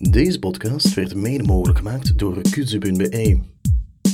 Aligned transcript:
Deze 0.00 0.38
podcast 0.38 0.94
werd 0.94 1.14
mede 1.14 1.42
mogelijk 1.42 1.78
gemaakt 1.78 2.18
door 2.18 2.40
kudzu.be. 2.50 3.38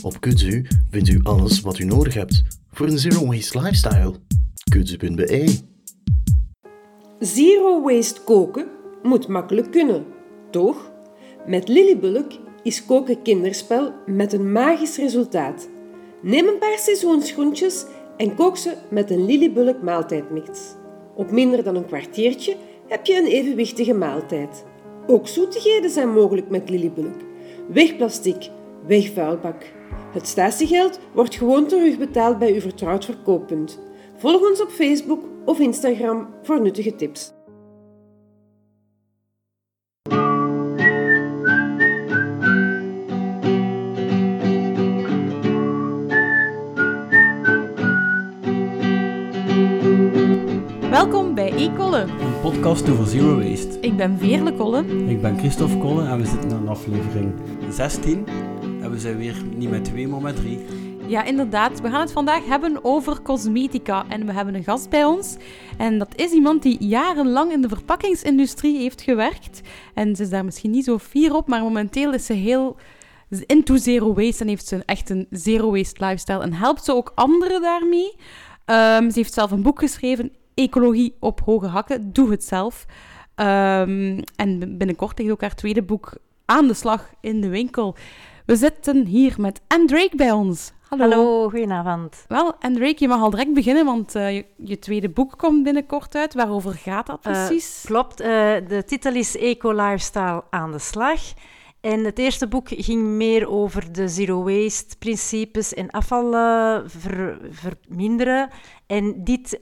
Op 0.02 0.20
Kudzu 0.20 0.66
vindt 0.90 1.08
u 1.08 1.20
alles 1.22 1.60
wat 1.60 1.78
u 1.78 1.84
nodig 1.84 2.14
hebt 2.14 2.42
voor 2.70 2.86
een 2.86 2.98
zero 2.98 3.26
waste 3.26 3.58
lifestyle. 3.60 4.14
Kudzu.be 4.70 5.58
Zero 7.18 7.82
waste 7.82 8.20
koken 8.20 8.66
moet 9.02 9.28
makkelijk 9.28 9.70
kunnen, 9.70 10.04
toch? 10.50 10.92
Met 11.46 11.68
Lillybulk 11.68 12.32
is 12.62 12.84
koken 12.84 13.22
kinderspel 13.22 13.92
met 14.06 14.32
een 14.32 14.52
magisch 14.52 14.96
resultaat. 14.96 15.68
Neem 16.22 16.48
een 16.48 16.58
paar 16.58 16.78
seizoensgroentjes 16.78 17.84
en 18.16 18.34
kook 18.34 18.56
ze 18.56 18.76
met 18.90 19.10
een 19.10 19.26
Lillybulk 19.26 19.82
maaltijdmix. 19.82 20.60
Op 21.14 21.30
minder 21.30 21.64
dan 21.64 21.76
een 21.76 21.86
kwartiertje 21.86 22.56
heb 22.88 23.06
je 23.06 23.16
een 23.16 23.26
evenwichtige 23.26 23.94
maaltijd. 23.94 24.68
Ook 25.10 25.28
zoetigheden 25.28 25.90
zijn 25.90 26.12
mogelijk 26.12 26.50
met 26.50 26.70
Lillybulk. 26.70 27.20
Weg 27.68 27.96
plastic, 27.96 28.50
weg 28.86 29.12
vuilbak. 29.12 29.72
Het 30.12 30.26
statiegeld 30.26 30.98
wordt 31.14 31.36
gewoon 31.36 31.66
terugbetaald 31.66 32.38
bij 32.38 32.52
uw 32.52 32.60
vertrouwd 32.60 33.04
verkooppunt. 33.04 33.78
Volg 34.16 34.48
ons 34.48 34.62
op 34.62 34.68
Facebook 34.68 35.24
of 35.44 35.58
Instagram 35.58 36.28
voor 36.42 36.60
nuttige 36.60 36.96
tips. 36.96 37.32
Welkom 51.00 51.34
bij 51.34 51.52
e-Kolle. 51.52 52.00
Een 52.00 52.40
podcast 52.42 52.90
over 52.90 53.06
zero 53.06 53.36
waste. 53.36 53.78
Ik 53.80 53.96
ben 53.96 54.18
Veerle 54.18 54.54
Kolle. 54.54 54.84
Ik 55.08 55.20
ben 55.20 55.38
Christophe 55.38 55.78
Kolle 55.78 56.06
en 56.06 56.18
we 56.18 56.26
zitten 56.26 56.52
aan 56.52 56.68
aflevering 56.68 57.32
16. 57.70 58.26
En 58.82 58.90
we 58.90 58.98
zijn 58.98 59.16
weer 59.16 59.42
niet 59.56 59.70
met 59.70 59.84
twee, 59.84 60.08
maar 60.08 60.20
met 60.20 60.36
drie. 60.36 60.58
Ja, 61.06 61.24
inderdaad. 61.24 61.80
We 61.80 61.90
gaan 61.90 62.00
het 62.00 62.12
vandaag 62.12 62.46
hebben 62.46 62.84
over 62.84 63.22
cosmetica. 63.22 64.04
En 64.08 64.26
we 64.26 64.32
hebben 64.32 64.54
een 64.54 64.64
gast 64.64 64.90
bij 64.90 65.04
ons. 65.04 65.36
En 65.78 65.98
dat 65.98 66.12
is 66.16 66.30
iemand 66.30 66.62
die 66.62 66.84
jarenlang 66.84 67.52
in 67.52 67.60
de 67.60 67.68
verpakkingsindustrie 67.68 68.78
heeft 68.78 69.02
gewerkt. 69.02 69.60
En 69.94 70.16
ze 70.16 70.22
is 70.22 70.30
daar 70.30 70.44
misschien 70.44 70.70
niet 70.70 70.84
zo 70.84 70.98
fier 70.98 71.34
op, 71.34 71.48
maar 71.48 71.62
momenteel 71.62 72.12
is 72.12 72.26
ze 72.26 72.32
heel 72.32 72.76
into 73.46 73.76
zero 73.76 74.14
waste 74.14 74.42
en 74.42 74.48
heeft 74.48 74.66
ze 74.66 74.82
echt 74.84 75.10
een 75.10 75.26
zero 75.30 75.70
waste 75.70 76.04
lifestyle. 76.04 76.42
En 76.42 76.52
helpt 76.52 76.84
ze 76.84 76.94
ook 76.94 77.12
anderen 77.14 77.62
daarmee. 77.62 78.16
Ehm, 78.64 79.10
ze 79.10 79.18
heeft 79.18 79.32
zelf 79.32 79.50
een 79.50 79.62
boek 79.62 79.78
geschreven, 79.78 80.32
Ecologie 80.54 81.16
op 81.20 81.40
hoge 81.44 81.66
hakken. 81.66 82.12
Doe 82.12 82.30
het 82.30 82.44
zelf. 82.44 82.86
Ehm, 83.34 84.20
en 84.36 84.76
binnenkort 84.78 85.18
ligt 85.18 85.30
ook 85.30 85.40
haar 85.40 85.54
tweede 85.54 85.82
boek 85.82 86.12
aan 86.44 86.66
de 86.66 86.74
slag 86.74 87.10
in 87.20 87.40
de 87.40 87.48
winkel. 87.48 87.96
We 88.46 88.56
zitten 88.56 89.06
hier 89.06 89.34
met 89.38 89.60
Anne 89.68 89.86
Drake 89.86 90.16
bij 90.16 90.30
ons. 90.30 90.72
Hallo. 90.88 91.08
Hallo, 91.08 91.48
goedenavond. 91.48 92.24
Wel, 92.28 92.52
Drake, 92.58 92.94
je 92.96 93.08
mag 93.08 93.20
al 93.20 93.30
direct 93.30 93.52
beginnen, 93.54 93.84
want 93.84 94.14
eh, 94.14 94.34
je, 94.36 94.44
je 94.56 94.78
tweede 94.78 95.08
boek 95.08 95.34
komt 95.38 95.62
binnenkort 95.62 96.14
uit. 96.14 96.34
Waarover 96.34 96.72
gaat 96.72 97.06
dat 97.06 97.18
Eh, 97.26 97.32
precies? 97.32 97.82
klopt, 97.86 98.20
eh, 98.20 98.28
de 98.68 98.82
titel 98.86 99.14
is 99.14 99.36
Eco 99.36 99.72
Lifestyle 99.72 100.42
aan 100.50 100.72
de 100.72 100.78
slag. 100.78 101.20
En 101.80 102.04
het 102.04 102.18
eerste 102.18 102.46
boek 102.48 102.68
ging 102.68 103.02
meer 103.04 103.48
over 103.48 103.92
de 103.92 104.08
zero 104.08 104.42
waste 104.42 104.96
principes 104.98 105.74
en 105.74 105.90
afval 105.90 106.30
ver- 106.86 107.38
verminderen. 107.50 108.48
En 108.86 109.24
dit 109.24 109.58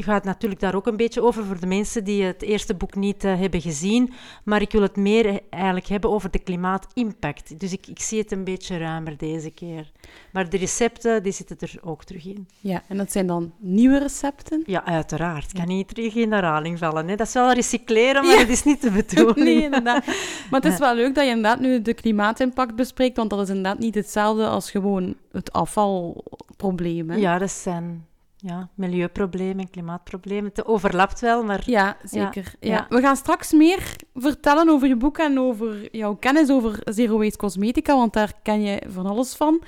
gaat 0.00 0.24
natuurlijk 0.24 0.60
daar 0.60 0.74
ook 0.74 0.86
een 0.86 0.96
beetje 0.96 1.22
over 1.22 1.44
voor 1.44 1.60
de 1.60 1.66
mensen 1.66 2.04
die 2.04 2.22
het 2.22 2.42
eerste 2.42 2.74
boek 2.74 2.94
niet 2.94 3.24
eh, 3.24 3.38
hebben 3.38 3.60
gezien. 3.60 4.12
Maar 4.44 4.60
ik 4.60 4.72
wil 4.72 4.82
het 4.82 4.96
meer 4.96 5.26
eh, 5.26 5.36
eigenlijk 5.50 5.86
hebben 5.86 6.10
over 6.10 6.30
de 6.30 6.38
klimaatimpact. 6.38 7.60
Dus 7.60 7.72
ik, 7.72 7.86
ik 7.86 8.00
zie 8.00 8.18
het 8.18 8.32
een 8.32 8.44
beetje 8.44 8.78
ruimer 8.78 9.16
deze 9.16 9.50
keer. 9.50 9.92
Maar 10.32 10.48
de 10.48 10.56
recepten, 10.56 11.22
die 11.22 11.32
zitten 11.32 11.56
er 11.60 11.78
ook 11.82 12.04
terug 12.04 12.26
in. 12.26 12.48
Ja, 12.60 12.82
en 12.88 12.96
dat 12.96 13.12
zijn 13.12 13.26
dan 13.26 13.52
nieuwe 13.58 13.98
recepten? 13.98 14.62
Ja, 14.66 14.84
uiteraard. 14.84 15.50
Ik 15.50 15.58
kan 15.58 15.66
niet 15.68 15.88
terug 15.88 16.14
in 16.14 16.32
herhaling 16.32 16.78
vallen. 16.78 17.08
Hè. 17.08 17.16
Dat 17.16 17.26
is 17.26 17.32
wel 17.32 17.52
recycleren, 17.52 18.22
maar 18.24 18.32
Ja. 18.34 18.38
dat 18.40 18.48
is 18.48 18.64
niet 18.64 18.82
de 18.82 18.90
bedoeling. 19.06 19.36
Nee, 19.36 19.62
inderdaad. 19.62 20.04
Maar 20.50 20.60
het 20.60 20.72
is 20.72 20.78
wel 20.78 20.94
leuk 20.94 21.14
dat 21.14 21.24
je 21.24 21.30
inderdaad 21.30 21.60
nu 21.60 21.82
de 21.82 21.94
klimaatimpact 21.94 22.74
bespreekt, 22.76 23.16
want 23.16 23.30
dat 23.30 23.40
is 23.40 23.48
inderdaad 23.48 23.78
niet 23.78 23.94
hetzelfde 23.94 24.46
als 24.46 24.70
gewoon 24.70 25.14
het 25.32 25.52
afvalprobleem. 25.52 27.10
Hè? 27.10 27.16
Ja, 27.16 27.38
dat 27.38 27.50
zijn 27.50 28.06
ja, 28.46 28.68
milieuproblemen, 28.74 29.70
klimaatproblemen. 29.70 30.50
Het 30.54 30.66
overlapt 30.66 31.20
wel, 31.20 31.44
maar 31.44 31.62
Ja, 31.64 31.96
zeker. 32.04 32.54
Ja, 32.60 32.72
ja. 32.74 32.86
We 32.88 33.00
gaan 33.00 33.16
straks 33.16 33.52
meer 33.52 33.96
vertellen 34.14 34.68
over 34.68 34.88
je 34.88 34.96
boek 34.96 35.18
en 35.18 35.38
over 35.38 35.96
jouw 35.96 36.14
kennis 36.14 36.50
over 36.50 36.78
Zero 36.84 37.18
Waste 37.18 37.38
Cosmetica, 37.38 37.96
want 37.96 38.12
daar 38.12 38.32
ken 38.42 38.62
je 38.62 38.82
van 38.88 39.06
alles 39.06 39.34
van. 39.34 39.62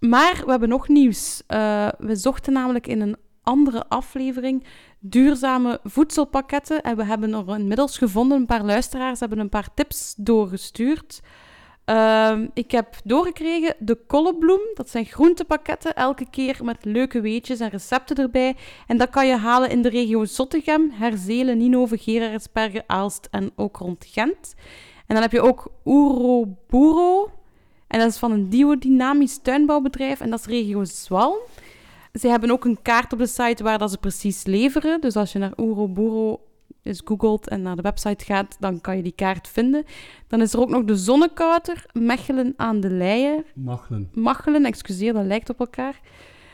Maar 0.00 0.42
we 0.44 0.50
hebben 0.50 0.68
nog 0.68 0.88
nieuws. 0.88 1.42
Eh, 1.46 1.88
we 1.98 2.16
zochten 2.16 2.52
namelijk 2.52 2.86
in 2.86 3.00
een 3.00 3.16
andere 3.42 3.84
aflevering 3.88 4.64
duurzame 4.98 5.80
voedselpakketten 5.84 6.82
en 6.82 6.96
we 6.96 7.04
hebben 7.04 7.32
er 7.32 7.58
inmiddels 7.58 7.98
gevonden, 7.98 8.38
een 8.38 8.46
paar 8.46 8.64
luisteraars 8.64 9.20
hebben 9.20 9.38
een 9.38 9.48
paar 9.48 9.68
tips 9.74 10.14
doorgestuurd. 10.16 11.20
Ehm, 11.90 12.46
ik 12.54 12.70
heb 12.70 12.96
doorgekregen 13.04 13.74
de 13.78 13.98
kollebloem. 14.06 14.60
Dat 14.74 14.90
zijn 14.90 15.04
groentepakketten, 15.04 15.94
elke 15.94 16.26
keer 16.30 16.58
met 16.62 16.84
leuke 16.84 17.20
weetjes 17.20 17.60
en 17.60 17.68
recepten 17.68 18.16
erbij. 18.16 18.56
En 18.86 18.96
dat 18.96 19.10
kan 19.10 19.26
je 19.26 19.36
halen 19.36 19.70
in 19.70 19.82
de 19.82 19.88
regio 19.88 20.24
Zottegem, 20.24 20.90
Herzelen, 20.90 21.58
Ninove, 21.58 21.98
Gerardsbergen, 21.98 22.84
Aalst 22.86 23.28
en 23.30 23.50
ook 23.56 23.76
rond 23.76 24.06
Gent. 24.08 24.54
En 25.06 25.14
dan 25.14 25.22
heb 25.22 25.32
je 25.32 25.40
ook 25.40 25.72
Oeroburo. 25.84 27.30
En 27.86 27.98
dat 27.98 28.08
is 28.08 28.18
van 28.18 28.32
een 28.32 28.48
biodynamisch 28.48 29.38
tuinbouwbedrijf 29.42 30.20
en 30.20 30.30
dat 30.30 30.38
is 30.38 30.46
regio 30.46 30.84
Zwalm. 30.84 31.38
Ze 32.12 32.28
hebben 32.28 32.50
ook 32.50 32.64
een 32.64 32.82
kaart 32.82 33.12
op 33.12 33.18
de 33.18 33.26
site 33.26 33.62
waar 33.62 33.78
dat 33.78 33.90
ze 33.90 33.98
precies 33.98 34.44
leveren. 34.44 35.00
Dus 35.00 35.16
als 35.16 35.32
je 35.32 35.38
naar 35.38 35.52
Oeroburo 35.56 36.40
eens 36.82 37.02
googelt 37.04 37.48
en 37.48 37.62
naar 37.62 37.76
de 37.76 37.82
website 37.82 38.24
gaat, 38.24 38.56
dan 38.60 38.80
kan 38.80 38.96
je 38.96 39.02
die 39.02 39.12
kaart 39.12 39.48
vinden. 39.48 39.84
Dan 40.26 40.40
is 40.40 40.52
er 40.52 40.60
ook 40.60 40.70
nog 40.70 40.84
de 40.84 40.96
Zonnekouter, 40.96 41.84
Mechelen 41.92 42.54
aan 42.56 42.80
de 42.80 42.90
Leien. 42.90 43.44
Machelen. 43.54 44.08
Machelen, 44.14 44.64
excuseer, 44.64 45.12
dat 45.12 45.24
lijkt 45.24 45.50
op 45.50 45.60
elkaar. 45.60 46.00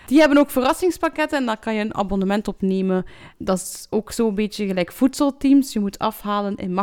Die 0.06 0.18
hebben 0.18 0.38
ook 0.38 0.50
verrassingspakketten 0.50 1.38
en 1.38 1.46
daar 1.46 1.58
kan 1.58 1.74
je 1.74 1.80
een 1.80 1.94
abonnement 1.94 2.48
op 2.48 2.62
nemen. 2.62 3.04
Dat 3.38 3.58
is 3.58 3.86
ook 3.90 4.12
zo'n 4.12 4.34
beetje 4.34 4.66
gelijk 4.66 4.92
voedselteams. 4.92 5.72
Je 5.72 5.80
moet 5.80 5.98
afhalen 5.98 6.56
in, 6.56 6.78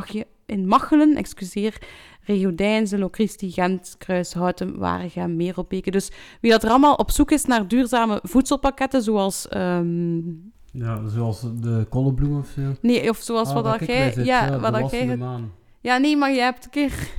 in 0.45 0.67
Machelen, 0.67 1.15
excuseer, 1.15 1.77
Regio 2.21 2.55
Deinze, 2.55 2.97
Locristi, 2.97 3.51
Gent, 3.51 3.95
Kruishouten, 3.97 4.77
Waregem, 4.77 5.35
Merelbeke. 5.35 5.91
Dus 5.91 6.11
wie 6.41 6.51
dat 6.51 6.63
er 6.63 6.69
allemaal 6.69 6.95
op 6.95 7.11
zoek 7.11 7.31
is 7.31 7.45
naar 7.45 7.67
duurzame 7.67 8.19
voedselpakketten, 8.23 9.01
zoals... 9.01 9.47
ehm, 9.47 10.19
Ja, 10.73 11.07
zoals 11.07 11.41
de 11.41 11.85
kollebloem 11.89 12.37
of 12.39 12.47
zo. 12.55 12.61
nee, 12.81 13.09
of 13.09 13.17
zoals 13.17 13.47
Ah, 13.47 13.53
wat 13.53 13.63
dat 13.63 13.87
jij... 13.87 14.13
ja, 14.15 14.49
de 14.49 14.59
wat 14.59 14.73
dat 14.73 14.91
jij... 14.91 15.17
Ja, 15.81 15.97
nee, 15.97 16.17
maar 16.17 16.31
je 16.31 16.39
hebt 16.41 16.65
een 16.65 16.71
keer... 16.71 16.91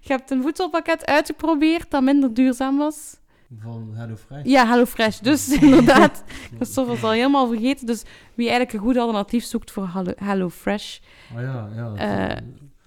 Je 0.00 0.12
hebt 0.12 0.30
een 0.30 0.42
voedselpakket 0.42 1.06
uitgeprobeerd 1.06 1.90
dat 1.90 2.02
minder 2.02 2.34
duurzaam 2.34 2.78
was. 2.78 3.16
Van 3.60 3.90
HelloFresh. 3.94 4.44
Ja, 4.44 4.66
HelloFresh. 4.66 5.18
Dus 5.18 5.48
inderdaad, 5.60 6.24
Christophe 6.56 6.90
was 6.90 7.02
al 7.02 7.10
helemaal 7.10 7.46
vergeten. 7.48 7.86
Dus 7.86 8.02
wie 8.34 8.48
eigenlijk 8.48 8.72
een 8.72 8.84
goed 8.84 8.96
alternatief 8.96 9.44
zoekt 9.44 9.70
voor 9.70 9.88
Hello- 9.92 10.12
HelloFresh. 10.16 10.98
Ah 11.36 11.40
ja, 11.42 11.68
ja. 11.74 11.88
dat- 11.88 11.96
Eh, 11.98 12.36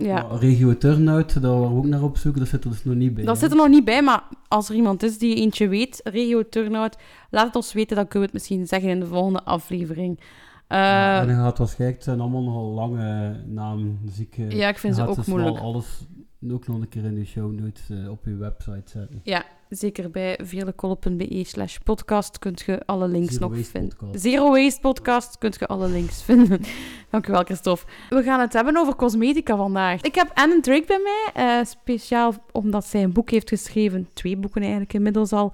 Ja, 0.03 0.27
regio 0.39 0.77
Turnhout, 0.77 1.41
daar 1.41 1.51
waren 1.51 1.69
we 1.69 1.77
ook 1.77 1.85
naar 1.85 2.03
op 2.03 2.17
zoek. 2.17 2.37
Dat 2.37 2.47
zit 2.47 2.63
er 2.63 2.69
dus 2.69 2.83
nog 2.83 2.95
niet 2.95 3.13
bij. 3.13 3.23
dat 3.23 3.35
hè. 3.35 3.41
zit 3.41 3.51
er 3.51 3.57
nog 3.57 3.67
niet 3.67 3.85
bij, 3.85 4.01
maar 4.01 4.23
als 4.47 4.69
er 4.69 4.75
iemand 4.75 5.03
is 5.03 5.17
die 5.17 5.35
eentje 5.35 5.67
weet, 5.67 6.01
regio 6.03 6.49
Turnhout, 6.49 6.97
laat 7.29 7.45
het 7.45 7.55
ons 7.55 7.73
weten, 7.73 7.95
dan 7.95 8.07
kunnen 8.07 8.29
we 8.29 8.35
het 8.37 8.45
misschien 8.45 8.67
zeggen 8.67 8.89
in 8.89 8.99
de 8.99 9.05
volgende 9.05 9.43
aflevering. 9.43 10.19
Eh, 10.67 10.77
Ja, 10.77 11.21
en 11.21 11.27
dan 11.27 11.35
gaat 11.35 11.57
waarschijnlijk, 11.57 11.97
het 11.99 12.07
zijn 12.07 12.19
allemaal 12.19 12.43
nogal 12.43 12.71
lange 12.71 13.35
namen. 13.45 13.99
Dus 14.01 14.19
ik, 14.19 14.37
eh, 14.37 14.51
Ja, 14.51 14.69
ik 14.69 14.77
vind 14.77 14.95
ze 14.95 15.07
ook 15.07 15.15
dus 15.15 15.25
wel 15.25 15.35
moeilijk. 15.35 15.63
alles 15.63 16.05
ook 16.51 16.67
nog 16.67 16.81
een 16.81 16.89
keer 16.89 17.03
in 17.03 17.15
de 17.15 17.25
show 17.25 17.51
notes 17.59 17.89
eh, 17.89 18.09
op 18.09 18.25
je 18.25 18.35
website 18.35 18.81
zetten. 18.85 19.19
ja, 19.23 19.43
zeker 19.71 20.11
bij 20.11 20.39
veerlekolle.be 20.43 21.43
slash 21.43 21.77
podcast 21.83 22.39
kunt 22.39 22.61
je 22.61 22.85
alle 22.85 23.07
links 23.07 23.33
Zero 23.33 23.47
nog 23.47 23.57
Waste 23.57 23.71
vinden. 23.71 23.97
Podcast. 23.97 24.23
Zero 24.23 24.49
Waste 24.49 24.79
Podcast 24.79 25.37
kunt 25.37 25.59
je 25.59 25.67
alle 25.67 25.87
links 25.87 26.23
vinden. 26.31 26.61
Dankjewel, 27.09 27.43
Christophe. 27.43 27.85
We 28.09 28.23
gaan 28.23 28.39
het 28.39 28.53
hebben 28.53 28.77
over 28.77 28.95
cosmetica 28.95 29.55
vandaag. 29.55 30.01
Ik 30.01 30.15
heb 30.15 30.31
Anne 30.33 30.59
Drake 30.59 30.85
bij 30.87 30.99
mij, 31.03 31.59
eh, 31.59 31.65
speciaal 31.65 32.33
omdat 32.51 32.85
zij 32.85 33.03
een 33.03 33.13
boek 33.13 33.29
heeft 33.29 33.49
geschreven, 33.49 34.09
twee 34.13 34.37
boeken 34.37 34.61
eigenlijk 34.61 34.93
inmiddels 34.93 35.31
al, 35.31 35.53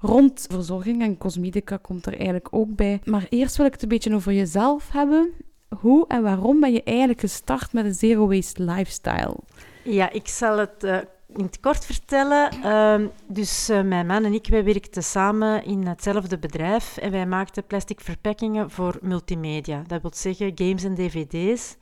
rond 0.00 0.46
verzorging 0.50 1.02
en 1.02 1.18
cosmetica 1.18 1.76
komt 1.76 2.06
er 2.06 2.14
eigenlijk 2.14 2.48
ook 2.50 2.76
bij. 2.76 3.00
Maar 3.04 3.26
eerst 3.28 3.56
wil 3.56 3.66
ik 3.66 3.72
het 3.72 3.82
een 3.82 3.88
beetje 3.88 4.14
over 4.14 4.32
jezelf 4.32 4.90
hebben. 4.92 5.32
Hoe 5.78 6.06
en 6.08 6.22
waarom 6.22 6.60
ben 6.60 6.72
je 6.72 6.82
eigenlijk 6.82 7.20
gestart 7.20 7.72
met 7.72 7.84
een 7.84 7.94
zero 7.94 8.28
waste 8.28 8.62
lifestyle? 8.62 9.36
Ja, 9.82 10.10
ik 10.10 10.28
zal 10.28 10.58
het 10.58 10.84
eh, 10.84 10.98
in 11.36 11.44
het 11.44 11.60
kort 11.60 11.86
vertellen. 11.86 12.50
Ehm, 12.50 13.06
dus 13.26 13.68
eh, 13.68 13.82
mijn 13.82 14.06
man 14.06 14.24
en 14.24 14.32
ik, 14.32 14.46
wij 14.46 14.64
werkten 14.64 15.02
samen 15.02 15.64
in 15.64 15.86
hetzelfde 15.86 16.38
bedrijf 16.38 16.96
en 16.96 17.10
wij 17.10 17.26
maakten 17.26 17.66
plastic 17.66 18.00
verpakkingen 18.00 18.70
voor 18.70 18.98
multimedia. 19.02 19.82
Dat 19.86 20.02
wil 20.02 20.10
zeggen 20.14 20.52
games 20.54 20.84
en 20.84 20.94
dvd's. 20.94 21.76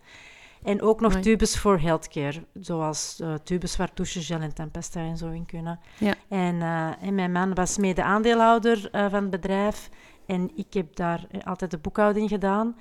En 0.63 0.83
ook 0.83 1.01
nog 1.01 1.15
tubes 1.15 1.59
voor 1.59 1.79
healthcare, 1.79 2.45
zoals 2.53 3.21
eh, 3.21 3.35
tubes 3.35 3.77
waar 3.77 3.91
douchegel 3.95 4.41
en 4.41 4.55
tempesta 4.55 5.01
en 5.01 5.17
zo 5.17 5.31
in 5.31 5.47
kunnen. 5.47 5.81
Ja. 5.99 6.15
En, 6.29 6.63
eh, 6.63 7.03
en 7.03 7.15
mijn 7.15 7.33
man 7.33 7.55
was 7.55 7.79
mede-aandeelhouder 7.79 8.89
eh, 8.91 9.11
van 9.11 9.21
het 9.23 9.31
bedrijf 9.31 9.89
en 10.27 10.51
ik 10.55 10.75
heb 10.75 10.97
daar 10.97 11.27
altijd 11.45 11.71
de 11.71 11.79
boekhouding 11.79 12.29
gedaan. 12.29 12.77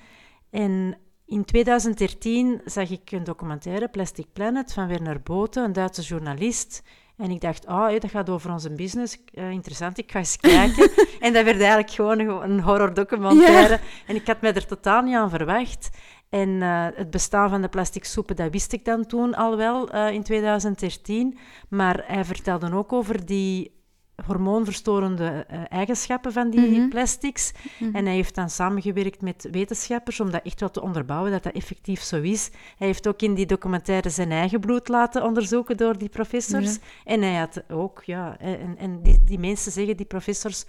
En 0.50 0.96
in 1.32 1.44
2013 1.44 2.60
zag 2.64 2.90
ik 2.90 3.10
een 3.10 3.24
documentaire, 3.24 3.88
Plastic 3.88 4.26
Planet, 4.32 4.72
van 4.72 4.88
Werner 4.88 5.20
Boten, 5.22 5.64
een 5.64 5.72
Duitse 5.72 6.02
journalist. 6.02 6.82
En 7.16 7.30
ik 7.30 7.40
dacht, 7.40 7.66
oh, 7.66 7.86
hé, 7.86 7.98
dat 7.98 8.10
gaat 8.10 8.30
over 8.30 8.52
onze 8.52 8.70
business. 8.70 9.18
Eh, 9.34 9.50
interessant, 9.50 9.98
ik 9.98 10.10
ga 10.12 10.18
eens 10.18 10.36
kijken. 10.56 10.90
en 11.20 11.32
dat 11.32 11.44
werd 11.44 11.58
eigenlijk 11.58 11.90
gewoon 11.90 12.18
een, 12.18 12.60
horror-documentaire. 12.60 13.80
En 14.06 14.14
ik 14.14 14.26
had 14.26 14.40
mij 14.40 14.54
er 14.54 14.66
totaal 14.66 15.02
niet 15.02 15.14
aan 15.14 15.30
verwacht. 15.30 15.90
En 16.28 16.62
eh, 16.62 16.86
het 16.94 17.10
bestaan 17.10 17.50
van 17.50 17.62
de 17.62 17.68
plastic 17.68 18.04
soepen, 18.04 18.36
dat 18.36 18.52
wist 18.52 18.72
ik 18.72 18.84
dan 18.84 19.06
toen 19.06 19.34
al 19.34 19.56
wel, 19.56 19.90
eh, 19.90 20.12
in 20.12 20.22
2013. 20.22 21.38
Maar 21.68 22.04
hij 22.06 22.24
vertelde 22.24 22.74
ook 22.74 22.92
over 22.92 23.26
die 23.26 23.81
hormoonverstorende 24.26 25.44
eh, 25.48 25.60
eigenschappen 25.68 26.32
van 26.32 26.50
die 26.50 26.78
Mhm. 26.78 26.88
plastics. 26.88 27.52
En 27.92 28.04
hij 28.04 28.14
heeft 28.14 28.34
dan 28.34 28.50
samengewerkt 28.50 29.20
met 29.20 29.48
wetenschappers 29.50 30.20
om 30.20 30.30
dat 30.30 30.42
echt 30.44 30.60
wat 30.60 30.72
te 30.72 30.82
onderbouwen, 30.82 31.30
dat 31.30 31.42
dat 31.42 31.52
effectief 31.52 32.02
zo 32.02 32.20
is. 32.20 32.50
Hij 32.78 32.86
heeft 32.86 33.08
ook 33.08 33.22
in 33.22 33.34
die 33.34 33.46
documentaire 33.46 34.10
zijn 34.10 34.30
eigen 34.32 34.60
bloed 34.60 34.88
laten 34.88 35.22
onderzoeken 35.24 35.76
door 35.76 35.98
die 35.98 36.08
professors. 36.08 36.72
Ja. 36.74 36.80
En 37.04 37.22
hij 37.22 37.34
had 37.36 37.62
ook, 37.70 38.02
ja, 38.04 38.36
en, 38.38 38.76
en 38.78 39.02
die, 39.02 39.18
die 39.24 39.38
mensen 39.38 39.72
zeggen, 39.72 39.96
die 39.96 40.06
professors, 40.06 40.64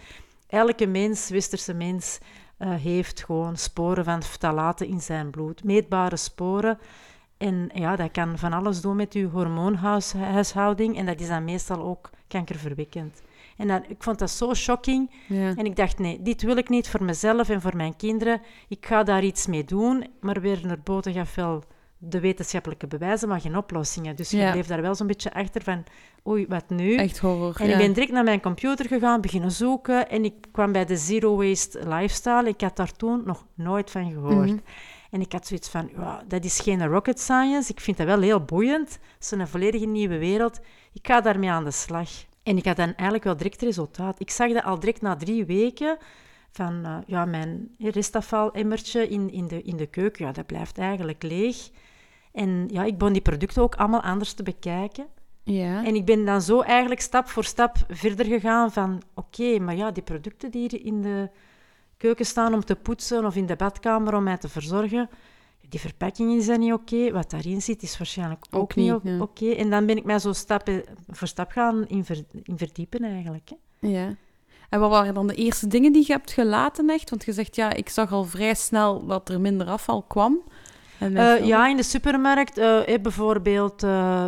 elke 0.48 0.86
mens, 0.88 1.30
westerse 1.30 1.74
mens, 1.74 2.20
eh, 2.58 2.74
heeft 2.76 3.24
gewoon 3.24 3.58
sporen 3.58 4.04
van 4.04 4.24
ftalaten 4.24 4.88
in 4.88 5.02
zijn 5.02 5.30
bloed, 5.30 5.64
meetbare 5.64 6.18
sporen. 6.18 6.80
En 7.38 7.70
ja, 7.74 7.96
dat 7.96 8.12
kan 8.12 8.38
van 8.38 8.54
alles 8.54 8.82
doen 8.82 8.96
met 8.96 9.14
uw 9.14 9.30
hormoonhuishouding 9.30 10.98
en 10.98 11.06
dat 11.06 11.20
is 11.20 11.28
dan 11.28 11.44
meestal 11.44 11.82
ook 11.82 12.10
kankerverwekkend. 12.28 13.22
En 13.64 13.70
dat, 13.70 13.84
ik 13.88 14.04
vond 14.04 14.20
dat 14.20 14.30
zo 14.32 14.54
shocking. 14.54 15.12
Ja. 15.28 15.56
En 15.56 15.66
ik 15.66 15.76
dacht, 15.76 16.00
nee, 16.00 16.22
dit 16.22 16.42
wil 16.42 16.58
ik 16.58 16.70
niet 16.70 16.90
voor 16.90 17.04
mezelf 17.04 17.50
en 17.50 17.62
voor 17.62 17.76
mijn 17.76 17.96
kinderen. 17.96 18.42
Ik 18.68 18.86
ga 18.86 19.04
daar 19.04 19.24
iets 19.24 19.48
mee 19.48 19.64
doen. 19.64 20.08
Maar 20.22 20.42
Werner 20.42 20.80
Boten 20.84 21.14
gaf 21.14 21.36
wel 21.36 21.64
de 21.98 22.20
wetenschappelijke 22.20 22.88
bewijzen, 22.88 23.28
maar 23.28 23.42
geen 23.42 23.58
oplossingen. 23.58 24.16
Dus 24.16 24.30
je 24.30 24.38
Ja. 24.38 24.52
bleef 24.52 24.68
daar 24.68 24.82
wel 24.82 24.96
zo'n 24.96 25.08
beetje 25.08 25.34
achter 25.34 25.62
van, 25.64 25.84
oei, 26.28 26.46
wat 26.48 26.70
nu? 26.70 26.96
Echt 26.96 27.20
horror. 27.20 27.56
En 27.60 27.68
ja. 27.68 27.72
ik 27.74 27.78
ben 27.78 27.94
direct 27.94 28.12
naar 28.12 28.24
mijn 28.24 28.42
computer 28.42 28.88
gegaan, 28.88 29.22
beginnen 29.22 29.52
zoeken. 29.52 30.10
En 30.10 30.26
ik 30.26 30.34
kwam 30.52 30.72
bij 30.72 30.86
de 30.86 30.98
Zero 30.98 31.36
Waste 31.36 31.88
Lifestyle. 31.88 32.48
Ik 32.48 32.62
had 32.62 32.76
daar 32.76 32.92
toen 32.92 33.22
nog 33.26 33.46
nooit 33.54 33.92
van 33.92 34.12
gehoord. 34.12 34.50
Mhm. 34.50 34.58
En 35.12 35.22
ik 35.22 35.32
had 35.32 35.48
zoiets 35.48 35.70
van, 35.70 35.90
ja, 35.96 36.24
dat 36.28 36.44
is 36.46 36.60
geen 36.60 36.88
rocket 36.88 37.20
science. 37.20 37.72
Ik 37.72 37.80
vind 37.80 37.98
dat 37.98 38.06
wel 38.06 38.22
heel 38.22 38.44
boeiend. 38.44 38.90
Het 38.92 39.24
is 39.24 39.32
een 39.32 39.48
volledige 39.48 39.86
nieuwe 39.86 40.18
wereld. 40.18 40.60
Ik 40.94 41.08
ga 41.08 41.22
daarmee 41.22 41.50
aan 41.50 41.64
de 41.64 41.72
slag. 41.72 42.10
En 42.44 42.58
ik 42.58 42.66
had 42.66 42.76
dan 42.76 42.94
eigenlijk 42.94 43.24
wel 43.24 43.38
direct 43.38 43.62
resultaat. 43.62 44.20
Ik 44.20 44.30
zag 44.30 44.52
dat 44.52 44.64
al 44.64 44.80
direct 44.80 45.02
na 45.02 45.16
drie 45.16 45.46
weken 45.46 45.98
van 46.52 46.86
eh, 46.86 46.98
ja, 47.06 47.26
mijn 47.26 47.76
restafval-emmertje 47.78 49.08
in, 49.08 49.32
in, 49.32 49.48
de, 49.48 49.62
in 49.62 49.78
de 49.78 49.88
keuken. 49.88 50.26
Ja, 50.26 50.32
dat 50.32 50.46
blijft 50.46 50.78
eigenlijk 50.78 51.24
leeg. 51.24 51.70
En 52.32 52.68
ja, 52.72 52.84
ik 52.84 52.98
begon 52.98 53.14
die 53.14 53.22
producten 53.22 53.62
ook 53.62 53.76
allemaal 53.76 54.02
anders 54.02 54.34
te 54.34 54.44
bekijken. 54.44 55.06
Ja. 55.44 55.86
En 55.86 55.96
ik 55.96 56.06
ben 56.06 56.26
dan 56.26 56.42
zo 56.42 56.62
eigenlijk 56.62 57.02
stap 57.02 57.28
voor 57.28 57.44
stap 57.44 57.78
verder 57.90 58.26
gegaan 58.26 58.72
van... 58.72 59.02
Oké, 59.14 59.60
maar 59.60 59.76
ja, 59.76 59.92
die 59.92 60.04
producten 60.04 60.52
die 60.52 60.68
hier 60.70 60.86
in 60.86 61.02
de 61.02 61.30
keuken 61.98 62.26
staan 62.26 62.54
om 62.54 62.66
te 62.66 62.76
poetsen 62.76 63.26
of 63.26 63.36
in 63.36 63.46
de 63.46 63.56
badkamer 63.56 64.16
om 64.16 64.24
mij 64.24 64.38
te 64.38 64.50
verzorgen... 64.50 65.10
Die 65.70 65.80
verpakking 65.80 66.38
is 66.38 66.46
dan 66.46 66.60
niet 66.60 66.74
oké. 66.74 67.12
Wat 67.12 67.30
daarin 67.32 67.62
zit 67.62 67.84
is 67.84 67.98
waarschijnlijk 67.98 68.46
ook, 68.52 68.62
Ook 68.62 68.76
niet 68.76 69.22
oké. 69.22 69.50
En 69.50 69.70
dan 69.70 69.86
ben 69.86 69.98
ik 69.98 70.04
mij 70.04 70.20
zo 70.20 70.34
stap 70.34 70.68
eh, 70.68 70.76
voor 71.10 71.28
stap 71.28 71.52
gaan 71.52 71.88
in, 71.88 72.06
ver- 72.06 72.24
in 72.44 72.58
verdiepen 72.58 73.04
eigenlijk. 73.04 73.50
Hè. 73.80 73.88
Ja. 73.88 74.16
En 74.70 74.80
wat 74.80 74.90
waren 74.90 75.14
dan 75.14 75.28
de 75.28 75.36
eerste 75.36 75.68
dingen 75.68 75.92
die 75.94 76.04
je 76.08 76.14
hebt 76.14 76.32
gelaten 76.32 76.90
echt? 76.90 77.10
Want 77.10 77.26
je 77.26 77.34
zegt, 77.34 77.56
ja, 77.56 77.74
ik 77.74 77.90
zag 77.90 78.12
al 78.12 78.24
vrij 78.24 78.54
snel 78.56 79.06
dat 79.06 79.30
er 79.30 79.42
minder 79.42 79.68
afval 79.68 80.02
kwam. 80.02 80.42
Eh, 81.00 81.46
ja, 81.46 81.68
in 81.68 81.78
de 81.78 81.84
supermarkt 81.84 82.58
eh, 82.58 82.82
bijvoorbeeld, 83.02 83.82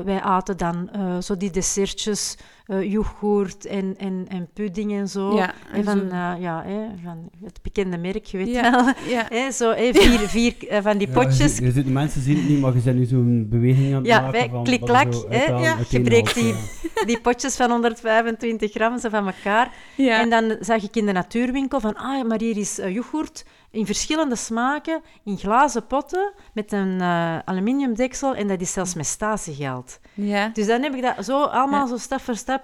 wij 0.03 0.21
aten 0.21 0.57
dan 0.57 0.89
zo 1.23 1.37
die 1.37 1.51
dessertjes, 1.51 2.37
eh 2.65 2.91
yoghurt 2.91 3.65
en, 3.65 3.95
en, 3.97 4.25
en 4.29 4.47
pudding 4.53 4.91
en 4.94 5.07
zo. 5.09 5.35
Ja, 5.35 5.53
En 5.71 5.83
van, 5.83 5.97
zo- 6.00 6.06
eh, 6.06 6.33
ja, 6.39 6.63
hè, 6.65 6.79
van 7.03 7.29
het 7.44 7.59
bekende 7.62 7.97
merk, 7.97 8.25
je 8.25 8.38
weet 8.38 8.47
Ja, 8.47 8.71
wel. 8.71 8.94
ja. 9.07 9.25
Hè, 9.38 9.51
zo, 9.51 9.69
hè, 9.71 9.89
vier, 9.94 10.19
vier 10.19 10.56
eh, 10.69 10.81
van 10.81 10.97
die 10.97 11.07
Ja, 11.07 11.13
potjes. 11.13 11.57
je, 11.57 11.65
je 11.65 11.71
ziet, 11.71 11.85
de 11.85 11.91
mensen 11.91 12.21
zien 12.21 12.35
het 12.38 12.47
niet, 12.50 12.59
maar 12.62 12.73
je 12.75 12.81
bent 12.81 12.97
nu 12.97 13.06
zo'n 13.06 13.47
beweging 13.50 13.88
aan 13.89 13.97
het 13.97 14.07
Ja, 14.07 14.21
maken 14.21 14.50
van... 14.50 14.65
hè, 14.65 15.39
uitaan- 15.39 15.62
ja, 15.62 15.77
je 15.89 16.01
breekt 16.01 16.33
haalt, 16.35 16.45
die- 16.45 16.53
ja. 16.53 17.03
Die 17.06 17.19
potjes 17.21 17.56
van 17.56 17.69
125 17.71 18.71
gram, 18.71 19.00
zo 19.00 19.09
van 19.09 19.25
elkaar. 19.27 19.71
ja. 19.95 20.19
En 20.19 20.29
dan 20.29 20.56
zag 20.59 20.83
ik 20.83 20.95
in 20.95 21.06
de 21.06 21.11
natuurwinkel 21.11 21.79
van, 21.79 21.94
ah, 21.95 22.27
maar 22.27 22.39
hier 22.39 22.57
is 22.57 22.75
yoghurt 22.89 23.45
in 23.71 23.85
verschillende 23.85 24.35
smaken, 24.35 25.01
in 25.23 25.38
glazen 25.38 25.85
potten, 25.88 26.33
met 26.53 26.71
een 26.71 27.01
eh 27.01 27.38
aluminiumdeksel, 27.45 28.35
en 28.35 28.47
dat 28.47 28.61
is 28.61 28.71
zelfs 28.73 28.94
met 28.95 29.06
statiegeld. 29.06 30.00
ja. 30.13 30.50
Dus 30.53 30.68
dan 30.68 30.81
heb 30.83 30.95
ik 30.95 31.01
dat 31.01 31.25
zo 31.25 31.44
allemaal 31.44 31.81
Ja. 31.83 31.88
zo 31.88 31.97
stap 31.97 32.21
voor 32.21 32.35
stap 32.35 32.55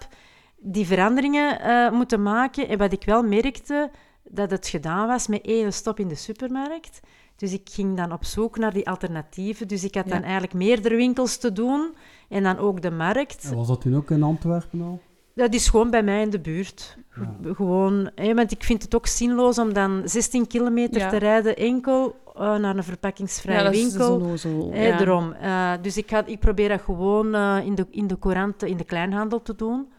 die 0.57 0.85
veranderingen 0.87 1.59
eh, 1.61 1.91
moeten 1.91 2.21
maken. 2.23 2.67
En 2.67 2.77
wat 2.77 2.93
ik 2.93 3.03
wel 3.05 3.23
merkte, 3.23 3.89
dat 4.23 4.51
het 4.51 4.67
gedaan 4.67 5.07
was 5.07 5.27
met 5.27 5.41
één 5.41 5.73
stop 5.73 5.99
in 5.99 6.07
de 6.07 6.15
supermarkt. 6.15 6.99
Dus 7.35 7.53
ik 7.53 7.69
ging 7.71 7.97
dan 7.97 8.11
op 8.11 8.25
zoek 8.25 8.57
naar 8.57 8.73
die 8.73 8.89
alternatieven. 8.89 9.67
Dus 9.67 9.83
ik 9.83 9.95
had 9.95 10.05
Ja. 10.05 10.11
dan 10.11 10.21
eigenlijk 10.23 10.53
meerdere 10.53 10.95
winkels 10.95 11.37
te 11.37 11.51
doen. 11.51 11.93
En 12.29 12.43
dan 12.43 12.57
ook 12.57 12.81
de 12.81 12.91
markt. 12.91 13.43
En 13.49 13.55
Was 13.55 13.67
dat 13.67 13.81
toen 13.81 13.95
ook 13.95 14.11
in 14.11 14.23
Antwerpen 14.23 14.81
al? 14.81 14.99
Dat 15.35 15.53
is 15.53 15.67
gewoon 15.67 15.89
bij 15.89 16.03
mij 16.03 16.21
in 16.21 16.29
de 16.29 16.39
buurt. 16.39 16.97
Ja. 17.15 17.53
Gewoon, 17.53 18.11
hè, 18.15 18.33
want 18.33 18.51
ik 18.51 18.63
vind 18.63 18.83
het 18.83 18.95
ook 18.95 19.07
zinloos 19.07 19.59
om 19.59 19.73
dan 19.73 20.01
16 20.05 20.47
kilometer 20.47 21.01
Ja. 21.01 21.09
te 21.09 21.17
rijden 21.17 21.55
enkel 21.57 22.15
eh, 22.41 22.55
naar 22.55 22.75
een 22.77 22.83
verpakkingsvrije 22.83 23.57
ja, 23.57 23.63
dat 23.63 23.73
is 23.73 23.79
winkel. 23.95 24.71
ja. 24.73 24.97
daarom. 24.97 25.31
Eh, 25.33 25.73
dus 25.81 25.97
ik, 25.97 26.09
ga, 26.09 26.25
ik 26.25 26.39
probeer 26.39 26.69
dat 26.69 26.81
gewoon 26.81 27.35
eh, 27.35 27.57
in, 27.65 27.75
de, 27.75 27.87
in 27.89 28.07
de 28.07 28.19
couranten, 28.19 28.67
in 28.67 28.77
de 28.77 28.83
kleinhandel 28.83 29.41
te 29.41 29.55
doen. 29.55 29.91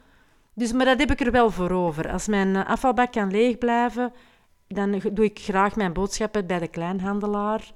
Dus, 0.55 0.73
maar 0.73 0.85
dat 0.85 0.99
heb 0.99 1.11
ik 1.11 1.21
er 1.21 1.31
wel 1.33 1.51
voor 1.51 1.71
over. 1.71 2.11
Als 2.11 2.27
mijn 2.27 2.57
eh, 2.57 2.67
afvalbak 2.67 3.13
kan 3.13 3.31
leeg 3.31 3.59
blijven, 3.59 4.13
dan 4.69 5.01
doe 5.13 5.25
ik 5.25 5.39
graag 5.39 5.77
mijn 5.77 5.93
boodschappen 5.93 6.47
bij 6.47 6.59
de 6.59 6.69
kleinhandelaar. 6.69 7.73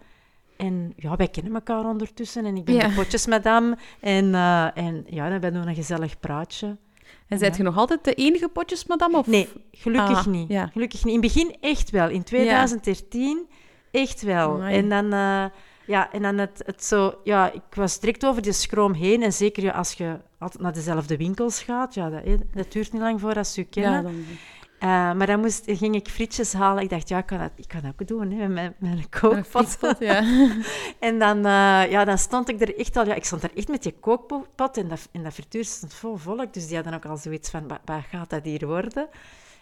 En 0.57 0.93
ja, 0.97 1.17
wij 1.17 1.29
kennen 1.29 1.55
elkaar 1.55 1.85
ondertussen. 1.85 2.45
En 2.45 2.57
ik 2.57 2.65
ben 2.65 2.75
Ja. 2.75 2.89
de 2.89 2.95
potjesmadame. 2.95 3.77
En, 4.01 4.35
eh, 4.35 4.77
en 4.77 5.05
ja, 5.07 5.39
dan 5.39 5.53
doen 5.53 5.69
een 5.69 5.75
gezellig 5.75 6.21
praatje. 6.21 6.77
En 7.29 7.39
zijt 7.39 7.57
je 7.57 7.63
nog 7.63 7.77
altijd 7.77 8.05
de 8.05 8.15
enige 8.15 8.49
potjesmadam? 8.49 9.15
Of? 9.15 9.27
Nee, 9.27 9.49
gelukkig 9.73 10.19
Ah, 10.19 10.27
niet. 10.27 10.49
ja. 10.49 10.67
Gelukkig 10.67 11.05
niet. 11.05 11.15
In 11.15 11.23
het 11.23 11.33
begin 11.35 11.57
echt 11.61 11.91
wel. 11.91 12.09
In 12.09 12.23
2013 12.23 13.47
echt 13.97 14.23
wel. 14.23 14.55
Amai. 14.55 14.77
En 14.77 14.89
dan, 14.89 15.13
eh, 15.13 15.45
ja, 15.87 16.13
en 16.13 16.23
dan 16.23 16.39
het, 16.39 16.63
het 16.67 16.85
zo... 16.85 17.15
Ja, 17.25 17.53
ik 17.53 17.75
was 17.75 18.01
direct 18.01 18.27
over 18.27 18.43
die 18.43 18.53
schroom 18.53 18.93
heen. 18.93 19.23
En 19.23 19.33
zeker 19.33 19.63
ja, 19.63 19.73
als 19.73 19.93
je 19.93 20.17
altijd 20.39 20.63
naar 20.63 20.73
dezelfde 20.73 21.17
winkels 21.17 21.63
gaat, 21.63 21.95
ja, 21.95 22.11
dat, 22.11 22.23
dat 22.55 22.73
duurt 22.73 22.93
niet 22.93 23.03
lang 23.03 23.21
voordat 23.21 23.47
ze 23.47 23.61
je 23.61 23.67
kennen. 23.67 23.93
Ja, 23.93 24.03
dan... 24.03 24.25
Eh, 24.79 24.89
maar 24.89 25.27
dan 25.27 25.41
moest, 25.41 25.63
ging 25.67 25.95
ik 25.95 26.09
frietjes 26.09 26.53
halen. 26.53 26.83
Ik 26.83 26.91
dacht, 26.91 27.09
ja, 27.09 27.19
ik 27.19 27.27
kan 27.27 27.39
dat, 27.39 27.51
ik 27.55 27.69
kan 27.69 27.81
dat 27.83 27.93
ook 27.93 28.09
doen, 28.09 28.31
hè, 28.31 28.49
met 28.49 28.81
mijn 28.81 29.09
kookpot. 29.09 29.79
Ja. 29.99 30.25
En 30.99 31.19
dan, 31.19 31.37
eh, 31.37 31.91
ja, 31.91 32.05
dan 32.05 32.19
stond 32.19 32.49
ik 32.49 32.61
er 32.61 32.79
echt 32.79 32.97
al... 32.97 33.07
Ja, 33.07 33.15
ik 33.15 33.25
stond 33.25 33.43
er 33.43 33.51
echt 33.55 33.69
met 33.69 33.83
die 33.83 33.95
kookpot 34.01 34.77
en 34.77 34.89
dat, 34.89 35.09
en 35.13 35.23
dat 35.23 35.33
frituur 35.33 35.65
stond 35.65 35.95
vol 35.95 36.17
volk. 36.17 36.53
Dus 36.53 36.67
die 36.67 36.75
hadden 36.75 36.95
ook 36.95 37.05
al 37.05 37.17
zoiets 37.17 37.51
van, 37.51 37.69
wat 37.69 38.03
gaat 38.11 38.31
dat 38.31 38.45
hier 38.45 38.67
worden? 38.67 39.09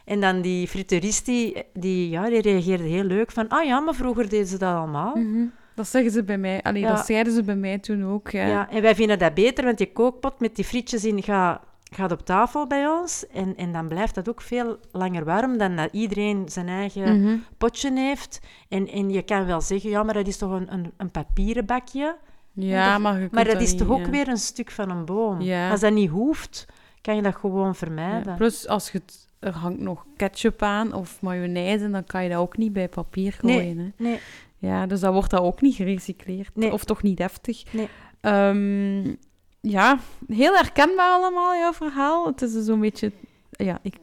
En 0.04 0.20
dan 0.20 0.40
die 0.40 0.68
frituurist, 0.68 1.25
die, 1.26 1.62
die, 1.73 2.08
ja, 2.11 2.28
die 2.28 2.40
reageerde 2.40 2.84
heel 2.84 3.02
leuk 3.04 3.30
van... 3.30 3.49
Ah 3.49 3.64
ja, 3.64 3.80
maar 3.80 3.94
vroeger 3.94 4.28
deden 4.28 4.46
ze 4.46 4.58
dat 4.58 4.75
allemaal. 4.75 5.16
Mhm. 5.16 5.44
Dat 5.75 5.88
zeggen 5.88 6.11
ze 6.11 6.25
bij 6.25 6.38
mij. 6.38 6.62
Allee, 6.62 6.80
Ja. 6.82 6.94
dat 6.94 7.06
zeiden 7.06 7.32
ze 7.32 7.42
bij 7.42 7.56
mij 7.56 7.78
toen 7.78 8.04
ook. 8.04 8.30
Ja. 8.30 8.46
Ja. 8.46 8.70
en 8.70 8.82
wij 8.82 8.94
vinden 8.94 9.18
dat 9.18 9.34
beter, 9.34 9.64
want 9.64 9.78
die 9.78 9.92
kookpot 9.92 10.40
met 10.40 10.56
die 10.56 10.64
frietjes 10.64 11.04
in 11.04 11.23
gaat, 11.23 11.61
gaat 11.82 12.12
op 12.12 12.25
tafel 12.26 12.66
bij 12.66 12.87
ons. 12.88 13.26
En, 13.26 13.56
en 13.56 13.73
dan 13.73 13.88
blijft 13.88 14.14
dat 14.14 14.28
ook 14.28 14.40
veel 14.40 14.78
langer 14.92 15.25
warm 15.25 15.58
dan 15.58 15.76
dat 15.76 15.88
iedereen 15.92 16.42
zijn 16.49 16.68
eigen 16.68 17.20
Mhm. 17.23 17.37
potje 17.58 17.92
heeft. 18.00 18.40
En, 18.68 18.88
en 18.88 19.11
je 19.11 19.23
kan 19.23 19.46
wel 19.46 19.61
zeggen, 19.61 19.90
ja, 19.90 20.02
maar 20.02 20.14
dat 20.14 20.26
is 20.26 20.37
toch 20.37 20.50
een, 20.50 20.73
een, 20.73 20.92
een 20.96 21.11
papieren 21.11 21.66
bakje? 21.66 22.16
Ja, 22.52 22.92
dat- 22.92 23.00
maar 23.00 23.20
je 23.20 23.28
Maar 23.30 23.44
dat 23.44 23.61
is 23.61 23.70
niet, 23.70 23.78
toch 23.78 23.90
ook 23.90 24.04
ja. 24.04 24.11
weer 24.11 24.28
een 24.28 24.37
stuk 24.37 24.70
van 24.70 24.90
een 24.90 25.04
boom? 25.04 25.50
Als 25.70 25.80
dat 25.80 25.92
niet 25.92 26.11
hoeft, 26.11 26.66
kan 27.00 27.16
je 27.16 27.23
dat 27.23 27.37
gewoon 27.37 27.75
vermijden. 27.75 28.34
Plus, 28.37 28.68
als 28.68 28.90
je 28.90 28.99
het, 28.99 29.28
er 29.44 29.52
hangt 29.52 29.80
nog 29.80 30.06
ketchup 30.16 30.62
aan 30.62 30.92
of 30.92 31.20
mayonaise, 31.22 31.90
dan 31.90 32.04
kan 32.04 32.22
je 32.22 32.28
dat 32.28 32.38
ook 32.38 32.56
niet 32.56 32.72
bij 32.72 32.88
papier 32.88 33.38
Nee. 33.40 33.58
gooien. 33.58 33.78
Hè. 33.78 34.04
Nee, 34.04 34.18
Ja, 34.58 34.86
dus 34.86 35.00
dan 35.00 35.12
wordt 35.12 35.30
dat 35.30 35.40
ook 35.40 35.60
niet 35.60 35.74
gerecycleerd. 35.74 36.50
Nee. 36.56 36.72
Of 36.72 36.84
toch 36.84 37.02
niet 37.02 37.16
deftig. 37.16 37.72
Nee. 37.72 37.88
Ehm, 38.20 39.14
ja, 39.60 39.98
heel 40.28 40.54
herkenbaar 40.54 41.10
allemaal, 41.10 41.54
jouw 41.54 41.72
verhaal. 41.72 42.26
Het 42.26 42.42
is 42.42 42.64
zo'n 42.64 42.80
beetje... 42.80 43.12
Ja, 43.50 43.78
ik 43.82 43.96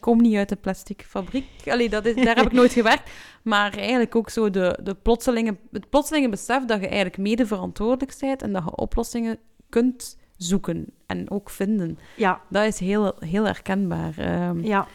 kom 0.00 0.20
niet 0.20 0.36
uit 0.36 0.48
de 0.48 0.56
plastic 0.56 1.02
fabriek. 1.08 1.46
Allee, 1.66 1.88
dat 1.88 2.04
is, 2.04 2.14
daar 2.24 2.36
heb 2.36 2.46
ik 2.46 2.52
nooit 2.52 2.72
gewerkt. 2.80 3.10
Maar 3.42 3.76
eigenlijk 3.76 4.16
ook 4.16 4.30
zo 4.30 4.50
de, 4.50 4.78
de 4.82 4.94
plotselinge, 4.94 5.56
het 5.72 5.90
plotselinge 5.90 6.28
besef 6.28 6.64
dat 6.64 6.80
je 6.80 6.86
eigenlijk 6.86 7.18
mede 7.18 7.46
verantwoordelijk 7.46 8.16
bent 8.20 8.42
en 8.42 8.52
dat 8.52 8.62
je 8.64 8.76
oplossingen 8.76 9.38
kunt 9.68 10.16
zoeken 10.36 10.86
en 11.06 11.30
ook 11.30 11.50
vinden. 11.50 11.98
Ja, 12.16 12.40
Dat 12.48 12.64
is 12.64 12.78
heel, 12.78 13.14
heel 13.18 13.44
herkenbaar. 13.44 14.14
Ehm, 14.18 14.60
ja. 14.64 14.86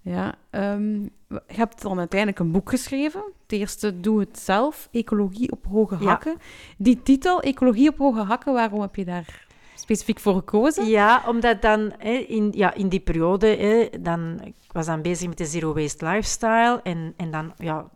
ja, 0.00 0.34
ehm, 0.50 1.02
je 1.28 1.40
hebt 1.46 1.82
dan 1.82 1.98
uiteindelijk 1.98 2.38
een 2.40 2.50
boek 2.52 2.70
geschreven. 2.70 3.20
Het 3.42 3.52
eerste, 3.58 4.00
Doe 4.00 4.20
het 4.20 4.38
zelf, 4.38 4.88
Ecologie 4.92 5.52
op 5.52 5.64
hoge 5.70 5.96
Ja. 6.00 6.06
hakken. 6.06 6.36
Die 6.78 7.02
titel, 7.02 7.40
Ecologie 7.40 7.88
op 7.88 7.98
hoge 7.98 8.20
hakken, 8.20 8.52
waarom 8.52 8.80
heb 8.80 8.96
je 8.96 9.04
daar 9.04 9.46
specifiek 9.74 10.18
voor 10.20 10.34
gekozen? 10.34 10.86
Ja, 10.86 11.22
omdat 11.26 11.62
dan 11.62 11.92
hè, 11.98 12.10
in, 12.10 12.48
ja, 12.54 12.74
in 12.74 12.88
die 12.88 13.00
periode, 13.00 13.46
hè, 13.46 13.88
dan, 14.00 14.40
ik 14.44 14.54
was 14.72 14.86
dan 14.86 15.02
bezig 15.02 15.28
met 15.28 15.38
de 15.38 15.44
zero 15.46 15.74
waste 15.74 16.04
lifestyle. 16.06 16.80
En, 16.82 17.14
en 17.16 17.30
dan, 17.30 17.52
ja, 17.58 17.86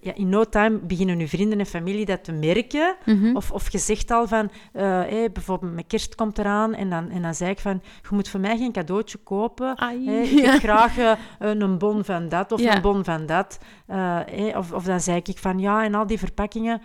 ja, 0.00 0.14
in 0.14 0.28
no 0.28 0.44
time 0.44 0.78
beginnen 0.78 1.18
uw 1.18 1.26
vrienden 1.26 1.58
en 1.58 1.66
familie 1.66 2.04
dat 2.04 2.24
te 2.24 2.32
merken. 2.32 2.96
Mhm. 3.04 3.36
Of, 3.36 3.50
of 3.52 3.70
je 3.72 3.78
zegt 3.78 4.10
al 4.10 4.26
van, 4.28 4.50
eh, 4.72 4.82
hè, 5.06 5.30
bijvoorbeeld 5.32 5.72
mijn 5.72 5.86
kerst 5.86 6.14
komt 6.14 6.38
eraan. 6.38 6.74
En 6.74 6.90
dan, 6.90 7.10
en 7.10 7.22
dan 7.22 7.34
zei 7.34 7.50
ik 7.50 7.58
van, 7.58 7.82
je 8.02 8.08
moet 8.10 8.28
voor 8.28 8.40
mij 8.40 8.56
geen 8.56 8.72
cadeautje 8.72 9.18
kopen. 9.18 9.72
Hè. 9.80 10.20
ik 10.20 10.38
ja. 10.38 10.50
heb 10.50 10.60
graag 10.62 10.98
eh, 10.98 11.12
een 11.38 11.78
bon 11.78 12.04
van 12.04 12.28
dat 12.28 12.52
of 12.52 12.60
Ja. 12.60 12.74
een 12.76 12.82
bon 12.82 13.04
van 13.04 13.26
dat. 13.26 13.58
Eh, 13.86 14.18
of, 14.56 14.72
of 14.72 14.84
dan 14.84 15.00
zei 15.00 15.20
ik 15.24 15.38
van, 15.38 15.58
ja, 15.58 15.84
en 15.84 15.94
al 15.94 16.06
die 16.06 16.18
verpakkingen, 16.18 16.80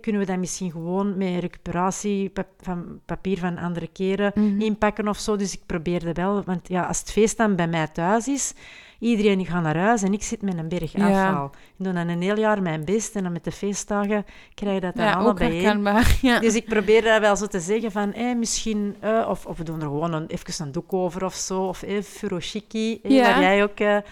kunnen 0.00 0.20
we 0.20 0.26
dat 0.26 0.38
misschien 0.38 0.70
gewoon 0.70 1.16
met 1.16 1.40
recuperatie 1.40 2.28
pap- 2.30 2.46
van 2.60 3.00
papier 3.06 3.38
van 3.38 3.58
andere 3.58 3.88
keren 3.92 4.32
Mhm. 4.34 4.60
inpakken 4.60 5.08
of 5.08 5.18
zo. 5.18 5.36
Dus 5.36 5.54
ik 5.54 5.60
probeerde 5.66 6.12
wel, 6.12 6.42
want 6.44 6.68
ja, 6.68 6.82
als 6.82 6.98
het 7.00 7.12
feest 7.12 7.36
dan 7.36 7.56
bij 7.56 7.68
mij 7.68 7.86
thuis 7.88 8.28
is, 8.28 8.54
iedereen 8.98 9.46
gaat 9.46 9.62
naar 9.62 9.76
huis 9.76 10.02
en 10.02 10.12
ik 10.12 10.22
zit 10.22 10.42
met 10.42 10.58
een 10.58 10.68
berg 10.68 10.92
Ja. 10.92 11.28
afval. 11.28 11.44
Ik 11.78 11.84
doe 11.84 11.92
dan 11.92 12.08
een 12.08 12.22
heel 12.22 12.38
jaar 12.38 12.62
mijn 12.62 12.84
best 12.84 13.16
en 13.16 13.22
dan 13.22 13.32
met 13.32 13.44
de 13.44 13.52
feestdagen 13.52 14.24
krijg 14.54 14.74
je 14.74 14.80
dat 14.80 14.94
dan 14.96 15.04
Ja, 15.04 15.12
allemaal. 15.12 16.00
Ja. 16.22 16.38
Dus 16.40 16.54
ik 16.54 16.64
probeer 16.64 17.02
dat 17.02 17.20
wel 17.20 17.36
zo 17.36 17.46
te 17.46 17.60
zeggen 17.60 17.92
van, 17.92 18.12
hé, 18.14 18.34
misschien, 18.34 18.96
eh, 19.00 19.26
of, 19.30 19.46
of 19.46 19.56
we 19.58 19.64
doen 19.64 19.76
er 19.80 19.86
gewoon 19.86 20.12
een, 20.12 20.26
even 20.26 20.66
een 20.66 20.72
doek 20.72 20.92
over 20.92 21.24
of 21.24 21.34
zo, 21.34 21.62
of 21.62 21.82
eh, 21.82 22.02
furoshiki, 22.02 23.00
eh, 23.02 23.10
Ja. 23.10 23.22
waar 23.22 23.40
jij 23.40 23.62
ook 23.62 23.78
eh, 23.80 23.96
eh, 23.96 24.02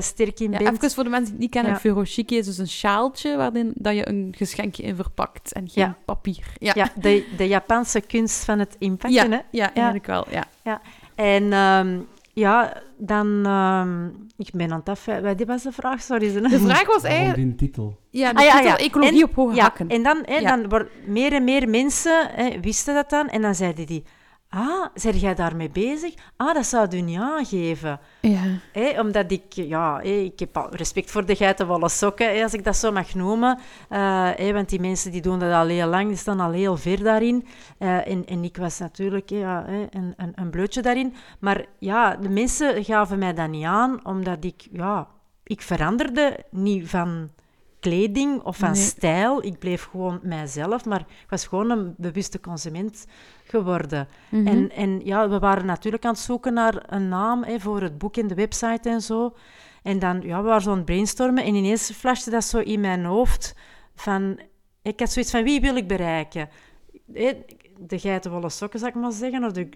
sterk 0.00 0.40
in 0.40 0.50
Ja, 0.52 0.58
bent. 0.58 0.76
even 0.76 0.90
voor 0.90 1.04
de 1.04 1.10
mensen 1.10 1.24
die 1.24 1.32
het 1.34 1.40
niet 1.42 1.50
kennen, 1.50 1.72
Ja. 1.72 1.78
furoshiki 1.78 2.36
is 2.36 2.46
dus 2.46 2.58
een 2.58 2.68
sjaaltje 2.68 3.36
waarin 3.36 3.72
dat 3.74 3.94
je 3.94 4.08
een 4.08 4.34
geschenkje 4.36 4.82
in 4.82 4.96
verpakt 4.96 5.52
en 5.52 5.68
geen 5.68 5.84
Ja. 5.84 5.96
papier. 6.04 6.46
Ja, 6.58 6.72
Ja, 6.74 6.90
de, 6.94 7.24
de 7.36 7.48
Japanse 7.48 8.00
kunst 8.00 8.44
van 8.44 8.58
het 8.58 8.76
ja, 8.78 8.86
inpakken, 8.86 9.32
hè. 9.32 9.38
ja, 9.50 9.74
eigenlijk 9.74 10.06
wel. 10.06 10.26
Ja. 10.62 10.80
En 11.14 11.52
ehm, 11.52 11.98
ja, 12.32 12.72
dan... 12.98 13.46
ehm, 13.46 14.06
ik 14.36 14.50
ben 14.52 14.72
aan 14.72 14.78
het 14.78 14.88
af... 14.88 15.04
Wat 15.04 15.44
was 15.46 15.62
de 15.62 15.72
vraag? 15.72 16.02
Sorry. 16.02 16.30
ze- 16.30 16.40
De 16.40 16.58
vraag 16.58 16.86
was 16.86 17.02
eigenlijk... 17.02 17.36
die 17.36 17.54
titel? 17.54 17.96
Ja, 18.10 18.32
de 18.32 18.38
Ah, 18.38 18.44
ja, 18.44 18.52
titel 18.52 18.68
ja. 18.68 18.76
Ecologie 18.78 19.22
En- 19.22 19.28
op 19.28 19.34
hoge 19.34 19.54
Ja, 19.54 19.62
hakken. 19.62 19.88
en 19.88 20.02
dan, 20.02 20.22
hè, 20.24 20.34
Ja. 20.36 20.56
dan 20.56 20.68
worden 20.68 20.88
meer 21.06 21.32
en 21.32 21.44
meer 21.44 21.68
mensen 21.68 22.28
hè, 22.32 22.60
wisten 22.60 22.94
dat 22.94 23.10
dan. 23.10 23.28
En 23.28 23.42
dan 23.42 23.54
zeiden 23.54 23.86
die... 23.86 24.04
Ah, 24.48 24.86
zijn 24.94 25.16
jij 25.16 25.34
daarmee 25.34 25.70
bezig? 25.70 26.14
Ah, 26.36 26.54
dat 26.54 26.66
zou 26.66 26.96
u 26.96 27.00
niet 27.00 27.18
aangeven. 27.18 28.00
Ja. 28.20 29.00
Omdat 29.00 29.30
ik... 29.30 29.52
Ja, 29.52 30.00
ik 30.00 30.38
heb 30.38 30.56
al 30.56 30.74
respect 30.74 31.10
voor 31.10 31.26
de 31.26 31.36
geitenwolle 31.36 31.88
sokken, 31.88 32.42
als 32.42 32.54
ik 32.54 32.64
dat 32.64 32.76
zo 32.76 32.92
mag 32.92 33.14
noemen. 33.14 33.58
Hè, 33.88 34.52
want 34.52 34.68
die 34.68 34.80
mensen 34.80 35.10
die 35.10 35.20
doen 35.20 35.38
dat 35.38 35.52
al 35.52 35.66
heel 35.66 35.88
lang. 35.88 36.08
Die 36.08 36.16
staan 36.16 36.40
al 36.40 36.50
heel 36.50 36.76
ver 36.76 37.02
daarin. 37.02 37.46
Eh, 37.78 38.08
en, 38.08 38.26
en 38.26 38.44
ik 38.44 38.56
was 38.56 38.78
natuurlijk 38.78 39.30
ja, 39.30 39.68
een, 39.68 40.14
een, 40.16 40.32
een 40.34 40.50
bleutje 40.50 40.82
daarin. 40.82 41.14
Maar 41.38 41.64
ja, 41.78 42.16
de 42.16 42.28
mensen 42.28 42.84
gaven 42.84 43.18
mij 43.18 43.34
dat 43.34 43.48
niet 43.48 43.64
aan, 43.64 44.06
omdat 44.06 44.44
ik... 44.44 44.68
Ja, 44.72 45.08
ik 45.44 45.62
veranderde 45.62 46.44
niet 46.50 46.88
van 46.88 47.30
kleding 47.86 48.42
of 48.42 48.56
van 48.56 48.72
Nee. 48.72 48.82
stijl. 48.82 49.44
Ik 49.44 49.58
bleef 49.58 49.84
gewoon 49.84 50.18
mijzelf, 50.22 50.84
maar 50.84 51.00
ik 51.00 51.26
was 51.28 51.46
gewoon 51.46 51.70
een 51.70 51.94
bewuste 51.96 52.40
consument 52.40 53.06
geworden. 53.44 54.08
Mhm. 54.28 54.46
En, 54.46 54.70
en 54.70 55.00
ja, 55.04 55.28
we 55.28 55.38
waren 55.38 55.66
natuurlijk 55.66 56.04
aan 56.04 56.12
het 56.12 56.20
zoeken 56.20 56.54
naar 56.54 56.82
een 56.86 57.08
naam 57.08 57.44
hè, 57.44 57.60
voor 57.60 57.82
het 57.82 57.98
boek 57.98 58.16
en 58.16 58.26
de 58.26 58.34
website 58.34 58.88
en 58.88 59.00
zo. 59.00 59.34
En 59.82 59.98
dan, 59.98 60.20
ja, 60.20 60.42
we 60.42 60.46
waren 60.46 60.62
zo 60.62 60.70
aan 60.70 60.76
het 60.76 60.84
brainstormen 60.84 61.44
en 61.44 61.54
ineens 61.54 61.90
flashte 61.90 62.30
dat 62.30 62.44
zo 62.44 62.58
in 62.58 62.80
mijn 62.80 63.04
hoofd 63.04 63.54
van... 63.94 64.40
Ik 64.82 65.00
had 65.00 65.12
zoiets 65.12 65.30
van, 65.30 65.42
wie 65.42 65.60
wil 65.60 65.76
ik 65.76 65.88
bereiken? 65.88 66.48
De 67.78 67.98
geitenwolle 67.98 68.50
sokken, 68.50 68.78
zou 68.78 68.90
ik 68.90 69.00
maar 69.00 69.12
zeggen, 69.12 69.44
of 69.44 69.52
de 69.52 69.68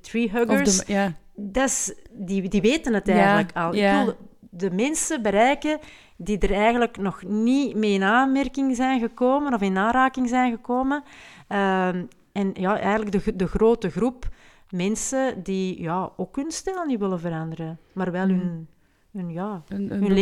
tree 0.00 0.30
huggers 0.30 0.84
de, 0.84 0.92
ja. 0.92 1.12
dat 1.34 1.68
is, 1.68 1.94
die, 2.10 2.48
die 2.48 2.60
weten 2.60 2.94
het 2.94 3.08
eigenlijk 3.08 3.56
al. 3.56 3.74
Ik 3.74 3.90
wil 4.04 4.16
de 4.50 4.70
mensen 4.70 5.22
bereiken 5.22 5.78
die 6.22 6.38
er 6.38 6.52
eigenlijk 6.52 6.96
nog 6.96 7.22
niet 7.26 7.76
mee 7.76 7.92
in 7.92 8.02
aanmerking 8.02 8.76
zijn 8.76 9.00
gekomen 9.00 9.54
of 9.54 9.60
in 9.60 9.76
aanraking 9.78 10.28
zijn 10.28 10.50
gekomen. 10.50 11.02
Ehm, 11.48 12.04
en 12.32 12.50
ja, 12.54 12.78
eigenlijk 12.78 13.24
de, 13.24 13.36
de 13.36 13.46
grote 13.46 13.90
groep 13.90 14.28
mensen 14.70 15.42
die 15.42 15.80
ja, 15.82 16.10
ook 16.16 16.36
hun 16.36 16.50
stijl 16.50 16.84
niet 16.84 16.98
willen 16.98 17.20
veranderen, 17.20 17.78
maar 17.92 18.10
wel 18.12 18.28
hun, 18.28 18.68
hun, 19.12 19.30
ja, 19.30 19.62
Een, 19.68 19.92
een 19.92 20.02
hun 20.02 20.12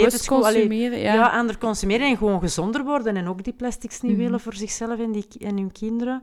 allee, 0.45 0.61
consumeren. 0.63 0.99
ja. 0.99 1.15
Ja. 1.15 1.29
ander 1.39 1.59
consumeren 1.59 2.07
en 2.07 2.17
gewoon 2.17 2.41
gezonder 2.41 2.85
worden 2.85 3.17
en 3.17 3.29
ook 3.29 3.45
die 3.45 3.53
plastics 3.53 4.01
niet 4.01 4.13
Mhm. 4.13 4.21
willen 4.21 4.41
voor 4.41 4.55
zichzelf 4.55 4.99
en, 4.99 5.13
die, 5.13 5.27
en 5.39 5.57
hun 5.57 5.73
kinderen. 5.73 6.23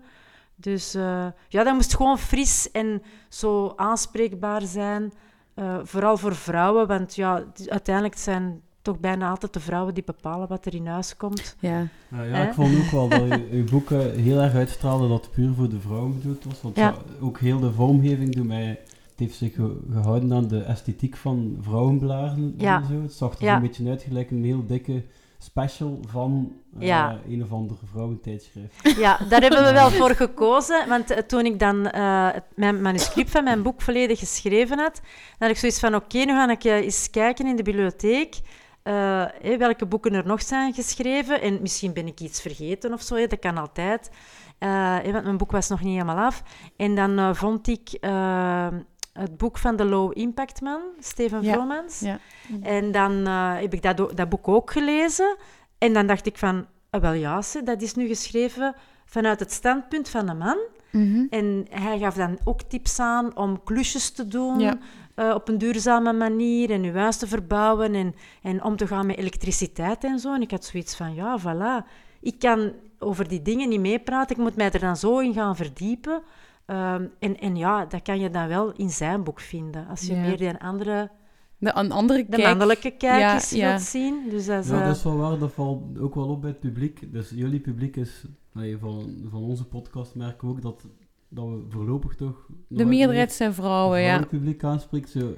Dus 0.55 0.94
eh, 0.94 1.25
ja, 1.50 1.63
dat 1.63 1.74
moest 1.74 1.96
gewoon 1.96 2.17
fris 2.20 2.72
en 2.72 3.01
zo 3.29 3.74
aanspreekbaar 3.75 4.62
zijn. 4.62 5.12
eh, 5.55 5.77
vooral 5.84 6.17
voor 6.17 6.36
vrouwen, 6.36 6.88
want 6.88 7.15
ja, 7.15 7.44
uiteindelijk 7.67 8.17
zijn 8.17 8.62
toch 8.86 9.00
bijna 9.00 9.30
altijd 9.30 9.54
de 9.54 9.60
vrouwen 9.60 9.94
die 9.94 10.04
bepalen 10.04 10.48
wat 10.48 10.65
er 10.65 10.74
in 10.75 10.88
huis 10.88 11.18
komt. 11.18 11.56
Ja. 11.60 11.88
Ja, 12.12 12.24
ja, 12.24 12.48
ik 12.48 12.54
vond 12.54 12.77
ook 12.77 12.92
wel 12.92 13.08
dat 13.10 13.20
je, 13.20 13.48
je 13.58 13.63
boeken 13.63 14.20
heel 14.20 14.39
erg 14.39 14.54
uitstraalde 14.54 15.08
dat 15.08 15.22
het 15.25 15.32
puur 15.34 15.54
voor 15.54 15.70
de 15.70 15.80
vrouw 15.80 16.08
bedoeld 16.08 16.44
was. 16.44 16.62
Want 16.62 16.75
Ja. 16.75 16.96
ook 17.22 17.39
heel 17.39 17.60
de 17.60 17.72
vormgeving 17.72 18.36
doet 18.36 18.48
mij... 18.48 18.80
Het 19.10 19.24
heeft 19.27 19.36
zich 19.38 19.54
ge- 19.54 19.80
gehouden 19.92 20.34
aan 20.34 20.48
de 20.48 20.62
esthetiek 20.62 21.15
van 21.18 21.58
vrouwenblaren 21.62 22.54
Ja. 22.58 22.77
en 22.82 22.86
zo. 22.88 23.01
Het 23.01 23.13
zag 23.13 23.38
er 23.38 23.44
Ja. 23.46 23.56
een 23.56 23.62
beetje 23.62 23.89
uit 23.89 24.01
gelijk 24.04 24.32
een 24.32 24.44
heel 24.44 24.65
dikke 24.68 25.04
special 25.39 26.00
van 26.08 26.51
eh, 26.80 26.88
Ja. 26.88 27.20
een 27.30 27.44
of 27.44 27.51
andere 27.51 27.80
vrouwentijdschrift. 27.92 28.98
Ja, 28.98 29.20
daar 29.30 29.42
hebben 29.42 29.63
we 29.63 29.72
wel 29.74 29.89
voor 30.00 30.10
gekozen. 30.10 30.88
Want 30.89 31.12
eh, 31.12 31.18
toen 31.22 31.46
ik 31.46 31.60
dan 31.60 31.88
eh, 31.89 32.27
het- 32.34 32.44
mijn 32.56 32.82
manuscript 32.82 33.30
van 33.30 33.44
mijn 33.44 33.62
boek 33.62 33.82
volledig 33.82 34.20
geschreven 34.20 34.80
had, 34.80 34.94
dan 34.94 35.04
had 35.38 35.50
ik 35.50 35.58
zoiets 35.58 35.80
van, 35.80 35.96
oké, 35.96 36.18
nu 36.18 36.25
ga 36.34 36.50
ik 36.50 36.63
eens 36.63 37.10
kijken 37.10 37.48
in 37.48 37.56
de 37.56 37.63
bibliotheek 37.63 38.36
eh, 38.86 39.25
hé, 39.42 39.58
welke 39.58 39.86
boeken 39.86 40.13
er 40.13 40.25
nog 40.25 40.42
zijn 40.42 40.74
geschreven. 40.74 41.42
En 41.42 41.62
misschien 41.62 41.94
ben 41.94 42.08
ik 42.08 42.20
iets 42.20 42.42
vergeten 42.42 42.94
of 42.94 43.01
zo, 43.01 43.15
hé, 43.15 43.27
dat 43.27 43.39
kan 43.39 43.58
altijd. 43.58 44.10
Eh, 44.58 44.98
hé, 45.01 45.12
want 45.12 45.24
mijn 45.24 45.38
boek 45.38 45.51
was 45.51 45.70
nog 45.70 45.82
niet 45.82 45.94
helemaal 45.94 46.25
af. 46.25 46.44
En 46.77 46.96
dan 46.96 47.18
eh, 47.20 47.34
vond 47.34 47.68
ik 47.68 47.89
eh, 48.01 48.68
het 49.13 49.38
boek 49.38 49.58
van 49.58 49.75
de 49.75 49.86
Low 49.86 50.12
Impact 50.18 50.62
Man, 50.62 50.82
Steven 51.00 51.42
Ja, 51.44 51.54
Vromans. 51.54 52.00
ja. 52.00 52.20
En 52.62 52.92
dan 52.92 53.27
eh, 53.27 53.54
heb 53.60 53.74
ik 53.74 53.82
dat, 53.82 53.98
dat 54.18 54.30
boek 54.30 54.48
ook 54.48 54.72
gelezen. 54.72 55.36
En 55.77 55.94
dan 55.94 56.08
dacht 56.08 56.25
ik 56.25 56.38
van, 56.38 56.65
ah, 56.89 57.01
wel 57.01 57.13
ja, 57.13 57.42
dat 57.63 57.82
is 57.82 57.96
nu 57.96 58.08
geschreven 58.08 58.75
vanuit 59.06 59.39
het 59.39 59.51
standpunt 59.51 60.10
van 60.10 60.30
een 60.30 60.38
man. 60.38 60.58
Mhm. 60.92 61.25
En 61.30 61.65
hij 61.70 62.00
gaf 62.00 62.15
dan 62.15 62.38
ook 62.44 62.62
tips 62.62 63.00
aan 63.00 63.38
om 63.38 63.63
klusjes 63.63 64.12
te 64.12 64.27
doen 64.27 64.60
Ja. 64.60 64.77
Eh, 65.15 65.31
op 65.36 65.48
een 65.48 65.57
duurzame 65.57 66.13
manier 66.13 66.72
en 66.72 66.84
uw 66.84 66.93
huis 66.93 67.17
te 67.17 67.27
verbouwen 67.27 67.93
en, 67.95 68.15
en 68.41 68.63
om 68.63 68.75
te 68.75 68.88
gaan 68.88 69.05
met 69.05 69.17
elektriciteit 69.17 70.03
en 70.03 70.19
zo. 70.19 70.34
En 70.34 70.41
ik 70.41 70.51
had 70.51 70.65
zoiets 70.65 70.95
van, 70.95 71.13
ja, 71.13 71.39
voilà. 71.39 71.88
Ik 72.22 72.39
kan 72.39 72.72
over 73.00 73.27
die 73.27 73.41
dingen 73.41 73.69
niet 73.69 73.79
meepraten, 73.79 74.36
ik 74.36 74.41
moet 74.41 74.55
mij 74.55 74.72
er 74.72 74.79
dan 74.79 74.98
zo 74.98 75.19
in 75.19 75.34
gaan 75.34 75.55
verdiepen. 75.55 76.22
Ehm, 76.65 77.05
en, 77.19 77.39
en 77.39 77.55
ja, 77.55 77.86
dat 77.86 78.01
kan 78.01 78.19
je 78.19 78.29
dan 78.29 78.48
wel 78.48 78.72
in 78.72 78.89
zijn 78.89 79.24
boek 79.24 79.39
vinden, 79.39 79.88
als 79.88 80.01
je 80.01 80.13
Ja. 80.15 80.22
meer 80.22 80.38
die 80.38 80.57
andere, 80.57 81.10
De, 81.57 81.72
een 81.75 81.91
andere 81.91 82.25
de 82.29 82.38
kijk. 82.38 82.48
mannelijke 82.48 82.91
kijk 82.91 83.19
Ja, 83.19 83.34
eens 83.34 83.50
ja. 83.50 83.69
wilt 83.69 83.81
zien. 83.81 84.29
Dus 84.29 84.45
dat 84.45 84.63
is, 84.63 84.69
Ja, 84.69 84.79
eh, 84.79 84.88
dat 84.88 84.95
is 84.95 85.03
wel 85.03 85.17
waar. 85.17 85.38
Dat 85.39 85.51
valt 85.51 86.00
ook 86.00 86.15
wel 86.15 86.27
op 86.27 86.41
bij 86.41 86.50
het 86.50 86.60
publiek. 86.60 87.13
Dus 87.13 87.29
jullie 87.29 87.60
publiek 87.60 87.95
is... 87.95 88.25
van, 88.79 89.15
van 89.31 89.43
onze 89.43 89.65
podcast 89.65 90.15
merken 90.15 90.48
we 90.48 90.53
ook 90.53 90.62
dat, 90.62 90.86
dat 91.36 91.46
we 91.46 91.65
voorlopig 91.70 92.15
toch... 92.15 92.48
De 92.68 92.86
meerderheid 92.86 93.32
zijn 93.32 93.54
vrouwen, 93.54 94.01
ja. 94.01 94.20
het 94.20 94.30
publiek 94.30 94.63
aanspreekt. 94.63 95.10
Zo, 95.10 95.38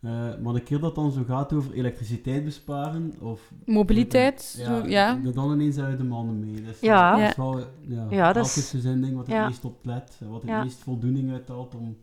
eh, 0.00 0.10
maar 0.42 0.52
de 0.52 0.60
keer 0.62 0.78
dat 0.80 0.94
dan 0.94 1.12
zo 1.12 1.22
gaat 1.26 1.52
over 1.52 1.72
elektriciteit 1.72 2.44
besparen 2.44 3.12
of... 3.20 3.52
Mobiliteit, 3.64 4.54
Ja, 4.58 4.64
zo, 4.64 4.88
ja. 4.88 5.14
dat 5.22 5.34
dan 5.34 5.52
ineens 5.52 5.74
zijn 5.74 5.96
de 5.96 6.04
mannen 6.04 6.40
mee. 6.40 6.62
Dus, 6.62 6.80
Ja. 6.80 7.10
Dat 7.10 7.20
Ja. 7.20 7.28
is 7.28 7.36
wel, 7.36 7.58
ja, 7.80 8.06
Ja, 8.10 8.32
dat 8.32 8.46
is- 8.46 8.70
zijn 8.80 9.00
ding 9.00 9.16
wat 9.16 9.26
het 9.26 9.34
ja. 9.34 9.46
meest 9.46 9.64
op 9.64 9.78
let, 9.82 10.18
wat 10.28 10.40
het 10.42 10.50
Ja. 10.50 10.62
meest 10.62 10.78
voldoening 10.78 11.32
uithaalt 11.32 11.74
om 11.74 11.96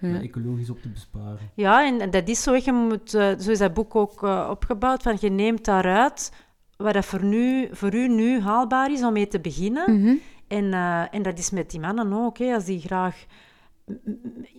eh, 0.00 0.22
ecologisch 0.22 0.70
op 0.70 0.82
te 0.82 0.88
besparen. 0.88 1.38
Ja, 1.54 1.86
en 1.86 2.10
dat 2.10 2.28
is 2.28 2.42
zo. 2.42 2.54
Je 2.54 2.72
moet, 2.72 3.14
eh, 3.14 3.38
zo 3.38 3.50
is 3.50 3.58
dat 3.58 3.74
boek 3.74 3.94
ook 3.96 4.22
opgebouwd. 4.50 5.02
Van 5.02 5.16
je 5.20 5.30
neemt 5.30 5.64
daaruit 5.64 6.32
wat 6.76 6.94
dat 6.94 7.04
voor, 7.04 7.24
nu, 7.24 7.68
voor 7.72 7.94
u 7.94 8.08
nu 8.08 8.40
haalbaar 8.40 8.92
is 8.92 9.02
om 9.02 9.12
mee 9.12 9.28
te 9.28 9.40
beginnen. 9.40 10.00
Mhm. 10.00 10.14
En, 10.50 10.72
eh, 10.72 11.14
en 11.14 11.22
dat 11.22 11.38
is 11.38 11.50
met 11.50 11.70
die 11.70 11.80
mannen 11.80 12.12
ook. 12.12 12.38
Hè, 12.38 12.54
als 12.54 12.64
die 12.64 12.80
graag 12.80 13.24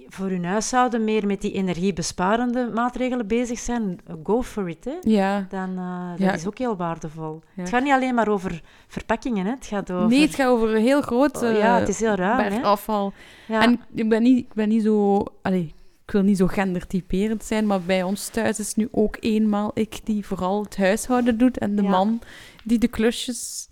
voor 0.08 0.28
hun 0.30 0.46
huishouden 0.46 1.04
meer 1.04 1.26
met 1.26 1.42
die 1.42 1.52
energiebesparende 1.52 2.70
maatregelen 2.74 3.28
bezig 3.28 3.60
zijn, 3.60 4.00
go 4.24 4.42
for 4.44 4.70
it. 4.70 4.86
Hè. 4.86 4.94
Ja. 5.02 5.46
Dan, 5.50 5.78
eh, 5.78 6.10
dat 6.10 6.20
Ja. 6.20 6.34
is 6.34 6.48
ook 6.48 6.58
heel 6.58 6.76
waardevol. 6.76 7.42
Ja. 7.56 7.62
Het 7.62 7.70
gaat 7.70 7.84
niet 7.84 7.92
alleen 7.94 8.16
maar 8.16 8.28
over 8.28 8.62
verpakkingen, 8.88 9.46
hè. 9.46 9.52
het 9.52 9.66
gaat 9.66 9.92
over... 9.92 10.08
Nee, 10.10 10.22
het 10.22 10.36
gaat 10.36 10.48
over 10.48 10.76
een 10.76 10.82
heel 10.82 11.02
groot 11.02 11.44
Oh, 11.44 11.52
ja, 11.58 11.80
het 11.80 11.90
is 11.90 12.00
heel 12.00 12.16
ruim, 12.16 12.38
berg 12.38 12.54
hè. 12.54 12.62
afval. 12.62 13.14
Ja. 13.48 13.62
En 13.64 13.80
ik 13.94 14.10
ben 14.10 14.22
niet, 14.22 14.38
ik 14.38 14.54
ben 14.54 14.70
niet 14.70 14.84
zo... 14.84 15.24
Allee, 15.42 15.74
ik 16.06 16.12
wil 16.12 16.22
niet 16.22 16.38
zo 16.38 16.48
gendertyperend 16.48 17.44
zijn, 17.44 17.68
maar 17.68 17.82
bij 17.82 18.04
ons 18.04 18.28
thuis 18.28 18.60
is 18.60 18.76
nu 18.76 18.88
ook 18.92 19.18
eenmaal 19.20 19.72
ik 19.74 20.00
die 20.04 20.26
vooral 20.26 20.64
het 20.64 20.78
huishouden 20.78 21.38
doet 21.38 21.58
en 21.58 21.76
de 21.76 21.82
man 21.82 22.22
die 22.64 22.78
de 22.78 22.88
klusjes 22.88 23.68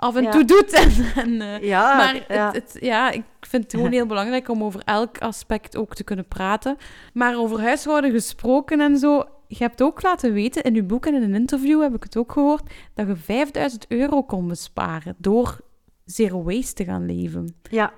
af 0.00 0.16
en 0.16 0.22
Ja. 0.22 0.30
toe 0.30 0.44
doet. 0.44 0.72
En, 0.82 0.90
en, 1.14 1.40
eh, 1.40 1.68
ja, 1.68 1.96
maar 1.96 2.24
ja. 2.28 2.46
Het, 2.52 2.54
het- 2.72 2.82
ja, 2.82 3.10
ik 3.10 3.22
vind 3.40 3.62
het 3.62 3.72
gewoon 3.74 3.92
heel 3.98 4.06
belangrijk 4.06 4.48
om 4.48 4.64
over 4.64 4.80
elk 4.84 5.18
aspect 5.18 5.76
ook 5.76 5.94
te 5.94 6.04
kunnen 6.04 6.28
praten. 6.28 6.76
Maar 7.12 7.36
over 7.36 7.60
huishouden 7.60 8.10
gesproken 8.10 8.80
en 8.80 8.96
zo, 8.98 9.24
je 9.46 9.56
hebt 9.58 9.82
ook 9.82 10.02
laten 10.02 10.32
weten 10.32 10.62
in 10.62 10.74
uw 10.74 10.86
boek 10.86 11.06
en 11.06 11.14
in 11.14 11.22
een 11.22 11.34
interview 11.34 11.82
heb 11.82 11.94
ik 11.94 12.02
het 12.02 12.16
ook 12.16 12.32
gehoord, 12.32 12.62
dat 12.94 13.06
je 13.06 13.16
5000 13.16 13.86
euro 13.88 14.22
kon 14.22 14.48
besparen 14.48 15.14
door 15.18 15.60
zero 16.04 16.42
waste 16.42 16.72
te 16.74 16.84
gaan 16.84 17.06
leven. 17.06 17.54
Ja. 17.70 17.92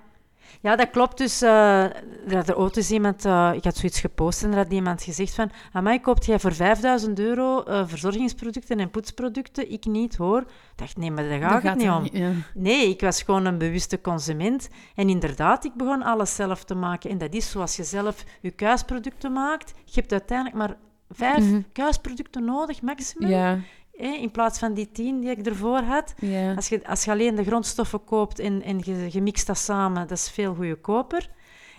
Ja, 0.61 0.77
dat 0.77 0.91
klopt. 0.91 1.19
Dus 1.19 1.43
eh 1.43 1.83
er 2.29 2.35
had 2.37 2.49
er 2.49 2.57
ooit 2.57 2.77
eens 2.77 2.91
iemand, 2.91 3.25
eh, 3.25 3.51
ik 3.55 3.65
had 3.65 3.77
zoiets 3.77 4.01
gepost 4.01 4.43
en 4.43 4.51
er 4.51 4.57
had 4.57 4.73
iemand 4.73 5.03
gezegd 5.03 5.35
van, 5.35 5.51
mij 5.83 5.99
koopt 6.01 6.25
jij 6.27 6.39
voor 6.39 6.55
5000 6.55 7.19
euro 7.19 7.63
eh, 7.63 7.83
verzorgingsproducten 7.87 8.79
en 8.81 8.91
poetsproducten? 8.91 9.73
Ik 9.73 9.85
niet 9.85 10.17
hoor. 10.17 10.41
Ik 10.41 10.47
dacht, 10.77 10.97
nee, 10.97 11.11
maar 11.11 11.29
daar 11.29 11.41
gaat 11.41 11.63
het 11.63 11.77
niet 11.77 11.89
om. 11.89 12.09
ja. 12.13 12.31
Nee, 12.55 12.89
ik 12.89 13.01
was 13.01 13.23
gewoon 13.23 13.45
een 13.45 13.59
bewuste 13.59 14.01
consument. 14.01 14.69
En 14.95 15.09
inderdaad, 15.09 15.65
ik 15.65 15.75
begon 15.75 16.03
alles 16.03 16.35
zelf 16.35 16.65
te 16.65 16.75
maken. 16.75 17.11
En 17.11 17.19
dat 17.19 17.35
is 17.35 17.51
zoals 17.51 17.77
je 17.77 17.85
zelf 17.85 18.25
je 18.41 18.51
kuisproducten 18.51 19.33
maakt. 19.33 19.73
Je 19.85 20.01
hebt 20.01 20.13
uiteindelijk 20.13 20.57
maar 20.59 20.77
vijf 21.11 21.45
Mhm. 21.45 21.61
kuisproducten 21.73 22.45
nodig, 22.45 22.83
maximum. 22.83 23.29
Ja, 23.29 23.59
Hè, 24.03 24.09
in 24.09 24.31
plaats 24.31 24.59
van 24.59 24.75
die 24.75 24.91
tien 24.93 25.21
die 25.21 25.31
ik 25.31 25.47
ervoor 25.47 25.81
had. 25.81 26.15
Als 26.57 26.69
je, 26.69 26.87
als 26.87 27.05
je 27.05 27.11
alleen 27.11 27.35
de 27.35 27.45
grondstoffen 27.45 28.05
koopt 28.05 28.39
en, 28.39 28.63
en 28.63 28.81
je, 28.85 29.09
je 29.11 29.23
mixt 29.23 29.47
dat 29.47 29.59
samen, 29.59 30.09
dat 30.09 30.19
is 30.19 30.31
veel 30.31 30.55
goedkoper. 30.55 31.29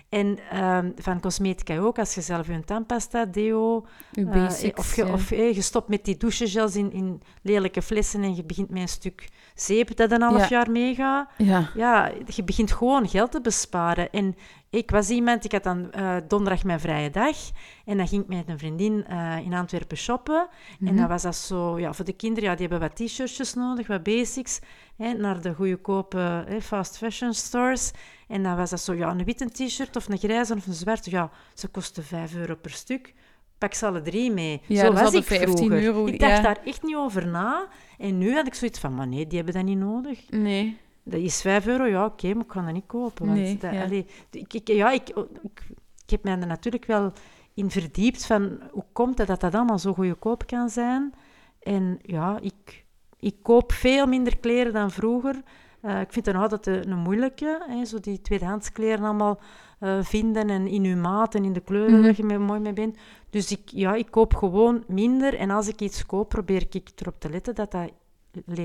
En 0.10 0.40
ehm, 0.52 0.92
van 0.96 1.20
cosmetica 1.20 1.78
ook, 1.78 2.00
als 2.00 2.16
je 2.16 2.22
zelf 2.22 2.48
je 2.48 2.64
tandpasta, 2.66 3.26
deo... 3.26 3.86
Eh, 4.14 4.46
of 4.76 4.96
je, 4.96 5.06
ja. 5.06 5.14
of 5.14 5.30
je 5.30 5.62
stopt 5.62 5.88
met 5.88 6.06
die 6.06 6.18
douchegels 6.18 6.76
in, 6.76 6.92
in 6.92 7.22
lelijke 7.42 7.82
flessen 7.82 8.24
en 8.24 8.36
je 8.36 8.44
begint 8.44 8.70
met 8.70 8.82
een 8.82 8.88
stuk 8.88 9.30
zeep 9.56 9.96
dat 9.96 10.12
een 10.12 10.22
half 10.22 10.42
Ja. 10.42 10.48
jaar 10.50 10.72
meegaat. 10.72 11.30
ja. 11.38 11.70
Ja, 11.76 12.12
je 12.26 12.44
begint 12.44 12.72
gewoon 12.72 13.10
geld 13.10 13.32
te 13.32 13.42
besparen. 13.42 14.12
En 14.12 14.36
ik 14.74 14.92
was 14.92 15.10
iemand, 15.10 15.46
ik 15.46 15.52
had 15.52 15.64
dan 15.64 15.92
eh, 15.92 16.16
donderdag 16.28 16.64
mijn 16.64 16.80
vrije 16.80 17.10
dag. 17.10 17.38
En 17.86 17.98
dan 17.98 18.08
ging 18.08 18.22
ik 18.22 18.28
met 18.28 18.50
een 18.50 18.58
vriendin 18.60 19.06
eh, 19.08 19.38
in 19.46 19.54
Antwerpen 19.54 19.98
shoppen. 19.98 20.48
En 20.80 20.86
Mhm. 20.86 20.96
dan 20.96 21.08
was 21.08 21.22
dat 21.22 21.36
zo, 21.36 21.80
ja, 21.80 21.94
voor 21.94 22.06
de 22.06 22.14
kinderen, 22.14 22.50
ja, 22.50 22.56
die 22.56 22.68
hebben 22.68 22.88
wat 22.90 22.96
t-shirtjes 22.98 23.54
nodig, 23.54 23.88
wat 23.88 24.04
basics. 24.04 24.60
Hè, 24.98 25.14
naar 25.14 25.42
de 25.42 25.54
goedkope 25.54 26.18
hè, 26.48 26.62
fast 26.62 26.98
fashion 26.98 27.34
stores. 27.34 27.92
En 28.28 28.44
dan 28.44 28.56
was 28.56 28.70
dat 28.70 28.82
zo, 28.82 28.94
ja, 28.94 29.10
een 29.10 29.24
witte 29.24 29.46
t-shirt 29.52 29.96
of 29.96 30.08
een 30.10 30.18
grijze 30.18 30.54
of 30.54 30.68
een 30.68 30.74
zwarte. 30.74 31.10
Ja, 31.10 31.30
ze 31.54 31.68
kosten 31.68 32.04
5 32.04 32.36
euro 32.36 32.56
per 32.56 32.72
stuk. 32.72 33.14
Pak 33.58 33.74
ze 33.74 33.86
alle 33.86 34.02
drie 34.02 34.32
mee. 34.32 34.62
Ja, 34.68 34.86
zo 34.86 34.92
dat 34.94 35.02
was 35.02 35.14
ik 35.14 35.24
15 35.24 35.56
vroeger. 35.58 35.84
euro, 35.84 36.06
ik 36.06 36.20
dacht 36.20 36.36
ja. 36.36 36.42
daar 36.42 36.58
echt 36.66 36.84
niet 36.84 36.96
over 36.96 37.28
na. 37.28 37.68
En 37.98 38.18
nu 38.18 38.34
had 38.36 38.48
ik 38.48 38.54
zoiets 38.54 38.80
van, 38.80 38.96
maar 38.96 39.08
nee, 39.08 39.28
die 39.28 39.36
hebben 39.38 39.54
dat 39.56 39.64
niet 39.64 39.78
nodig. 39.78 40.30
Nee. 40.30 40.78
Dat 41.04 41.20
is 41.20 41.42
5 41.42 41.68
euro, 41.68 41.86
ja, 41.86 42.06
oké, 42.06 42.34
maar 42.34 42.42
ik 42.44 42.48
kan 42.48 42.66
dat 42.66 42.74
niet 42.74 42.86
kopen. 42.88 43.26
Want 43.26 43.38
Nee, 43.40 43.58
dat, 43.58 43.74
ja. 43.74 43.84
allee, 43.84 44.06
ik, 44.32 44.54
ik, 44.54 44.68
ja, 44.68 44.92
ik, 44.92 45.10
ik, 45.10 45.64
ik 46.04 46.10
heb 46.10 46.24
mij 46.24 46.40
er 46.40 46.48
natuurlijk 46.48 46.86
wel 46.86 47.12
in 47.54 47.70
verdiept 47.72 48.26
van 48.26 48.60
hoe 48.72 48.86
komt 48.94 49.18
het 49.18 49.28
dat 49.28 49.40
dat 49.42 49.56
allemaal 49.56 49.80
zo 49.80 49.94
goedkoop 49.94 50.46
kan 50.48 50.70
zijn. 50.70 51.14
En 51.60 52.00
ja, 52.02 52.40
ik, 52.42 52.86
ik 53.20 53.36
koop 53.42 53.72
veel 53.72 54.06
minder 54.06 54.38
kleren 54.38 54.74
dan 54.74 54.92
vroeger. 54.92 55.42
Eh, 55.82 56.00
ik 56.02 56.12
vind 56.14 56.26
het 56.26 56.36
nog 56.36 56.44
altijd 56.52 56.68
een, 56.86 56.92
een 56.92 56.98
moeilijke, 57.00 57.64
hè, 57.68 57.86
zo 57.86 58.00
die 58.00 58.22
tweedehands 58.22 58.72
kleren 58.72 59.06
allemaal 59.06 59.40
eh, 59.80 59.98
vinden 60.02 60.50
en 60.50 60.68
in 60.68 60.84
uw 60.84 60.98
maat 60.98 61.36
en 61.36 61.44
in 61.46 61.54
de 61.54 61.60
kleuren 61.60 61.94
Mhm. 61.94 62.02
waar 62.04 62.14
je 62.18 62.24
mee 62.24 62.38
mooi 62.38 62.60
mee 62.60 62.74
bent. 62.74 62.98
Dus 63.30 63.52
ik, 63.52 63.62
ja, 63.66 63.94
ik 63.94 64.08
koop 64.12 64.36
gewoon 64.36 64.84
minder 64.88 65.36
en 65.36 65.50
als 65.50 65.68
ik 65.68 65.82
iets 65.82 66.06
koop, 66.06 66.30
probeer 66.30 66.66
ik 66.70 66.90
erop 66.96 67.20
te 67.20 67.30
letten 67.30 67.56
dat 67.56 67.72
dat 67.72 67.92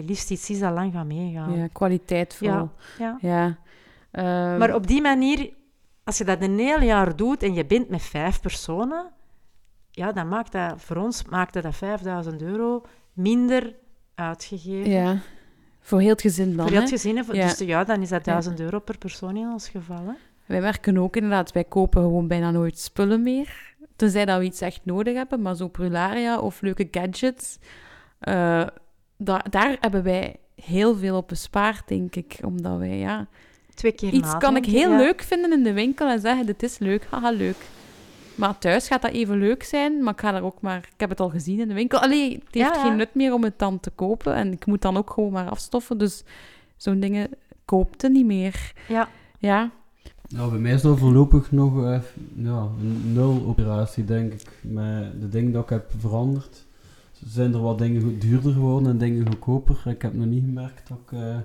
iets 0.06 0.50
is 0.50 0.58
dat 0.58 0.72
lang 0.72 0.92
gaat 0.92 1.06
meegaan. 1.06 1.56
Ja, 1.56 1.66
kwaliteit 1.72 2.34
vooral. 2.34 2.70
Ja. 2.98 3.18
Ja. 3.20 3.58
Ehm, 4.10 4.58
Maar 4.58 4.74
op 4.74 4.86
die 4.86 5.00
manier, 5.00 5.50
als 6.04 6.18
je 6.18 6.24
dat 6.24 6.42
een 6.42 6.58
heel 6.58 6.80
jaar 6.82 7.16
doet 7.16 7.42
en 7.42 7.54
je 7.54 7.66
bent 7.66 7.88
met 7.88 8.02
vijf 8.02 8.40
personen, 8.40 9.10
ja, 9.90 10.12
dan 10.12 10.28
maakt 10.28 10.52
dat 10.52 10.82
voor 10.82 10.96
ons 10.96 11.24
maakt 11.24 11.52
dat 11.52 11.74
5000 11.74 12.42
euro 12.42 12.82
minder 13.12 13.74
uitgegeven. 14.14 14.90
Ja. 14.90 15.18
Voor 15.80 16.00
heel 16.00 16.10
het 16.10 16.20
gezin 16.20 16.56
dan, 16.56 16.60
Voor 16.66 16.70
heel 16.70 16.80
het 16.80 16.90
gezin, 16.90 17.16
hè. 17.16 17.22
Ja. 17.32 17.46
dus 17.46 17.58
ja, 17.58 17.84
dan 17.84 18.02
is 18.02 18.08
dat 18.08 18.24
Ja. 18.24 18.32
1000 18.32 18.60
euro 18.60 18.78
per 18.78 18.98
persoon 18.98 19.36
in 19.36 19.48
ons 19.48 19.68
geval. 19.68 20.04
Hè. 20.06 20.12
Wij 20.46 20.60
merken 20.60 20.98
ook 20.98 21.16
inderdaad, 21.16 21.52
wij 21.52 21.64
kopen 21.64 22.02
gewoon 22.02 22.28
bijna 22.28 22.50
nooit 22.50 22.78
spullen 22.78 23.22
meer. 23.22 23.74
Tenzij 23.96 24.24
dat 24.24 24.38
we 24.38 24.44
iets 24.44 24.60
echt 24.60 24.80
nodig 24.84 25.14
hebben, 25.14 25.42
maar 25.42 25.56
zo 25.56 25.68
prularia 25.68 26.38
of 26.38 26.60
leuke 26.60 26.88
gadgets, 26.90 27.58
eh, 28.18 28.66
da- 29.18 29.44
daar 29.50 29.76
hebben 29.80 30.02
wij 30.02 30.36
heel 30.62 30.96
veel 30.96 31.16
op 31.16 31.28
bespaard, 31.28 31.88
denk 31.88 32.16
ik. 32.16 32.38
Omdat 32.44 32.78
wij, 32.78 32.98
ja... 32.98 33.26
Twee 33.74 33.92
keer 33.92 34.12
Iets 34.12 34.36
kan 34.38 34.56
ik 34.56 34.64
heel 34.66 34.90
ja. 34.90 34.96
leuk 34.96 35.22
vinden 35.22 35.52
in 35.52 35.62
de 35.62 35.72
winkel 35.72 36.08
en 36.08 36.20
zeggen, 36.20 36.46
dit 36.46 36.62
is 36.62 36.78
leuk, 36.78 37.06
haha, 37.10 37.30
leuk. 37.30 37.56
Maar 38.34 38.58
thuis 38.58 38.86
gaat 38.86 39.02
dat 39.02 39.10
even 39.10 39.38
leuk 39.38 39.62
zijn, 39.62 40.02
maar 40.02 40.12
ik 40.12 40.20
ga 40.20 40.34
er 40.34 40.42
ook 40.42 40.60
maar... 40.60 40.76
Ik 40.76 41.00
heb 41.00 41.08
het 41.08 41.20
al 41.20 41.28
gezien 41.28 41.60
in 41.60 41.68
de 41.68 41.74
winkel. 41.74 41.98
Allee, 41.98 42.32
het 42.32 42.42
heeft 42.54 42.74
Ja, 42.74 42.74
ja. 42.74 42.88
geen 42.88 42.96
nut 42.96 43.14
meer 43.14 43.32
om 43.32 43.44
het 43.44 43.58
dan 43.58 43.80
te 43.80 43.90
kopen. 43.90 44.34
En 44.34 44.52
ik 44.52 44.66
moet 44.66 44.82
dan 44.82 44.96
ook 44.96 45.10
gewoon 45.10 45.32
maar 45.32 45.48
afstoffen. 45.48 45.98
Dus 45.98 46.24
zo'n 46.76 47.00
dingen 47.00 47.28
koopte 47.64 48.08
niet 48.08 48.26
meer. 48.26 48.72
Ja, 48.88 49.08
Ja, 49.38 49.70
Nou, 50.28 50.50
bij 50.50 50.58
mij 50.60 50.72
is 50.72 50.82
dat 50.82 50.98
voorlopig 50.98 51.52
nog 51.52 51.84
eh, 51.84 52.00
ja, 52.36 52.68
een 52.80 53.12
nul 53.12 53.44
operatie, 53.46 54.04
denk 54.04 54.32
ik. 54.32 54.42
Met 54.62 55.20
de 55.20 55.28
dingen 55.28 55.52
dat 55.52 55.62
ik 55.62 55.68
heb 55.68 55.90
veranderd. 55.98 56.66
Zijn 57.26 57.52
er 57.54 57.60
wat 57.60 57.78
dingen 57.78 58.02
goed- 58.02 58.20
duurder 58.20 58.52
geworden 58.52 58.88
en 58.90 58.98
dingen 58.98 59.26
goedkoper. 59.26 59.82
Ik 59.86 60.02
heb 60.02 60.14
nog 60.14 60.26
niet 60.26 60.44
gemerkt 60.44 60.88
dat 60.88 60.98
ik... 61.06 61.12
eh, 61.12 61.36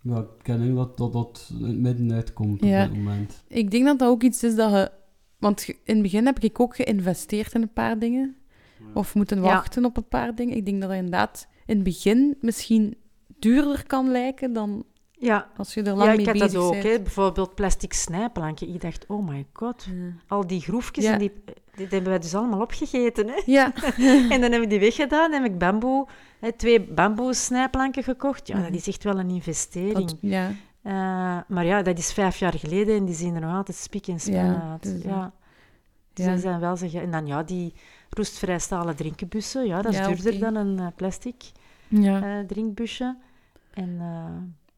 ja, 0.00 0.18
ik 0.42 0.44
denk 0.44 0.74
dat 0.76 0.96
dat, 0.98 1.12
dat 1.12 1.50
in 1.58 1.64
het 1.64 1.78
midden 1.78 2.12
uitkomt 2.12 2.64
Ja. 2.64 2.84
op 2.84 2.88
dit 2.90 2.98
moment. 2.98 3.42
Ik 3.48 3.70
denk 3.70 3.84
dat 3.84 3.98
dat 3.98 4.08
ook 4.08 4.22
iets 4.22 4.42
is 4.42 4.54
dat 4.54 4.70
je... 4.70 4.90
Want 5.38 5.68
in 5.68 5.76
het 5.94 6.02
begin 6.02 6.26
heb 6.26 6.38
ik 6.38 6.60
ook 6.60 6.76
geïnvesteerd 6.76 7.54
in 7.54 7.62
een 7.62 7.72
paar 7.72 7.98
dingen. 7.98 8.36
Of 8.94 9.14
moeten 9.14 9.36
Ja. 9.36 9.42
wachten 9.42 9.84
op 9.84 9.96
een 9.96 10.08
paar 10.08 10.34
dingen. 10.34 10.56
Ik 10.56 10.64
denk 10.64 10.80
dat 10.80 10.88
dat 10.88 10.98
inderdaad 10.98 11.48
in 11.66 11.74
het 11.74 11.84
begin 11.84 12.36
misschien 12.40 12.94
duurder 13.38 13.86
kan 13.86 14.10
lijken 14.10 14.52
dan 14.52 14.84
ja. 15.18 15.48
als 15.56 15.74
je 15.74 15.82
er 15.82 15.94
lang 15.94 16.00
ja 16.02 16.06
mee 16.10 16.18
ik 16.18 16.26
had 16.26 16.32
bezig 16.34 16.52
dat 16.52 16.62
ook. 16.62 16.74
Hè. 16.82 17.00
Bijvoorbeeld 17.00 17.54
plastic 17.54 17.92
snijplankje. 17.92 18.66
Ik 18.66 18.80
dacht, 18.80 19.04
oh 19.08 19.28
my 19.28 19.46
god, 19.52 19.86
Ja. 19.90 20.12
al 20.28 20.46
die 20.46 20.60
groefjes, 20.60 21.04
Ja. 21.04 21.12
en 21.12 21.18
die, 21.18 21.32
die 21.76 21.86
hebben 21.86 22.10
wij 22.10 22.18
dus 22.18 22.34
allemaal 22.34 22.60
opgegeten. 22.60 23.28
Hè. 23.28 23.42
Ja. 23.46 23.72
En 24.32 24.40
dan 24.40 24.52
heb 24.52 24.62
ik 24.62 24.70
die 24.70 24.80
weggedaan 24.80 25.32
en 25.32 25.42
heb 25.42 25.52
ik 25.52 25.58
bamboe, 25.58 26.06
hè, 26.38 26.52
twee 26.52 26.80
bamboe 26.80 27.34
snijplanken 27.34 28.02
gekocht. 28.02 28.46
Ja, 28.46 28.62
dat 28.62 28.74
is 28.74 28.86
echt 28.88 29.04
wel 29.04 29.18
een 29.18 29.30
investering. 29.30 30.10
Dat, 30.10 30.16
ja. 30.20 30.50
Eh, 30.82 30.92
maar 31.48 31.64
ja, 31.64 31.82
dat 31.82 31.98
is 31.98 32.12
vijf 32.12 32.38
jaar 32.38 32.54
geleden 32.54 32.96
en 32.96 33.04
die 33.04 33.14
zien 33.14 33.34
er 33.34 33.40
nog 33.40 33.54
altijd 33.56 33.76
spiek 33.76 34.06
en 34.06 34.20
span 34.20 34.34
Ja, 34.34 34.68
uit. 34.70 34.82
dus, 34.82 35.02
ja. 35.02 35.32
Dus 36.12 36.24
ja. 36.26 36.36
zijn 36.36 36.60
wel 36.60 36.76
zeggen. 36.76 37.00
En 37.00 37.10
dan 37.10 37.26
ja, 37.26 37.42
die 37.42 37.72
roestvrij 38.10 38.58
stalen 38.58 38.96
drinkbussen. 38.96 39.66
Ja, 39.66 39.82
dat 39.82 39.92
is 39.92 40.06
duurder 40.06 40.38
dan 40.38 40.54
een 40.54 40.78
eh, 40.78 40.86
plastic 40.96 41.34
ja. 41.88 42.38
eh, 42.38 42.46
drinkbusje. 42.46 43.16
En, 43.74 44.00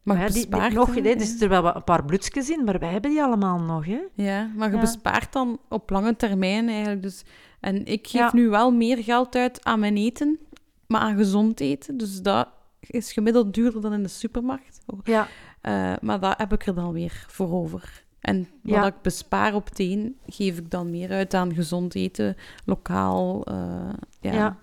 Maar 0.09 0.17
maar 0.17 0.27
je 0.27 0.33
ja, 0.33 0.39
die, 0.39 0.49
die- 0.49 0.49
bespaart 0.59 0.73
nog, 0.73 1.17
dus 1.17 1.41
er 1.41 1.49
wel 1.49 1.61
wat- 1.61 1.75
een 1.75 1.83
paar 1.83 2.05
bloedjes 2.05 2.49
in, 2.49 2.63
maar 2.63 2.79
wij 2.79 2.91
hebben 2.91 3.11
die 3.11 3.21
allemaal 3.23 3.59
nog. 3.59 3.85
Hè. 3.85 3.99
Ja, 4.13 4.49
maar 4.55 4.69
je 4.69 4.75
Ja. 4.75 4.81
bespaart 4.81 5.33
dan 5.33 5.59
op 5.69 5.89
lange 5.89 6.15
termijn 6.15 6.69
eigenlijk. 6.69 7.01
Dus, 7.01 7.23
en 7.59 7.85
ik 7.85 8.07
geef 8.07 8.21
Ja. 8.21 8.29
nu 8.33 8.49
wel 8.49 8.71
meer 8.71 9.03
geld 9.03 9.35
uit 9.35 9.65
aan 9.65 9.79
mijn 9.79 9.97
eten, 9.97 10.39
maar 10.87 11.01
aan 11.01 11.17
gezond 11.17 11.59
eten. 11.59 11.97
Dus 11.97 12.21
dat 12.21 12.47
is 12.79 13.11
gemiddeld 13.13 13.53
duurder 13.53 13.81
dan 13.81 13.93
in 13.93 14.03
de 14.03 14.09
supermarkt. 14.09 14.79
Ja, 15.03 15.27
Eh, 15.61 15.93
maar 16.01 16.19
dat 16.19 16.37
heb 16.37 16.53
ik 16.53 16.65
er 16.65 16.75
dan 16.75 16.91
weer 16.91 17.25
voor 17.27 17.51
over. 17.51 18.03
En 18.19 18.37
wat 18.61 18.73
Ja. 18.75 18.85
ik 18.85 19.01
bespaar 19.01 19.53
op 19.55 19.65
het 19.69 19.79
een, 19.79 20.17
geef 20.27 20.57
ik 20.57 20.71
dan 20.71 20.89
meer 20.89 21.11
uit 21.11 21.33
aan 21.33 21.53
gezond 21.53 21.95
eten, 21.95 22.35
lokaal. 22.65 23.43
eh, 23.45 23.89
ja. 24.21 24.31
Ja. 24.33 24.57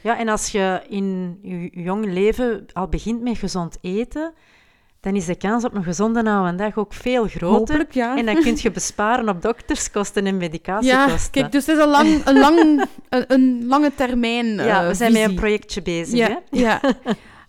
Ja, 0.00 0.18
en 0.18 0.28
als 0.28 0.52
je 0.52 0.82
in 0.88 1.38
je 1.42 1.82
jong 1.82 2.04
leven 2.12 2.66
al 2.72 2.88
begint 2.88 3.22
met 3.22 3.38
gezond 3.38 3.78
eten, 3.80 4.32
dan 5.04 5.14
is 5.14 5.24
de 5.26 5.34
kans 5.34 5.64
op 5.64 5.74
een 5.74 5.84
gezonde 5.84 6.30
oude 6.30 6.54
dag 6.54 6.76
ook 6.76 6.92
veel 6.92 7.26
groter. 7.26 7.48
Hopelijk, 7.48 7.92
ja. 7.92 8.16
En 8.16 8.26
dan 8.26 8.34
kun 8.34 8.56
je 8.56 8.70
besparen 8.70 9.28
op 9.28 9.42
dokterskosten 9.42 10.26
en 10.26 10.32
ja, 10.32 10.38
medicatiekosten. 10.38 11.30
kijk, 11.30 11.52
dus 11.52 11.66
het 11.66 11.76
is 11.76 11.82
een, 11.82 11.90
lang, 11.90 12.26
een, 12.26 12.38
lang, 12.38 12.58
een, 13.08 13.24
een 13.28 13.66
lange 13.66 13.94
termijn 13.94 14.46
ja, 14.46 14.82
eh, 14.82 14.88
we 14.88 14.94
zijn 14.94 15.12
met 15.12 15.20
een 15.20 15.26
visie. 15.26 15.40
projectje 15.40 15.82
bezig. 15.82 16.18
Ja, 16.18 16.28
Hè? 16.28 16.58
ja. 16.58 16.80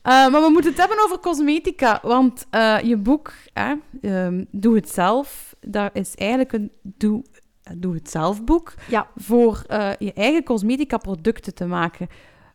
Eh, 0.05 0.11
maar 0.11 0.41
we 0.41 0.49
moeten 0.51 0.71
het 0.71 0.79
hebben 0.79 1.03
over 1.03 1.19
cosmetica. 1.19 1.99
Want 2.01 2.45
eh, 2.49 2.79
je 2.83 2.97
boek, 2.97 3.33
hè, 3.53 3.73
ehm, 4.01 4.43
Doe 4.51 4.75
het 4.75 4.89
zelf, 4.89 5.55
dat 5.61 5.89
is 5.93 6.15
eigenlijk 6.15 6.53
een 6.53 6.71
doe, 6.81 7.23
doe 7.75 7.93
het 7.93 8.09
zelf 8.09 8.43
boek. 8.43 8.73
Ja. 8.87 9.07
Voor 9.15 9.63
eh, 9.67 9.89
je 9.99 10.13
eigen 10.13 10.43
cosmetica 10.43 10.97
producten 10.97 11.53
te 11.53 11.65
maken. 11.65 12.07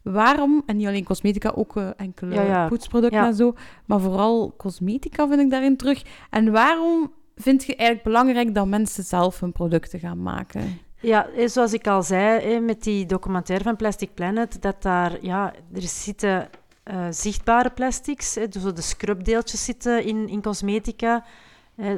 Waarom, 0.02 0.62
en 0.66 0.76
niet 0.76 0.86
alleen 0.86 1.04
cosmetica, 1.04 1.52
ook 1.54 1.76
eh, 1.76 1.88
enkele 1.96 2.34
Ja, 2.34 2.42
ja. 2.42 2.68
poetsproducten 2.68 3.20
Ja. 3.20 3.26
en 3.26 3.34
zo, 3.34 3.54
maar 3.86 4.00
vooral 4.00 4.54
cosmetica 4.56 5.28
vind 5.28 5.40
ik 5.40 5.50
daarin 5.50 5.76
terug. 5.76 6.02
En 6.30 6.52
waarom 6.52 7.12
vind 7.36 7.64
je 7.64 7.76
eigenlijk 7.76 8.08
belangrijk 8.08 8.54
dat 8.54 8.66
mensen 8.66 9.04
zelf 9.04 9.40
hun 9.40 9.52
producten 9.52 9.98
gaan 9.98 10.22
maken? 10.22 10.78
Ja, 11.00 11.28
eh, 11.28 11.48
zoals 11.48 11.72
ik 11.72 11.86
al 11.86 12.02
zei, 12.02 12.54
eh, 12.54 12.60
met 12.60 12.82
die 12.82 13.06
documentaire 13.06 13.64
van 13.64 13.76
Plastic 13.76 14.14
Planet, 14.14 14.62
dat 14.62 14.82
daar, 14.82 15.18
ja, 15.20 15.52
er 15.74 15.82
zitten 15.82 16.48
zichtbare 17.10 17.70
plastics, 17.70 18.34
dus 18.34 18.62
de 18.62 18.82
scrubdeeltjes 18.82 19.64
zitten 19.64 20.04
in, 20.04 20.28
in 20.28 20.42
cosmetica. 20.42 21.24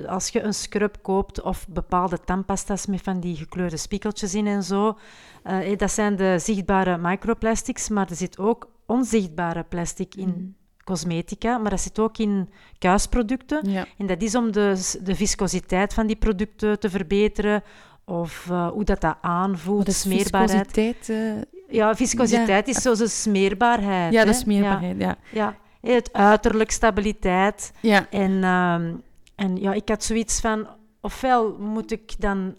Als 0.06 0.28
je 0.28 0.42
een 0.42 0.54
scrub 0.54 0.96
koopt 1.02 1.42
of 1.42 1.66
bepaalde 1.68 2.18
tandpasta's 2.24 2.86
met 2.86 3.00
van 3.02 3.20
die 3.20 3.36
gekleurde 3.36 3.76
spiekeltjes 3.76 4.34
in 4.34 4.46
en 4.46 4.62
zo, 4.62 4.96
eh, 5.42 5.72
eh, 5.72 5.78
dat 5.78 5.90
zijn 5.90 6.16
de 6.16 6.38
zichtbare 6.38 6.98
microplastics, 7.00 7.88
maar 7.88 8.10
er 8.10 8.16
zit 8.16 8.38
ook 8.38 8.70
onzichtbare 8.86 9.62
plastic 9.68 10.14
in 10.14 10.28
Mhm. 10.28 10.38
cosmetica, 10.84 11.58
maar 11.58 11.70
dat 11.70 11.80
zit 11.80 11.98
ook 11.98 12.18
in 12.18 12.48
kuisproducten. 12.78 13.70
Ja. 13.70 13.84
En 13.98 14.06
dat 14.06 14.22
is 14.22 14.34
om 14.34 14.52
de, 14.52 14.96
de 15.02 15.14
viscositeit 15.14 15.94
van 15.94 16.06
die 16.06 16.16
producten 16.16 16.78
te 16.80 16.90
verbeteren 16.90 17.62
of 18.04 18.46
eh, 18.50 18.68
hoe 18.68 18.84
dat, 18.84 19.00
dat 19.00 19.16
aanvoelt, 19.20 19.88
is 19.88 20.00
smeerbaarheid. 20.00 20.70
viscositeit? 20.72 21.46
Ja, 21.68 21.94
viscositeit 21.94 22.68
is 22.68 22.76
zoals 22.82 23.00
een 23.00 23.08
smeerbaarheid. 23.08 24.12
ja, 24.12 24.24
de 24.24 24.32
smeerbaarheid, 24.32 24.98
ja. 25.00 25.06
Ja, 25.06 25.16
ja. 25.32 25.90
Het 25.90 26.12
uiterlijk, 26.12 26.70
stabiliteit. 26.70 27.72
Ja, 27.80 28.06
En, 28.10 28.44
ehm, 28.44 28.94
en 29.34 29.56
ja, 29.56 29.72
ik 29.72 29.88
had 29.88 30.04
zoiets 30.04 30.40
van, 30.40 30.66
ofwel 31.00 31.56
moet 31.58 31.92
ik 31.92 32.14
dan 32.18 32.56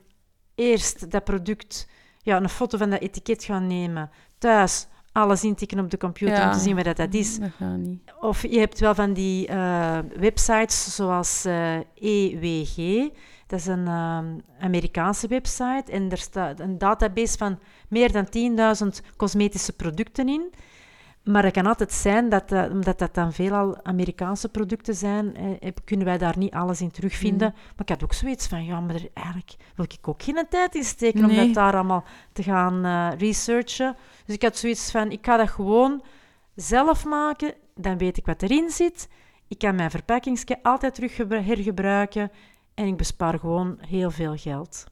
eerst 0.55 1.11
dat 1.11 1.23
product, 1.23 1.87
ja, 2.23 2.41
een 2.41 2.49
foto 2.49 2.77
van 2.77 2.89
dat 2.89 3.01
etiket 3.01 3.43
gaan 3.43 3.67
nemen, 3.67 4.09
thuis 4.37 4.87
alles 5.11 5.43
intikken 5.43 5.79
op 5.79 5.91
de 5.91 5.97
computer 5.97 6.35
Ja. 6.37 6.45
om 6.47 6.51
te 6.53 6.59
zien 6.59 6.75
wat 6.75 6.85
dat, 6.85 6.97
dat 6.97 7.13
is. 7.13 7.39
dat 7.39 7.49
gaat 7.57 7.77
niet. 7.77 8.01
Of 8.19 8.41
je 8.41 8.59
hebt 8.59 8.79
wel 8.79 8.95
van 8.95 9.13
die 9.13 9.47
eh, 9.47 9.97
websites 10.15 10.95
zoals 10.95 11.45
eh, 11.45 11.75
EWG. 11.95 13.09
Dat 13.47 13.59
is 13.59 13.65
een 13.65 13.87
ehm, 13.87 14.25
Amerikaanse 14.59 15.27
website 15.27 15.91
en 15.91 16.11
er 16.11 16.17
staat 16.17 16.59
een 16.59 16.77
database 16.77 17.37
van 17.37 17.59
meer 17.87 18.11
dan 18.11 18.27
10.000 19.01 19.15
cosmetische 19.17 19.73
producten 19.73 20.29
in. 20.29 20.53
Maar 21.23 21.43
het 21.43 21.53
kan 21.53 21.65
altijd 21.65 21.91
zijn 21.91 22.29
dat, 22.29 22.49
dat- 22.49 22.71
omdat 22.71 22.99
dat 22.99 23.13
dan 23.13 23.33
veelal 23.33 23.83
Amerikaanse 23.85 24.49
producten 24.49 24.95
zijn, 24.95 25.35
eh, 25.59 25.71
kunnen 25.83 26.05
wij 26.05 26.17
daar 26.17 26.37
niet 26.37 26.53
alles 26.53 26.81
in 26.81 26.91
terugvinden. 26.91 27.47
Mm. 27.47 27.53
Maar 27.55 27.73
ik 27.81 27.89
had 27.89 28.03
ook 28.03 28.13
zoiets 28.13 28.47
van, 28.47 28.65
ja, 28.65 28.79
maar 28.79 28.95
eigenlijk 29.13 29.55
wil 29.75 29.85
ik 29.85 30.07
ook 30.07 30.23
geen 30.23 30.45
tijd 30.49 30.75
in 30.75 30.83
steken 30.83 31.25
om 31.25 31.35
dat 31.35 31.53
daar 31.53 31.73
allemaal 31.73 32.03
te 32.33 32.43
gaan 32.43 32.85
eh, 32.85 33.19
researchen. 33.19 33.95
Dus 34.25 34.35
ik 34.35 34.41
had 34.41 34.57
zoiets 34.57 34.91
van, 34.91 35.11
ik 35.11 35.25
ga 35.25 35.37
dat 35.37 35.49
gewoon 35.49 36.03
zelf 36.55 37.05
maken, 37.05 37.53
dan 37.75 37.97
weet 37.97 38.17
ik 38.17 38.25
wat 38.25 38.41
erin 38.41 38.69
zit. 38.69 39.07
Ik 39.47 39.57
kan 39.59 39.75
mijn 39.75 39.91
verpakkingsje 39.91 40.59
altijd 40.63 40.95
terug 40.95 41.15
gebru- 41.15 41.41
hergebruiken 41.41 42.31
en 42.73 42.87
ik 42.87 42.97
bespaar 42.97 43.39
gewoon 43.39 43.77
heel 43.87 44.11
veel 44.11 44.35
geld. 44.35 44.83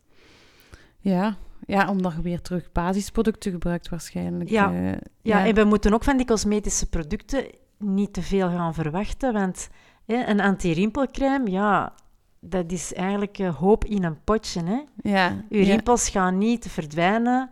Ja. 0.99 1.35
Ja, 1.67 1.89
omdat 1.89 2.13
je 2.13 2.21
weer 2.21 2.41
terug 2.41 2.71
basisproducten 2.71 3.51
gebruikt 3.51 3.89
waarschijnlijk. 3.89 4.49
Ja. 4.49 4.73
eh, 4.73 4.97
Ja, 5.21 5.45
en 5.45 5.55
we 5.55 5.63
moeten 5.63 5.93
ook 5.93 6.03
van 6.03 6.17
die 6.17 6.25
cosmetische 6.25 6.89
producten 6.89 7.45
niet 7.77 8.13
te 8.13 8.21
veel 8.21 8.47
gaan 8.47 8.73
verwachten, 8.73 9.33
want 9.33 9.69
hè, 10.05 10.25
een 10.25 10.39
anti-rimpelcrème, 10.39 11.51
ja, 11.51 11.93
dat 12.39 12.71
is 12.71 12.93
eigenlijk 12.93 13.39
eh, 13.39 13.55
hoop 13.55 13.85
in 13.85 14.03
een 14.03 14.23
potje. 14.23 14.63
Hè. 14.63 14.79
ja. 15.11 15.45
Uw 15.49 15.59
ja. 15.59 15.65
rimpels 15.65 16.09
gaan 16.09 16.37
niet 16.37 16.67
verdwijnen. 16.69 17.49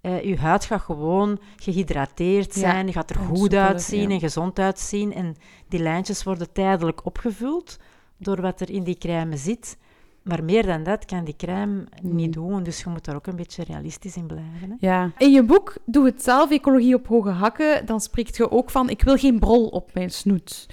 Eh, 0.00 0.22
uw 0.22 0.36
huid 0.36 0.64
gaat 0.64 0.80
gewoon 0.80 1.38
gehydrateerd 1.56 2.54
Ja, 2.54 2.60
zijn, 2.60 2.86
je 2.86 2.92
gaat 2.92 3.10
er 3.10 3.16
goed 3.16 3.54
uitzien 3.54 4.08
ja. 4.08 4.14
en 4.14 4.20
gezond 4.20 4.58
uitzien. 4.58 5.14
En 5.14 5.36
die 5.68 5.80
lijntjes 5.80 6.22
worden 6.22 6.52
tijdelijk 6.52 7.04
opgevuld 7.06 7.78
door 8.16 8.40
wat 8.40 8.60
er 8.60 8.70
in 8.70 8.82
die 8.82 8.98
crème 8.98 9.36
zit. 9.36 9.76
Maar 10.22 10.44
meer 10.44 10.66
dan 10.66 10.82
dat 10.82 11.04
kan 11.04 11.24
die 11.24 11.36
crème 11.36 11.84
niet 12.02 12.32
doen, 12.32 12.62
dus 12.62 12.82
je 12.82 12.90
moet 12.90 13.04
daar 13.04 13.14
ook 13.14 13.26
een 13.26 13.36
beetje 13.36 13.64
realistisch 13.64 14.16
in 14.16 14.26
blijven. 14.26 14.70
Hè. 14.70 14.74
Ja. 14.78 15.10
In 15.18 15.30
je 15.30 15.42
boek 15.42 15.76
Doe 15.84 16.04
het 16.04 16.22
zelf, 16.22 16.50
ecologie 16.50 16.94
op 16.94 17.06
hoge 17.06 17.30
hakken, 17.30 17.86
dan 17.86 18.00
spreekt 18.00 18.36
je 18.36 18.50
ook 18.50 18.70
van 18.70 18.88
ik 18.88 19.02
wil 19.02 19.16
geen 19.16 19.38
brol 19.38 19.66
op 19.66 19.94
mijn 19.94 20.10
snoet. 20.10 20.66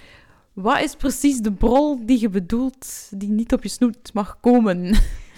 Wat 0.53 0.81
is 0.81 0.95
precies 0.95 1.39
de 1.39 1.51
brol 1.51 2.05
die 2.05 2.21
je 2.21 2.29
bedoelt 2.29 3.09
die 3.19 3.29
niet 3.29 3.53
op 3.53 3.63
je 3.63 3.69
snoet 3.69 4.13
mag 4.13 4.39
komen? 4.39 4.95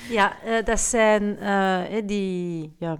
Ja, 0.10 0.41
eh, 0.41 0.65
dat 0.65 0.80
zijn 0.80 1.38
eh, 1.38 2.02
die 2.06 2.76
ja, 2.80 2.97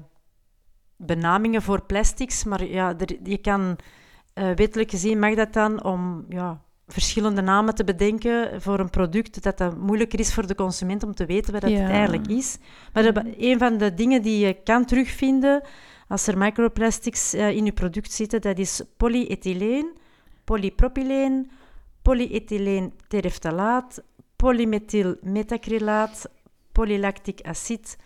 benamingen 0.96 1.62
voor 1.62 1.86
plastics, 1.86 2.44
maar 2.44 2.66
ja, 2.66 2.98
er, 2.98 3.16
je 3.24 3.38
kan 3.38 3.78
eh, 4.34 4.52
wettelijk 4.56 4.90
gezien 4.90 5.20
mag 5.20 5.36
dat 5.36 5.54
dan 5.54 5.84
om 5.84 6.26
ja, 6.30 6.62
verschillende 6.92 7.42
namen 7.42 7.76
te 7.76 7.84
bedenken 7.84 8.62
voor 8.62 8.80
een 8.80 8.90
product, 8.90 9.44
dat 9.44 9.58
dat 9.58 9.78
moeilijker 9.78 10.20
is 10.20 10.34
voor 10.34 10.48
de 10.48 10.56
consument 10.56 11.04
om 11.04 11.14
te 11.16 11.26
weten 11.26 11.52
wat 11.54 11.62
dat 11.62 11.72
Ja. 11.72 11.78
het 11.80 11.90
eigenlijk 11.92 12.28
is. 12.28 12.58
Maar 12.94 13.14
dat- 13.14 13.24
een 13.38 13.58
van 13.58 13.78
de 13.78 13.94
dingen 13.94 14.22
die 14.22 14.46
je 14.46 14.54
kan 14.64 14.86
terugvinden 14.86 15.62
als 16.08 16.28
er 16.28 16.38
microplastics 16.38 17.34
eh, 17.34 17.50
in 17.50 17.66
je 17.66 17.72
product 17.74 18.12
zitten, 18.12 18.42
dat 18.42 18.58
is 18.58 18.82
polyethyleen, 18.98 19.94
polypropyleen, 20.44 21.52
polyethyleen 22.02 22.94
tereftalaat, 23.08 24.04
polymethylmetacrylaat, 24.36 26.30
polylactic 26.72 27.42
acid 27.42 27.98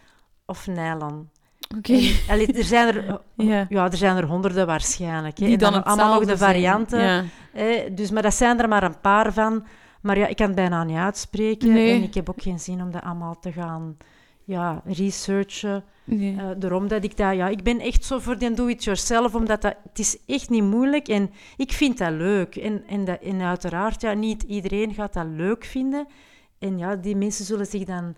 of 0.45 0.67
nylon. 0.67 1.30
Oké. 1.78 1.93
En, 1.93 2.13
allee, 2.30 2.54
er 2.54 2.63
zijn 2.63 2.95
er, 2.95 3.21
Ja. 3.36 3.65
ja, 3.69 3.86
er 3.86 3.97
zijn 3.97 4.17
er 4.17 4.25
honderden 4.25 4.67
waarschijnlijk. 4.67 5.38
Hè. 5.38 5.45
Die 5.45 5.54
En 5.54 5.60
dan 5.60 5.84
allemaal 5.84 6.13
nog 6.13 6.25
de 6.25 6.38
varianten. 6.38 7.01
Ja. 7.01 7.23
hè. 7.54 7.93
Dus, 7.93 8.12
maar 8.12 8.23
dat 8.23 8.34
zijn 8.34 8.60
er 8.60 8.67
maar 8.67 8.84
een 8.84 8.99
paar 8.99 9.34
van. 9.34 9.65
Maar 10.01 10.17
ja, 10.17 10.28
ik 10.28 10.36
kan 10.36 10.45
het 10.45 10.56
bijna 10.56 10.84
niet 10.84 10.97
uitspreken. 10.97 11.73
Nee. 11.73 11.95
En 11.95 12.04
ik 12.04 12.13
heb 12.13 12.30
ook 12.30 12.41
geen 12.41 12.60
zin 12.60 12.82
om 12.82 12.91
dat 12.91 13.04
allemaal 13.04 13.39
te 13.39 13.51
gaan 13.51 13.97
ja, 14.43 14.82
researchen. 14.86 15.84
Nee. 16.04 16.38
Daarom 16.58 16.88
dat 16.88 17.04
ik 17.04 17.17
dat... 17.17 17.36
Ja, 17.36 17.47
ik 17.47 17.63
ben 17.63 17.80
echt 17.80 18.06
zo 18.06 18.19
voor 18.19 18.38
die 18.38 18.54
do-it-yourself, 18.54 19.36
omdat 19.36 19.62
dat... 19.62 19.75
Het 19.89 19.99
is 19.99 20.17
echt 20.25 20.49
niet 20.49 20.63
moeilijk 20.63 21.08
en 21.08 21.32
ik 21.58 21.71
vind 21.71 21.97
dat 21.97 22.12
leuk. 22.12 22.56
En, 22.56 22.84
en, 22.88 23.06
dat, 23.06 23.21
en 23.21 23.41
uiteraard, 23.41 24.01
ja, 24.01 24.13
niet 24.13 24.43
iedereen 24.43 24.93
gaat 24.93 25.13
dat 25.13 25.25
leuk 25.25 25.63
vinden. 25.63 26.08
En 26.60 26.78
ja, 26.78 26.95
die 26.95 27.15
mensen 27.15 27.45
zullen 27.45 27.65
zich 27.65 27.84
dan 27.84 28.15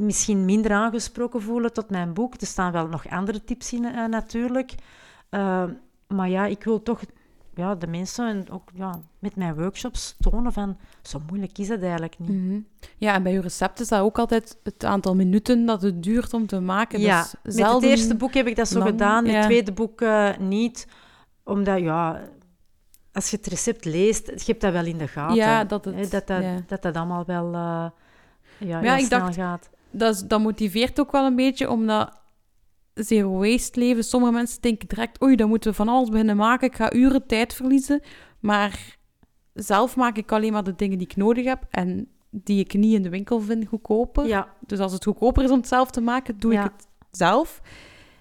misschien 0.00 0.44
minder 0.44 0.72
aangesproken 0.72 1.42
voelen 1.42 1.72
tot 1.72 1.90
mijn 1.90 2.12
boek. 2.12 2.34
Er 2.40 2.46
staan 2.46 2.72
wel 2.72 2.86
nog 2.86 3.08
andere 3.08 3.44
tips 3.44 3.72
in, 3.72 3.84
eh, 3.84 4.04
natuurlijk. 4.06 4.74
Eh, 5.28 5.64
maar 6.08 6.28
ja, 6.28 6.46
ik 6.46 6.64
wil 6.64 6.82
toch 6.82 7.00
ja, 7.54 7.74
de 7.74 7.86
mensen 7.86 8.26
en 8.28 8.50
ook 8.50 8.70
ja, 8.74 9.00
met 9.18 9.36
mijn 9.36 9.54
workshops 9.54 10.14
tonen 10.18 10.52
van... 10.52 10.76
Zo 11.02 11.20
moeilijk 11.28 11.58
is 11.58 11.68
dat 11.68 11.80
eigenlijk 11.82 12.18
niet. 12.18 12.30
Mhm. 12.30 12.58
Ja, 12.98 13.14
en 13.14 13.22
bij 13.22 13.32
je 13.32 13.40
recept 13.40 13.80
is 13.80 13.88
dat 13.88 14.00
ook 14.00 14.18
altijd 14.18 14.58
het 14.62 14.84
aantal 14.84 15.14
minuten 15.14 15.66
dat 15.66 15.82
het 15.82 16.02
duurt 16.02 16.34
om 16.34 16.46
te 16.46 16.60
maken. 16.60 17.00
Ja, 17.00 17.26
Dus 17.42 17.54
met 17.56 17.66
het 17.72 17.82
eerste 17.82 18.14
boek 18.16 18.34
heb 18.34 18.46
ik 18.46 18.56
dat 18.56 18.68
zo 18.68 18.78
lang, 18.78 18.90
gedaan, 18.90 19.22
met 19.22 19.32
ja. 19.32 19.38
het 19.38 19.46
tweede 19.46 19.72
boek 19.72 20.00
eh, 20.00 20.36
niet. 20.38 20.86
Omdat, 21.44 21.78
ja, 21.80 22.20
als 23.12 23.30
je 23.30 23.36
het 23.36 23.46
recept 23.46 23.84
leest, 23.84 24.26
je 24.26 24.42
hebt 24.46 24.60
dat 24.60 24.72
wel 24.72 24.84
in 24.84 24.98
de 24.98 25.08
gaten. 25.08 25.36
Ja, 25.36 25.64
dat 25.64 25.84
het- 25.84 25.94
hè, 25.94 26.08
dat, 26.08 26.26
dat, 26.26 26.42
ja. 26.42 26.62
dat 26.66 26.82
dat 26.82 26.96
allemaal 26.96 27.24
wel 27.24 27.46
eh, 27.54 27.86
ja, 28.58 28.80
ja, 28.82 28.96
ik 28.96 29.10
dacht- 29.10 29.34
gaat. 29.34 29.70
Dat, 29.90 30.24
dat 30.26 30.40
motiveert 30.40 31.00
ook 31.00 31.12
wel 31.12 31.24
een 31.26 31.36
beetje, 31.36 31.70
omdat 31.70 32.20
zero 32.94 33.38
waste 33.38 33.78
leven, 33.80 34.04
sommige 34.04 34.32
mensen 34.32 34.60
denken 34.60 34.88
direct, 34.88 35.22
oei, 35.22 35.36
dan 35.36 35.48
moeten 35.48 35.70
we 35.70 35.76
van 35.76 35.88
alles 35.88 36.08
beginnen 36.08 36.36
maken, 36.36 36.68
ik 36.68 36.74
ga 36.76 36.92
uren 36.92 37.26
tijd 37.26 37.54
verliezen. 37.54 38.00
Maar 38.40 38.96
zelf 39.54 39.96
maak 39.96 40.16
ik 40.16 40.32
alleen 40.32 40.52
maar 40.52 40.64
de 40.64 40.74
dingen 40.76 40.98
die 40.98 41.06
ik 41.06 41.16
nodig 41.16 41.44
heb 41.44 41.62
en 41.70 42.08
die 42.30 42.60
ik 42.60 42.74
niet 42.74 42.94
in 42.94 43.02
de 43.02 43.08
winkel 43.08 43.40
vind 43.40 43.66
goedkoper. 43.68 44.26
Ja, 44.26 44.48
Dus 44.66 44.78
als 44.78 44.92
het 44.92 45.04
goedkoper 45.04 45.44
is 45.44 45.50
om 45.50 45.56
het 45.58 45.68
zelf 45.68 45.90
te 45.90 46.00
maken, 46.00 46.38
doe 46.38 46.52
Ja. 46.52 46.64
ik 46.64 46.70
het 46.76 46.86
zelf. 47.10 47.60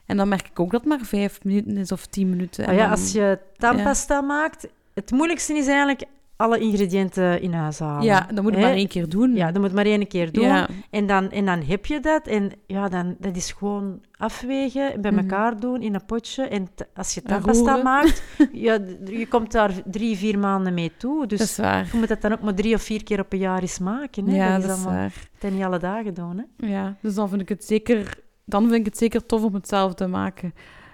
En 0.06 0.18
dan 0.18 0.28
merk 0.28 0.48
ik 0.48 0.60
ook 0.60 0.72
dat 0.72 0.80
het 0.82 0.90
maar 0.90 1.06
vijf 1.06 1.44
minuten 1.44 1.78
is 1.78 1.92
of 1.92 2.06
tien 2.06 2.30
minuten. 2.30 2.66
En 2.68 2.74
ja, 2.76 2.82
dan- 2.82 2.92
als 2.92 3.12
je 3.12 3.40
tandpasta 3.58 4.22
maakt, 4.22 4.68
het 4.94 5.12
moeilijkste 5.12 5.54
is 5.54 5.68
eigenlijk 5.68 6.04
alle 6.38 6.60
ingrediënten 6.60 7.42
in 7.42 7.54
huis 7.54 7.80
halen. 7.80 8.04
Ja, 8.04 8.28
dan 8.34 8.44
moet 8.44 8.54
je 8.54 8.60
Hè? 8.60 8.66
maar 8.66 8.76
één 8.76 8.88
keer 8.88 9.10
doen. 9.10 9.36
Ja, 9.36 9.52
dat 9.52 9.62
moet 9.62 9.74
maar 9.74 9.86
één 9.86 10.08
keer 10.08 10.32
doen. 10.32 10.44
Ja. 10.44 10.68
En, 10.90 11.06
dan, 11.08 11.32
en 11.32 11.46
dan 11.46 11.62
heb 11.64 11.86
je 11.86 12.00
dat. 12.00 12.28
En 12.28 12.52
ja, 12.68 12.88
dan, 12.90 13.16
dat 13.20 13.36
is 13.36 13.52
gewoon 13.52 14.02
afwegen, 14.18 15.02
bij 15.02 15.12
Mhm. 15.12 15.20
elkaar 15.20 15.60
doen 15.60 15.82
in 15.82 15.94
een 15.94 16.06
potje. 16.06 16.44
En 16.44 16.68
als 16.96 17.14
je 17.14 17.22
tandpasta 17.22 17.64
roeren. 17.66 17.84
maakt, 17.84 18.24
ja, 18.68 18.80
je 19.06 19.28
komt 19.28 19.52
daar 19.52 19.72
drie, 19.86 20.18
vier 20.18 20.40
maanden 20.40 20.74
mee 20.74 20.92
toe. 20.98 21.28
Dus 21.28 21.40
dat 21.40 21.48
is 21.48 21.58
waar. 21.58 21.90
je 21.92 21.98
moet 21.98 22.08
dat 22.08 22.22
dan 22.22 22.32
ook 22.32 22.42
maar 22.42 22.54
drie 22.56 22.76
of 22.76 22.82
vier 22.82 23.04
keer 23.04 23.20
op 23.20 23.34
een 23.34 23.40
jaar 23.40 23.62
eens 23.62 23.80
maken. 23.80 24.28
Hè? 24.28 24.36
Ja, 24.36 24.52
dat 24.54 24.62
dat 24.62 24.72
is 24.72 24.78
is 24.78 24.84
allemaal 24.86 25.02
waar. 25.02 25.14
dat 25.40 25.52
niet 25.52 25.64
alle 25.64 25.80
dagen 25.80 26.14
doen. 26.14 26.38
Hè? 26.58 26.68
Ja, 26.68 26.96
dus 27.02 27.14
dan 27.16 27.30
vind 27.30 27.42
ik 27.42 27.50
het 27.50 27.64
zeker, 27.66 28.14
dan 28.46 28.62
vind 28.64 28.76
ik 28.76 28.86
het 28.86 28.98
zeker 28.98 29.26
tof 29.26 29.44
om 29.44 29.54
het 29.54 29.68
zelf 29.68 29.94
te 29.94 30.08
maken. 30.08 30.54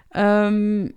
Ehm, 0.10 0.88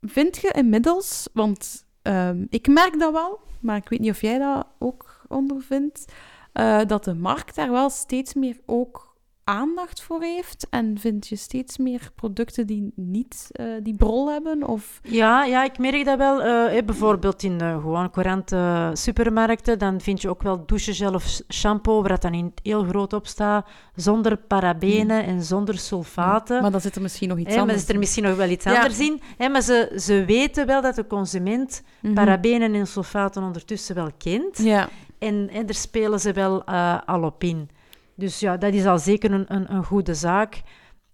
vind 0.00 0.36
je 0.36 0.50
inmiddels, 0.50 1.28
want 1.32 1.84
ehm, 2.02 2.44
ik 2.48 2.66
merk 2.66 2.98
dat 2.98 3.12
wel, 3.12 3.40
maar 3.60 3.76
ik 3.76 3.88
weet 3.88 4.00
niet 4.00 4.10
of 4.10 4.20
jij 4.20 4.38
dat 4.38 4.66
ook 4.78 5.24
ondervindt, 5.28 6.12
eh, 6.52 6.80
dat 6.86 7.04
de 7.04 7.14
markt 7.14 7.54
daar 7.54 7.70
wel 7.70 7.90
steeds 7.90 8.34
meer 8.34 8.60
ook 8.66 9.07
aandacht 9.48 10.02
voor 10.02 10.22
heeft? 10.22 10.66
En 10.70 10.98
vind 10.98 11.26
je 11.28 11.36
steeds 11.36 11.78
meer 11.78 12.10
producten 12.14 12.66
die 12.66 12.92
niet 12.94 13.48
eh, 13.52 13.66
die 13.82 13.94
brol 13.94 14.30
hebben? 14.30 14.66
Of... 14.66 15.00
Ja, 15.02 15.44
ja, 15.44 15.64
ik 15.64 15.78
merk 15.78 16.04
dat 16.04 16.18
wel. 16.18 16.42
eh, 16.42 16.82
bijvoorbeeld 16.84 17.42
in 17.42 17.58
uh, 17.62 17.80
gewoon 17.80 18.10
courante 18.10 18.90
supermarkten, 18.92 19.78
dan 19.78 20.00
vind 20.00 20.22
je 20.22 20.28
ook 20.28 20.42
wel 20.42 20.66
douchegel 20.66 21.14
of 21.14 21.40
shampoo, 21.52 22.00
waar 22.00 22.08
dat 22.08 22.22
dan 22.22 22.34
in 22.34 22.52
heel 22.62 22.84
groot 22.84 23.12
op 23.12 23.26
staat, 23.26 23.66
zonder 23.94 24.36
parabenen 24.36 25.24
en 25.24 25.42
zonder 25.42 25.78
sulfaten. 25.78 26.62
Maar 26.62 26.70
dan 26.70 26.80
zit 26.80 26.94
er 26.96 27.02
misschien 27.02 27.28
nog 27.28 27.38
iets 27.38 27.48
anders 27.48 27.66
maar 27.66 27.78
zit 27.78 27.88
er 27.88 27.94
in. 27.94 28.00
misschien 28.00 28.22
nog 28.24 28.36
wel 28.36 28.48
iets 28.48 28.64
Ja. 28.64 28.74
anders 28.74 28.98
in. 28.98 29.20
Maar 29.38 29.62
ze, 29.62 29.92
ze 30.00 30.24
weten 30.24 30.66
wel 30.66 30.82
dat 30.82 30.94
de 30.94 31.06
consument 31.06 31.82
Mhm. 32.00 32.14
parabenen 32.14 32.74
en 32.74 32.86
sulfaten 32.86 33.42
ondertussen 33.42 33.94
wel 33.94 34.10
kent. 34.18 34.58
Ja, 34.58 34.88
En, 35.18 35.48
en 35.52 35.66
daar 35.66 35.74
spelen 35.74 36.20
ze 36.20 36.32
wel 36.32 36.64
eh, 36.64 36.98
al 37.06 37.22
op 37.22 37.44
in. 37.44 37.68
Dus 38.18 38.40
ja, 38.40 38.56
dat 38.56 38.72
is 38.74 38.86
al 38.86 38.98
zeker 38.98 39.32
een, 39.32 39.44
een, 39.54 39.72
een 39.74 39.84
goede 39.84 40.14
zaak. 40.14 40.62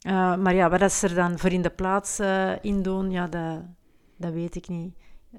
Eh, 0.00 0.36
maar 0.36 0.54
ja, 0.54 0.70
wat 0.70 0.92
ze 0.92 1.08
er 1.08 1.14
dan 1.14 1.38
voor 1.38 1.50
in 1.50 1.62
de 1.62 1.70
plaats 1.70 2.18
eh, 2.18 2.52
in 2.60 2.82
doen, 2.82 3.10
ja, 3.10 3.26
dat, 3.26 3.60
dat 4.16 4.32
weet 4.32 4.54
ik 4.54 4.68
niet. 4.68 4.94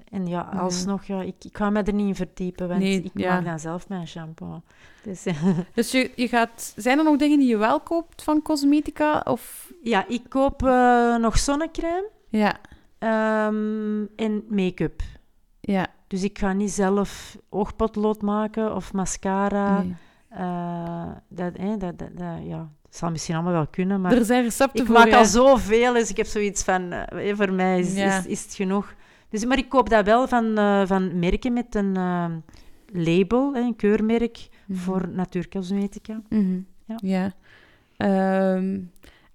En 0.08 0.26
ja, 0.26 0.40
alsnog, 0.40 1.04
ja, 1.04 1.22
ik, 1.22 1.34
ik 1.44 1.56
ga 1.56 1.70
me 1.70 1.82
er 1.82 1.92
niet 1.92 2.06
in 2.06 2.14
verdiepen, 2.14 2.68
want 2.68 2.80
Nee, 2.80 3.02
ik 3.02 3.10
ja. 3.14 3.34
maak 3.34 3.44
dan 3.44 3.58
zelf 3.58 3.88
mijn 3.88 4.08
shampoo. 4.08 4.62
Dus, 5.02 5.26
dus 5.74 5.90
je, 5.90 6.10
je 6.16 6.28
gaat... 6.28 6.72
Zijn 6.76 6.98
er 6.98 7.04
nog 7.04 7.16
dingen 7.16 7.38
die 7.38 7.48
je 7.48 7.56
wel 7.56 7.80
koopt 7.80 8.22
van 8.22 8.42
cosmetica? 8.42 9.20
Of... 9.24 9.72
ja, 9.82 10.06
ik 10.08 10.22
koop 10.28 10.62
eh, 10.62 11.16
nog 11.16 11.38
zonnecrème 11.38 12.08
Ja, 12.28 12.56
ehm, 12.98 14.04
en 14.16 14.44
make-up. 14.48 15.02
ja. 15.60 15.86
Dus 16.06 16.22
ik 16.22 16.38
ga 16.38 16.52
niet 16.52 16.70
zelf 16.70 17.36
oogpotlood 17.48 18.22
maken 18.22 18.74
of 18.74 18.92
mascara. 18.92 19.82
nee. 19.82 19.96
Eh, 20.36 21.06
dat, 21.28 21.56
hè, 21.56 21.76
dat, 21.76 21.98
dat, 21.98 22.08
dat- 22.16 22.42
ja, 22.44 22.56
dat 22.82 22.96
zal 22.96 23.10
misschien 23.10 23.34
allemaal 23.34 23.52
wel 23.52 23.66
kunnen, 23.66 24.00
maar 24.00 24.12
Er 24.12 24.24
zijn 24.24 24.42
recepten 24.42 24.80
ik 24.80 24.86
voor, 24.86 24.94
maak 24.94 25.06
ja. 25.08 25.18
al 25.18 25.24
zoveel, 25.24 25.92
dus 25.92 26.10
ik 26.10 26.16
heb 26.16 26.26
zoiets 26.26 26.64
van, 26.64 26.92
eh, 26.92 27.34
voor 27.36 27.52
mij 27.52 27.78
is, 27.78 27.94
Ja. 27.94 28.18
is, 28.18 28.26
is 28.26 28.42
het 28.42 28.54
genoeg. 28.54 28.94
Dus, 29.28 29.44
maar 29.44 29.58
ik 29.58 29.68
koop 29.68 29.88
dat 29.88 30.04
wel 30.04 30.28
van, 30.28 30.58
eh, 30.58 30.82
van 30.86 31.18
merken 31.18 31.52
met 31.52 31.74
een 31.74 31.96
eh, 31.96 32.30
label, 32.92 33.56
een 33.56 33.76
keurmerk 33.76 34.48
Mhm. 34.66 34.78
voor 34.78 35.08
natuurcosmetica. 35.08 36.22
Mhm. 36.28 36.58
Ja. 36.84 36.96
Ja. 37.02 37.32
Ehm, 37.96 38.78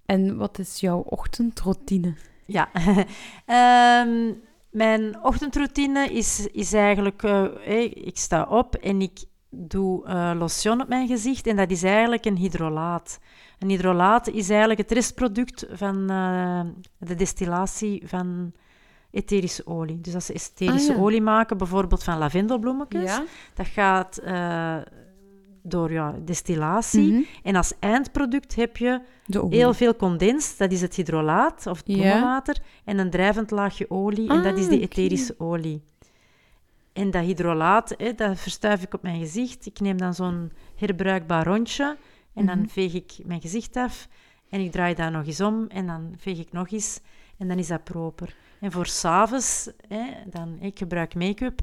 en 0.06 0.36
wat 0.36 0.58
is 0.58 0.80
jouw 0.80 0.98
ochtendroutine? 0.98 2.14
Ja. 2.46 2.68
Ehm, 3.46 4.32
mijn 4.70 5.22
ochtendroutine 5.22 6.08
is, 6.12 6.46
is 6.52 6.72
eigenlijk... 6.72 7.22
eh, 7.22 7.84
ik 7.84 8.16
sta 8.18 8.42
op 8.42 8.74
en 8.74 9.00
ik 9.00 9.18
doe 9.54 10.04
eh, 10.06 10.32
lotion 10.38 10.80
op 10.80 10.88
mijn 10.88 11.08
gezicht. 11.08 11.46
En 11.46 11.56
dat 11.56 11.70
is 11.70 11.82
eigenlijk 11.82 12.24
een 12.24 12.36
hydrolaat. 12.36 13.18
Een 13.58 13.68
hydrolaat 13.68 14.28
is 14.28 14.48
eigenlijk 14.48 14.80
het 14.80 14.90
restproduct 14.90 15.66
van 15.72 16.10
eh, 16.10 16.60
de 16.98 17.14
destillatie 17.14 18.02
van 18.06 18.52
etherische 19.10 19.66
olie. 19.66 20.00
Dus 20.00 20.14
als 20.14 20.26
ze 20.26 20.32
etherische 20.32 20.90
Ah, 20.90 20.96
ja. 20.96 21.02
olie 21.02 21.22
maken, 21.22 21.56
bijvoorbeeld 21.58 22.04
van 22.04 22.18
lavendelbloemetjes, 22.18 23.20
dat 23.54 23.66
gaat 23.66 24.16
eh, 24.18 24.76
door 25.62 25.92
ja, 25.92 26.14
destillatie. 26.24 27.12
Mhm. 27.12 27.22
En 27.42 27.56
als 27.56 27.72
eindproduct 27.78 28.54
heb 28.54 28.76
je 28.76 29.00
De. 29.26 29.46
Heel 29.50 29.74
veel 29.74 29.96
condens, 29.96 30.56
dat 30.56 30.72
is 30.72 30.80
het 30.80 30.94
hydrolaat 30.94 31.66
of 31.66 31.78
het 31.78 31.96
Ja. 31.96 32.42
En 32.84 32.98
een 32.98 33.10
drijvend 33.10 33.50
laagje 33.50 33.90
olie, 33.90 34.28
en 34.28 34.42
dat 34.42 34.58
is 34.58 34.64
Ah, 34.64 34.70
die 34.70 34.82
oké. 34.82 34.88
etherische 35.00 35.34
olie. 35.38 35.82
En 36.92 37.10
dat 37.10 37.24
hydrolaat, 37.24 37.94
hè, 37.96 38.14
dat 38.14 38.38
verstuif 38.40 38.82
ik 38.82 38.94
op 38.94 39.02
mijn 39.02 39.20
gezicht. 39.20 39.66
Ik 39.66 39.80
neem 39.80 39.96
dan 39.98 40.14
zo'n 40.14 40.52
herbruikbaar 40.76 41.46
rondje 41.46 41.96
en 42.34 42.46
dan 42.46 42.58
Mhm. 42.58 42.68
veeg 42.68 42.94
ik 42.94 43.12
mijn 43.24 43.40
gezicht 43.40 43.76
af. 43.76 44.08
En 44.48 44.60
ik 44.60 44.70
draai 44.72 44.94
dat 44.94 45.10
nog 45.12 45.26
eens 45.26 45.40
om 45.40 45.66
en 45.68 45.86
dan 45.86 46.14
veeg 46.18 46.38
ik 46.38 46.52
nog 46.52 46.70
eens. 46.70 47.00
En 47.38 47.48
dan 47.48 47.58
is 47.58 47.66
dat 47.66 47.84
proper. 47.84 48.34
En 48.60 48.72
voor 48.72 48.86
s'avonds, 48.86 49.70
dan 50.26 50.56
ik 50.60 50.78
gebruik 50.78 51.14
make-up, 51.14 51.60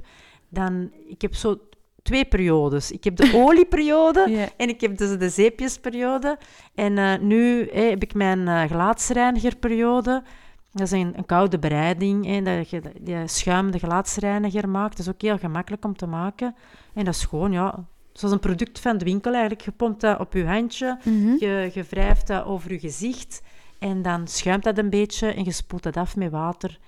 dan... 0.50 0.92
Ik 1.08 1.22
heb 1.22 1.36
zo 1.36 1.58
twee 2.02 2.26
periodes. 2.26 2.92
Ik 2.92 3.04
heb 3.04 3.16
de 3.16 3.32
olieperiode 3.46 4.50
en 4.58 4.70
ik 4.70 4.82
heb 4.82 4.98
dus 4.98 5.18
de 5.18 5.30
zeepjesperiode. 5.30 6.38
En 6.76 6.98
eh, 6.98 7.20
nu 7.20 7.70
hè, 7.72 7.82
heb 7.82 8.04
ik 8.04 8.14
mijn 8.14 8.48
eh 8.48 8.62
gelaatsreinigerperiode. 8.68 10.24
Dat 10.72 10.82
is 10.82 10.92
een, 10.92 11.14
een 11.18 11.26
koude 11.26 11.60
bereiding. 11.60 12.26
Hè, 12.26 12.42
dat 12.42 12.70
je 12.70 12.82
die 13.02 13.28
schuim 13.28 13.72
de 13.72 13.80
gelaatsreiniger 13.80 14.70
maakt. 14.70 14.98
Dat 14.98 15.06
is 15.06 15.14
ook 15.14 15.22
heel 15.22 15.38
gemakkelijk 15.38 15.86
om 15.86 15.96
te 15.96 16.08
maken. 16.08 16.56
En 16.94 17.06
dat 17.06 17.14
is 17.16 17.26
gewoon, 17.26 17.52
ja, 17.52 17.86
zoals 18.14 18.34
een 18.34 18.40
product 18.40 18.80
van 18.80 18.98
de 18.98 19.06
winkel 19.06 19.32
eigenlijk. 19.32 19.62
Je 19.62 19.72
pompt 19.72 20.02
dat 20.02 20.20
op 20.20 20.34
je 20.34 20.46
handje, 20.46 20.98
Mhm. 21.04 21.36
je, 21.40 21.72
je 21.74 21.84
wrijft 21.90 22.28
dat 22.28 22.46
over 22.46 22.72
je 22.72 22.80
gezicht. 22.80 23.42
En 23.80 24.02
dan 24.02 24.28
schuimt 24.28 24.64
dat 24.64 24.78
een 24.78 24.90
beetje 24.90 25.28
en 25.34 25.44
je 25.44 25.52
spoelt 25.52 25.84
dat 25.84 25.98
af 25.98 26.16
met 26.16 26.32
water. 26.32 26.80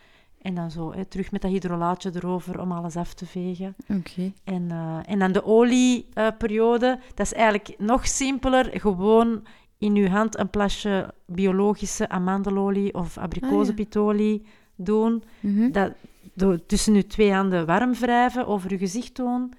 En 0.42 0.54
dan 0.56 0.72
zo 0.72 0.94
hè, 0.94 1.06
terug 1.06 1.32
met 1.32 1.42
dat 1.42 1.52
hydrolaatje 1.52 2.12
erover 2.14 2.60
om 2.62 2.72
alles 2.72 2.96
af 2.96 3.14
te 3.14 3.26
vegen. 3.26 3.76
Oké. 3.90 4.32
En, 4.44 4.72
eh, 4.72 4.98
en 5.06 5.20
dan 5.20 5.32
de 5.32 5.46
olieperiode, 5.46 7.00
dat 7.16 7.26
is 7.26 7.34
eigenlijk 7.34 7.76
nog 7.78 8.08
simpeler. 8.08 8.80
Gewoon 8.80 9.44
in 9.82 9.96
uw 9.96 10.08
hand 10.08 10.40
een 10.40 10.50
plasje 10.50 11.14
biologische 11.26 12.10
amandelolie 12.10 12.94
of 12.94 13.18
abrikozenpitolie 13.18 14.46
doen. 14.76 15.24
Mhm. 15.40 15.72
Dat 15.72 15.92
door 16.34 16.66
tussen 16.66 16.94
uw 16.94 17.08
twee 17.08 17.34
handen 17.34 17.66
warm 17.66 17.94
wrijven, 17.94 18.48
over 18.48 18.72
uw 18.72 18.78
gezicht 18.78 19.16
doen. 19.16 19.54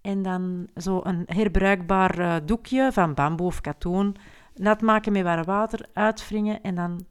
En 0.00 0.22
dan 0.22 0.66
zo 0.76 1.00
een 1.02 1.22
herbruikbaar 1.26 2.18
eh, 2.18 2.34
doekje 2.44 2.92
van 2.92 3.14
bamboe 3.14 3.46
of 3.46 3.60
katoen 3.60 4.16
nat 4.54 4.80
maken 4.80 5.12
met 5.12 5.22
warm 5.22 5.44
water, 5.44 5.86
uitwringen 5.92 6.62
en 6.62 6.74
dan 6.74 7.04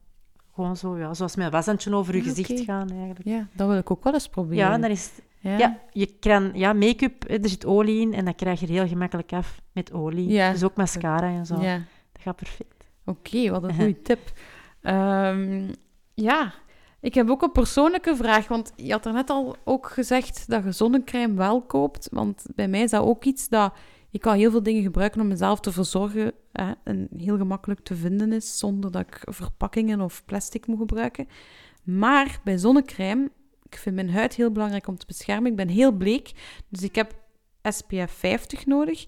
gewoon 0.54 0.78
zo, 0.78 0.97
ja, 0.97 1.13
zoals 1.13 1.36
met 1.36 1.45
een 1.45 1.52
washandje 1.52 1.95
over 1.95 2.13
uw 2.13 2.19
Ah, 2.19 2.28
gezicht 2.28 2.60
gaan 2.60 2.89
eigenlijk. 2.89 3.23
Ja, 3.23 3.47
dat 3.54 3.67
wil 3.67 3.78
ik 3.78 3.91
ook 3.91 4.04
wel 4.04 4.13
eens 4.13 4.30
proberen. 4.30 4.58
Ja, 4.58 4.78
dan 4.78 4.89
is 4.89 5.12
Ja. 5.39 5.58
ja, 5.58 5.80
je 5.91 6.06
kan, 6.19 6.52
ja, 6.54 6.73
make-up, 6.73 7.30
er 7.30 7.49
zit 7.49 7.65
olie 7.65 7.99
in 7.99 8.13
en 8.13 8.26
dat 8.26 8.36
krijg 8.36 8.60
je 8.60 8.65
er 8.65 8.71
heel 8.71 8.88
gemakkelijk 8.88 9.34
af 9.34 9.62
met 9.71 9.93
olie. 9.93 10.30
Ja. 10.30 10.52
Dus 10.52 10.63
ook 10.63 10.76
mascara 10.76 11.28
en 11.28 11.45
zo. 11.45 11.62
Ja. 11.62 11.80
Gaat 12.24 12.36
perfect. 12.36 12.90
Oké, 13.06 13.50
wat 13.50 13.64
een 13.64 13.76
goede 13.80 14.02
tip. 14.02 14.32
Ehm, 14.82 15.72
ja, 16.14 16.54
ik 17.00 17.14
heb 17.14 17.30
ook 17.30 17.42
een 17.42 17.52
persoonlijke 17.52 18.16
vraag, 18.16 18.48
want 18.48 18.74
je 18.76 18.92
had 18.92 19.06
er 19.06 19.14
net 19.14 19.30
al 19.30 19.56
ook 19.64 19.90
gezegd 19.90 20.50
dat 20.50 20.64
je 20.64 20.72
zonnecrème 20.72 21.34
wel 21.34 21.62
koopt, 21.62 22.08
want 22.12 22.46
bij 22.56 22.68
mij 22.68 22.82
is 22.82 22.92
dat 22.92 23.04
ook 23.04 23.24
iets 23.24 23.50
dat 23.50 23.74
ik 24.12 24.22
kan 24.22 24.36
heel 24.36 24.52
veel 24.52 24.64
dingen 24.64 24.82
gebruiken 24.82 25.22
om 25.22 25.28
mezelf 25.28 25.60
te 25.60 25.72
verzorgen 25.72 26.32
hè, 26.52 26.72
en 26.84 27.08
heel 27.18 27.38
gemakkelijk 27.38 27.80
te 27.80 27.96
vinden 27.96 28.34
is, 28.34 28.58
zonder 28.58 28.92
dat 28.92 29.02
ik 29.02 29.22
verpakkingen 29.22 30.02
of 30.02 30.26
plastic 30.26 30.68
moet 30.68 30.78
gebruiken. 30.78 31.28
Maar 31.84 32.40
bij 32.44 32.58
zonnecrème, 32.58 33.32
ik 33.70 33.78
vind 33.78 33.96
mijn 33.96 34.12
huid 34.12 34.36
heel 34.36 34.52
belangrijk 34.52 34.88
om 34.88 34.98
te 34.98 35.06
beschermen. 35.06 35.52
Ik 35.52 35.58
ben 35.58 35.68
heel 35.68 35.92
bleek, 35.92 36.32
dus 36.70 36.82
ik 36.82 36.96
heb 36.96 37.16
SPF 37.64 38.12
50 38.12 38.66
nodig. 38.66 39.06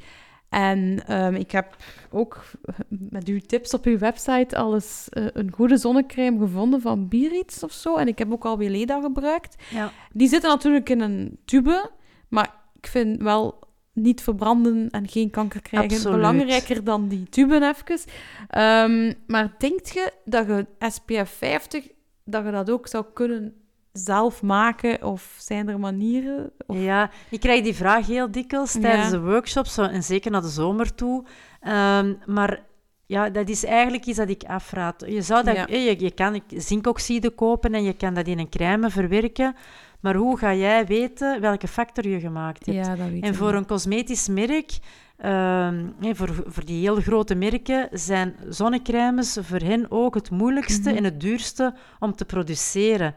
En 0.50 1.08
ehm, 1.08 1.34
ik 1.34 1.52
heb 1.52 1.76
ook 2.12 2.46
met 2.88 3.28
uw 3.28 3.40
tips 3.40 3.74
op 3.74 3.86
uw 3.86 3.98
website 3.98 4.58
alles 4.58 5.08
eh, 5.10 5.26
een 5.34 5.52
goede 5.52 5.78
zonnecrème 5.78 6.40
gevonden 6.40 6.82
van 6.82 7.08
Biarritz 7.08 7.64
of 7.64 7.72
zo. 7.72 7.96
En 7.96 8.08
ik 8.08 8.18
heb 8.18 8.32
ook 8.32 8.46
al 8.46 8.58
Weleda 8.58 9.02
gebruikt. 9.02 9.56
Ja. 9.70 9.92
Die 10.12 10.28
zitten 10.28 10.50
natuurlijk 10.50 10.90
in 10.90 11.00
een 11.02 11.38
tube, 11.46 11.92
maar 12.30 12.56
ik 12.82 12.88
vind 12.88 13.22
wel 13.22 13.64
niet 13.94 14.22
verbranden 14.22 14.90
en 14.90 15.08
geen 15.08 15.30
kanker 15.30 15.62
krijgen 15.62 15.96
Absoluut. 15.96 16.16
belangrijker 16.16 16.84
dan 16.84 17.08
die 17.08 17.30
tuben 17.30 17.64
even. 17.64 18.12
Ehm, 18.50 19.14
maar 19.28 19.56
denkt 19.58 19.90
je 19.90 20.12
dat 20.26 20.48
je 20.48 20.66
SPF 20.80 21.30
50, 21.38 21.88
dat 22.24 22.46
je 22.46 22.52
dat 22.52 22.70
ook 22.70 22.88
zou 22.88 23.06
kunnen 23.14 23.65
zelf 23.98 24.42
maken? 24.42 25.04
Of 25.04 25.36
zijn 25.38 25.70
er 25.70 25.80
manieren? 25.80 26.52
Of... 26.68 26.78
Ja, 26.78 27.10
ik 27.30 27.40
krijg 27.40 27.64
die 27.64 27.76
vraag 27.76 28.08
heel 28.08 28.32
dikwijls 28.32 28.74
Ja. 28.74 28.80
tijdens 28.80 29.10
de 29.10 29.20
workshops, 29.22 29.74
zo, 29.74 29.82
en 29.84 30.04
zeker 30.04 30.32
naar 30.32 30.42
de 30.42 30.48
zomer 30.48 30.96
toe. 30.96 31.24
Ehm, 31.62 32.14
maar 32.26 32.60
ja, 33.06 33.30
dat 33.30 33.50
is 33.50 33.66
eigenlijk 33.66 34.06
iets 34.06 34.18
dat 34.18 34.30
ik 34.30 34.44
afraad. 34.44 35.04
Je, 35.08 35.22
zou 35.22 35.44
dat, 35.44 35.56
Ja. 35.56 35.68
eh, 35.68 35.86
je, 35.86 36.00
je 36.04 36.12
kan 36.12 36.42
zinkoxide 36.48 37.30
kopen 37.30 37.74
en 37.74 37.84
je 37.84 37.94
kan 37.94 38.14
dat 38.14 38.28
in 38.28 38.40
een 38.40 38.50
crème 38.50 38.90
verwerken. 38.90 39.56
Maar 40.00 40.16
hoe 40.16 40.38
ga 40.38 40.54
jij 40.54 40.86
weten 40.86 41.42
welke 41.42 41.68
factor 41.68 42.08
je 42.08 42.20
gemaakt 42.20 42.66
hebt? 42.66 42.86
Ja, 42.86 42.96
En 43.22 43.36
voor 43.36 43.52
niet. 43.52 43.56
een 43.62 43.66
cosmetisch 43.66 44.28
merk, 44.28 44.78
ehm, 45.18 45.86
voor, 46.02 46.30
voor 46.48 46.66
die 46.66 46.82
heel 46.82 46.96
grote 46.96 47.36
merken, 47.36 47.88
zijn 47.92 48.36
zonnecrèmes 48.50 49.38
voor 49.42 49.60
hen 49.60 49.86
ook 49.90 50.16
het 50.16 50.30
moeilijkste 50.32 50.90
Mhm. 50.90 50.98
en 50.98 51.04
het 51.04 51.20
duurste 51.22 51.74
om 52.00 52.16
te 52.16 52.26
produceren. 52.26 53.16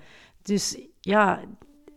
Dus 0.49 0.77
ja, 1.01 1.41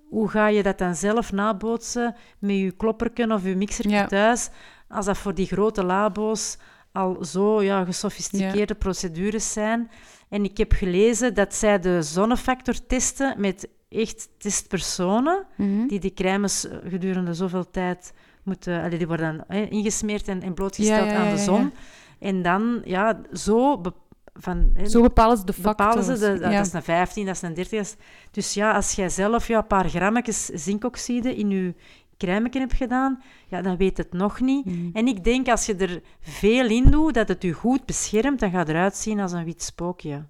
hoe 0.09 0.29
ga 0.29 0.47
je 0.47 0.63
dat 0.63 0.77
dan 0.77 0.95
zelf 0.95 1.31
nabootsen 1.31 2.15
met 2.39 2.55
je 2.55 2.71
klopperken 2.71 3.31
of 3.31 3.43
je 3.43 3.55
mixer 3.55 3.89
Ja. 3.89 4.05
thuis, 4.07 4.49
als 4.87 5.05
dat 5.05 5.17
voor 5.17 5.33
die 5.33 5.45
grote 5.45 5.83
labo's 5.83 6.57
al 6.91 7.25
zo 7.25 7.61
ja, 7.61 7.83
gesofisticeerde 7.85 8.75
procedures 8.75 9.53
zijn? 9.53 9.89
En 10.29 10.43
ik 10.43 10.57
heb 10.57 10.71
gelezen 10.71 11.33
dat 11.33 11.53
zij 11.53 11.79
de 11.79 12.01
zonnefactor 12.01 12.85
testen 12.87 13.35
met 13.41 13.67
echt 13.89 14.29
testpersonen 14.37 15.45
Mhm. 15.57 15.87
die 15.87 15.99
die 15.99 16.13
crèmes 16.13 16.67
eh, 16.67 16.77
gedurende 16.87 17.33
zoveel 17.33 17.69
tijd 17.69 18.13
moeten... 18.43 18.81
allee, 18.83 18.97
die 18.97 19.07
worden 19.07 19.37
dan 19.37 19.57
hè, 19.57 19.61
ingesmeerd 19.65 20.27
en, 20.27 20.41
en 20.41 20.53
blootgesteld 20.53 21.09
Ja, 21.09 21.15
aan 21.15 21.35
de 21.35 21.41
zon. 21.41 21.73
En 22.19 22.41
dan, 22.41 22.81
ja, 22.83 23.21
zo... 23.33 23.81
van, 24.41 24.71
hè, 24.73 24.89
Zo 24.89 25.01
bepalen 25.01 25.37
ze 25.37 25.45
de 25.45 25.53
bepalen 25.61 26.03
ze, 26.03 26.17
de, 26.17 26.39
dat 26.39 26.65
is 26.65 26.73
een 26.73 26.83
15, 26.83 27.25
dat 27.25 27.35
is 27.35 27.41
een 27.41 27.53
30. 27.53 27.77
dat 27.77 27.85
is- 27.87 27.95
Dus 28.31 28.53
ja, 28.53 28.71
als 28.75 28.91
jij 28.91 29.09
zelf 29.09 29.47
ja, 29.47 29.57
een 29.57 29.67
paar 29.67 29.89
grammetjes 29.89 30.45
zinkoxide 30.45 31.35
in 31.35 31.49
je 31.49 31.75
crème 32.17 32.49
hebt 32.51 32.73
gedaan, 32.73 33.21
ja, 33.47 33.61
dan 33.61 33.77
weet 33.77 33.97
het 33.97 34.13
nog 34.13 34.39
niet. 34.39 34.65
Mhm. 34.65 34.89
En 34.93 35.07
ik 35.07 35.23
denk, 35.23 35.47
als 35.47 35.65
je 35.65 35.75
er 35.75 36.01
veel 36.21 36.69
in 36.69 36.91
doet, 36.91 37.13
dat 37.13 37.27
het 37.27 37.43
je 37.43 37.53
goed 37.53 37.85
beschermt, 37.85 38.39
dan 38.39 38.49
gaat 38.51 38.67
het 38.67 38.69
eruit 38.75 38.95
zien 38.95 39.19
als 39.19 39.31
een 39.31 39.45
wit 39.45 39.63
spookje. 39.63 40.25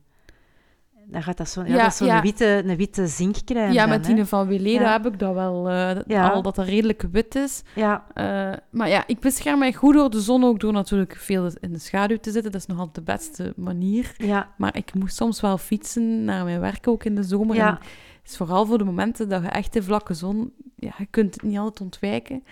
Dan 1.12 1.24
gaat 1.24 1.38
dat 1.38 1.58
ja, 1.66 1.84
dat 1.84 1.96
zo'n 1.96 2.08
ja. 2.08 2.22
witte, 2.22 2.64
een 2.66 2.76
witte 2.76 3.08
zinkcrème 3.08 3.74
Ja, 3.74 3.86
met 3.86 4.04
die 4.06 4.26
van 4.26 4.48
Weleda 4.48 4.92
heb 4.92 5.06
ik 5.06 5.20
dat 5.20 5.34
wel, 5.34 5.70
eh, 5.70 5.98
Ja. 6.08 6.30
al 6.30 6.42
dat 6.42 6.56
dat 6.56 6.66
redelijk 6.66 7.06
wit 7.12 7.36
is. 7.36 7.62
Ja, 7.76 8.06
Eh, 8.14 8.52
maar 8.70 8.90
ja, 8.90 9.04
ik 9.08 9.20
bescherm 9.20 9.60
mij 9.60 9.74
goed 9.74 9.94
door 9.94 10.10
de 10.10 10.20
zon, 10.22 10.44
ook 10.44 10.60
door 10.60 10.74
natuurlijk 10.74 11.16
veel 11.16 11.50
in 11.60 11.74
de 11.74 11.80
schaduw 11.80 12.18
te 12.18 12.32
zitten. 12.32 12.52
Dat 12.52 12.62
is 12.62 12.68
nog 12.68 12.78
altijd 12.78 12.96
de 12.96 13.12
beste 13.14 13.54
manier. 13.56 14.14
ja, 14.18 14.50
Maar 14.58 14.78
ik 14.78 14.94
moest 14.94 15.16
soms 15.16 15.42
wel 15.42 15.58
fietsen 15.58 16.24
naar 16.24 16.44
mijn 16.44 16.60
werk, 16.60 16.88
ook 16.88 17.04
in 17.04 17.16
de 17.16 17.24
zomer. 17.24 17.56
Ja. 17.56 17.70
En 17.70 17.80
is 18.26 18.38
vooral 18.38 18.66
voor 18.66 18.78
de 18.78 18.84
momenten 18.84 19.30
dat 19.30 19.42
je 19.42 19.48
echt 19.48 19.74
de 19.74 19.84
vlakke 19.84 20.14
zon... 20.14 20.54
Ja, 20.76 20.94
je 20.98 21.06
kunt 21.10 21.34
het 21.34 21.44
niet 21.44 21.58
altijd 21.58 21.82
ontwijken. 21.82 22.44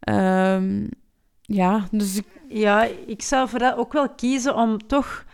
Ehm, 0.00 0.86
ja, 1.40 1.86
dus 1.90 2.16
ik... 2.16 2.26
ja, 2.48 2.88
ik 3.06 3.22
zou 3.22 3.48
voor 3.48 3.58
dat 3.58 3.76
ook 3.76 3.92
wel 3.92 4.08
kiezen 4.08 4.54
om 4.54 4.86
toch 4.86 5.24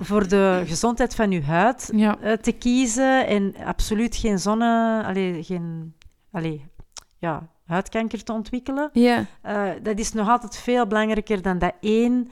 voor 0.00 0.28
de 0.28 0.62
gezondheid 0.66 1.14
van 1.14 1.30
je 1.30 1.42
huid 1.42 1.90
Ja, 1.94 2.18
eh, 2.20 2.32
te 2.32 2.52
kiezen 2.52 3.26
en 3.26 3.54
absoluut 3.64 4.16
geen 4.16 4.38
zonne... 4.38 5.02
Allee, 5.06 5.42
geen... 5.44 5.94
Allee, 6.32 6.64
ja, 7.18 7.48
huidkanker 7.66 8.22
te 8.24 8.32
ontwikkelen. 8.32 8.90
ja, 8.92 9.24
Eh, 9.42 9.62
dat 9.82 9.98
is 9.98 10.12
nog 10.12 10.28
altijd 10.28 10.56
veel 10.56 10.86
belangrijker 10.86 11.42
dan 11.42 11.58
dat 11.58 11.72
één 11.80 12.28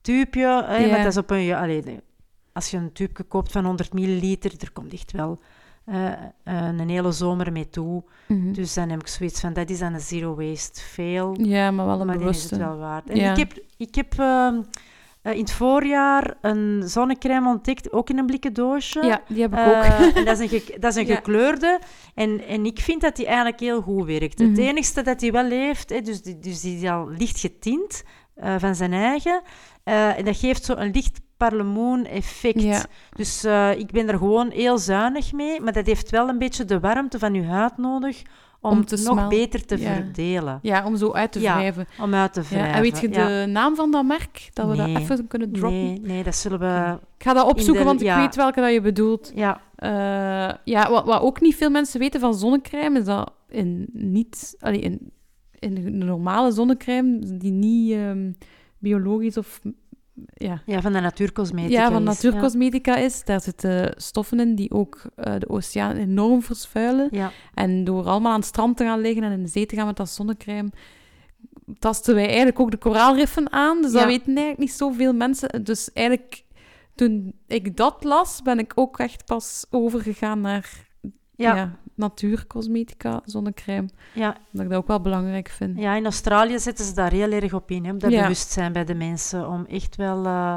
tubeje. 0.00 0.62
Hè, 0.66 0.76
Ja. 0.76 0.88
Want 0.90 1.02
dat 1.02 1.12
is 1.12 1.16
op 1.16 1.30
een, 1.30 1.54
allee, 1.54 2.00
als 2.52 2.70
je 2.70 2.76
een 2.76 2.92
tube 2.92 3.22
koopt 3.22 3.52
van 3.52 3.64
100 3.64 3.92
milliliter, 3.92 4.52
er 4.58 4.72
komt 4.72 4.92
echt 4.92 5.12
wel 5.12 5.38
eh, 5.84 6.12
een 6.44 6.88
hele 6.88 7.12
zomer 7.12 7.52
mee 7.52 7.68
toe. 7.68 8.02
mhm. 8.26 8.52
Dus 8.52 8.74
dan 8.74 8.88
heb 8.88 9.00
ik 9.00 9.06
zoiets 9.06 9.40
van, 9.40 9.52
dat 9.52 9.70
is 9.70 9.78
dan 9.78 9.94
een 9.94 10.00
zero 10.00 10.34
waste 10.34 10.80
veel. 10.80 11.36
ja 11.40 11.70
maar 11.70 11.86
wel 11.86 12.00
een 12.00 12.06
maar 12.06 12.20
is 12.20 12.50
het 12.50 12.58
wel 12.58 12.76
waard. 12.76 13.10
En 13.10 13.16
Ja. 13.16 13.30
ik 13.30 13.36
heb, 13.36 13.52
ik 13.76 13.94
heb 13.94 14.18
ehm, 14.18 14.60
eh, 15.22 15.32
in 15.32 15.38
het 15.40 15.52
voorjaar 15.52 16.34
een 16.40 16.82
zonnecrème 16.84 17.48
ontdekt, 17.48 17.92
ook 17.92 18.10
in 18.10 18.18
een 18.18 18.26
blikken 18.26 18.52
doosje. 18.52 19.02
Ja, 19.06 19.20
die 19.28 19.42
heb 19.42 19.52
ik 19.52 19.58
Eh, 19.58 19.66
ook. 19.68 20.14
en 20.16 20.24
dat 20.24 20.40
is 20.40 20.52
een, 20.52 20.60
ge- 20.60 20.76
dat 20.78 20.90
is 20.96 21.02
een 21.02 21.06
Ja. 21.06 21.14
gekleurde. 21.14 21.78
En, 22.14 22.46
en 22.46 22.64
ik 22.66 22.78
vind 22.80 23.00
dat 23.00 23.16
die 23.16 23.26
eigenlijk 23.26 23.60
heel 23.60 23.80
goed 23.80 24.04
werkt. 24.06 24.38
Mhm. 24.38 24.48
Het 24.48 24.58
enigste 24.58 25.02
dat 25.02 25.20
hij 25.20 25.32
wel 25.32 25.48
heeft, 25.50 25.90
hè, 25.90 26.00
dus, 26.00 26.22
die, 26.22 26.38
dus 26.38 26.60
die 26.60 26.78
is 26.82 26.88
al 26.90 27.08
licht 27.08 27.40
getint 27.40 28.02
eh, 28.34 28.54
van 28.58 28.74
zijn 28.74 28.92
eigen. 28.92 29.42
eh, 29.84 30.18
en 30.18 30.24
dat 30.24 30.36
geeft 30.36 30.64
zo 30.64 30.74
een 30.76 30.90
licht 30.90 31.20
parlemoen-effect. 31.36 32.62
Ja. 32.62 32.84
Dus 33.16 33.44
eh, 33.44 33.78
ik 33.78 33.90
ben 33.90 34.08
er 34.08 34.18
gewoon 34.18 34.50
heel 34.50 34.78
zuinig 34.78 35.32
mee. 35.32 35.60
Maar 35.60 35.72
dat 35.72 35.86
heeft 35.86 36.10
wel 36.10 36.28
een 36.28 36.38
beetje 36.38 36.64
de 36.64 36.80
warmte 36.80 37.18
van 37.18 37.34
je 37.34 37.44
huid 37.44 37.76
nodig 37.76 38.22
om, 38.60 38.84
nog 39.04 39.28
beter 39.28 39.64
te 39.66 39.78
Ja. 39.80 39.94
verdelen. 39.94 40.58
ja, 40.62 40.86
om 40.86 40.96
zo 40.96 41.12
uit 41.12 41.32
te 41.32 41.40
Ja, 41.40 41.54
wrijven. 41.56 41.86
Om 42.00 42.14
uit 42.14 42.32
te 42.32 42.42
Ja, 42.50 42.66
en 42.66 42.82
weet 42.82 43.00
je 43.00 43.08
de 43.08 43.44
naam 43.48 43.74
van 43.76 43.90
dat 43.90 44.04
merk? 44.04 44.50
Dat 44.52 44.68
we 44.70 44.76
Nee. 44.76 44.92
dat 44.92 45.02
even 45.02 45.26
kunnen 45.26 45.52
droppen? 45.52 45.78
Nee, 45.82 46.00
nee, 46.00 46.22
dat 46.22 46.34
zullen 46.36 46.58
we... 46.58 46.98
Ik 47.16 47.22
ga 47.24 47.32
dat 47.32 47.46
opzoeken, 47.46 47.82
de- 47.82 47.88
want 47.88 48.00
ik 48.02 48.14
weet 48.14 48.34
welke 48.36 48.60
dat 48.60 48.72
je 48.72 48.80
bedoelt. 48.80 49.32
Ja, 49.34 49.60
Eh, 49.74 50.54
ja, 50.64 50.90
wat, 50.90 51.04
wat 51.04 51.20
ook 51.20 51.40
niet 51.40 51.54
veel 51.56 51.70
mensen 51.70 52.00
weten 52.00 52.20
van 52.20 52.34
zonnecrème, 52.34 52.98
is 52.98 53.04
dat 53.04 53.32
in, 53.48 53.88
niet, 53.92 54.56
allee, 54.60 54.80
in, 54.80 55.10
in 55.58 55.74
de 55.74 55.90
normale 55.90 56.50
zonnecrème, 56.52 57.18
die 57.38 57.52
niet 57.52 57.92
ehm, 57.92 58.32
biologisch 58.78 59.36
of... 59.36 59.60
Ja, 60.34 60.62
ja, 60.66 60.80
van 60.80 60.92
de 60.92 61.00
natuurcosmetica. 61.00 61.80
ja, 61.80 61.90
van 61.90 62.02
natuurcosmetica 62.02 62.96
is. 62.96 63.24
Daar 63.24 63.40
zitten 63.40 63.94
stoffen 63.96 64.40
in 64.40 64.54
die 64.54 64.70
ook 64.70 65.02
eh, 65.14 65.34
de 65.38 65.48
oceaan 65.48 65.96
enorm 65.96 66.42
vervuilen. 66.42 67.08
Ja. 67.10 67.32
En 67.54 67.84
door 67.84 68.06
allemaal 68.06 68.32
aan 68.32 68.38
het 68.38 68.48
strand 68.48 68.76
te 68.76 68.84
gaan 68.84 69.00
liggen 69.00 69.22
en 69.22 69.32
in 69.32 69.42
de 69.42 69.48
zee 69.48 69.66
te 69.66 69.76
gaan 69.76 69.86
met 69.86 69.96
dat 69.96 70.08
zonnecrème, 70.08 70.70
tasten 71.78 72.14
wij 72.14 72.26
eigenlijk 72.26 72.60
ook 72.60 72.70
de 72.70 72.76
koraalriffen 72.76 73.52
aan. 73.52 73.82
Dus 73.82 73.92
dat 73.92 74.04
weten 74.04 74.26
eigenlijk 74.26 74.58
niet 74.58 74.72
zoveel 74.72 75.12
mensen. 75.12 75.64
Dus 75.64 75.92
eigenlijk, 75.92 76.44
toen 76.94 77.32
ik 77.46 77.76
dat 77.76 78.04
las, 78.04 78.42
ben 78.42 78.58
ik 78.58 78.72
ook 78.74 78.98
echt 78.98 79.24
pas 79.24 79.66
overgegaan 79.70 80.40
naar 80.40 80.86
Ja. 81.34 81.78
Natuurcosmetica, 81.98 83.20
zonnecrème. 83.24 83.88
Ja, 84.14 84.36
Dat 84.50 84.62
ik 84.64 84.68
dat 84.70 84.78
ook 84.78 84.86
wel 84.86 85.00
belangrijk 85.00 85.48
vind. 85.48 85.78
ja, 85.78 85.94
in 85.94 86.04
Australië 86.04 86.58
zetten 86.58 86.84
ze 86.84 86.94
daar 86.94 87.12
heel 87.12 87.30
erg 87.32 87.52
op 87.52 87.70
in, 87.70 87.84
hè, 87.84 87.92
op 87.92 88.00
dat 88.00 88.10
Ja. 88.10 88.22
bewustzijn 88.22 88.72
bij 88.72 88.84
de 88.84 88.94
mensen, 88.94 89.48
om 89.48 89.64
echt 89.68 89.96
wel 89.96 90.24
eh, 90.26 90.56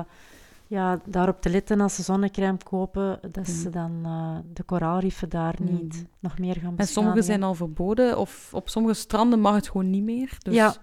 ja, 0.68 1.00
daarop 1.06 1.42
te 1.42 1.50
letten 1.50 1.82
als 1.82 1.96
ze 1.96 2.02
zonnecrème 2.04 2.58
kopen, 2.64 3.20
dat 3.32 3.48
ze 3.48 3.70
Mhm. 3.70 3.72
dan 3.72 4.02
eh, 4.04 4.38
de 4.54 4.64
koraalriffen 4.64 5.30
daar 5.30 5.56
Mhm. 5.60 5.74
niet 5.74 6.06
nog 6.20 6.40
meer 6.40 6.54
gaan 6.56 6.64
En 6.70 6.76
beschadigen. 6.76 6.94
sommige 7.04 7.22
zijn 7.22 7.44
al 7.44 7.54
verboden, 7.54 8.18
of 8.18 8.50
op 8.54 8.70
sommige 8.70 8.94
stranden 8.94 9.40
mag 9.40 9.56
het 9.56 9.68
gewoon 9.70 9.90
niet 9.90 10.04
meer. 10.04 10.38
Dus 10.40 10.54
Ja. 10.56 10.74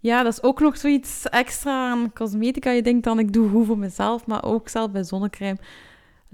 ja, 0.00 0.22
dat 0.22 0.32
is 0.32 0.42
ook 0.42 0.60
nog 0.60 0.76
zoiets 0.76 1.28
extra 1.28 1.90
aan 1.90 2.12
cosmetica. 2.12 2.70
Je 2.70 2.82
denkt 2.82 3.04
dan, 3.04 3.18
ik 3.18 3.32
doe 3.32 3.48
goed 3.50 3.66
voor 3.66 3.78
mezelf, 3.78 4.26
maar 4.26 4.44
ook 4.44 4.68
zelf 4.68 4.90
bij 4.90 5.02
zonnecrème. 5.04 5.56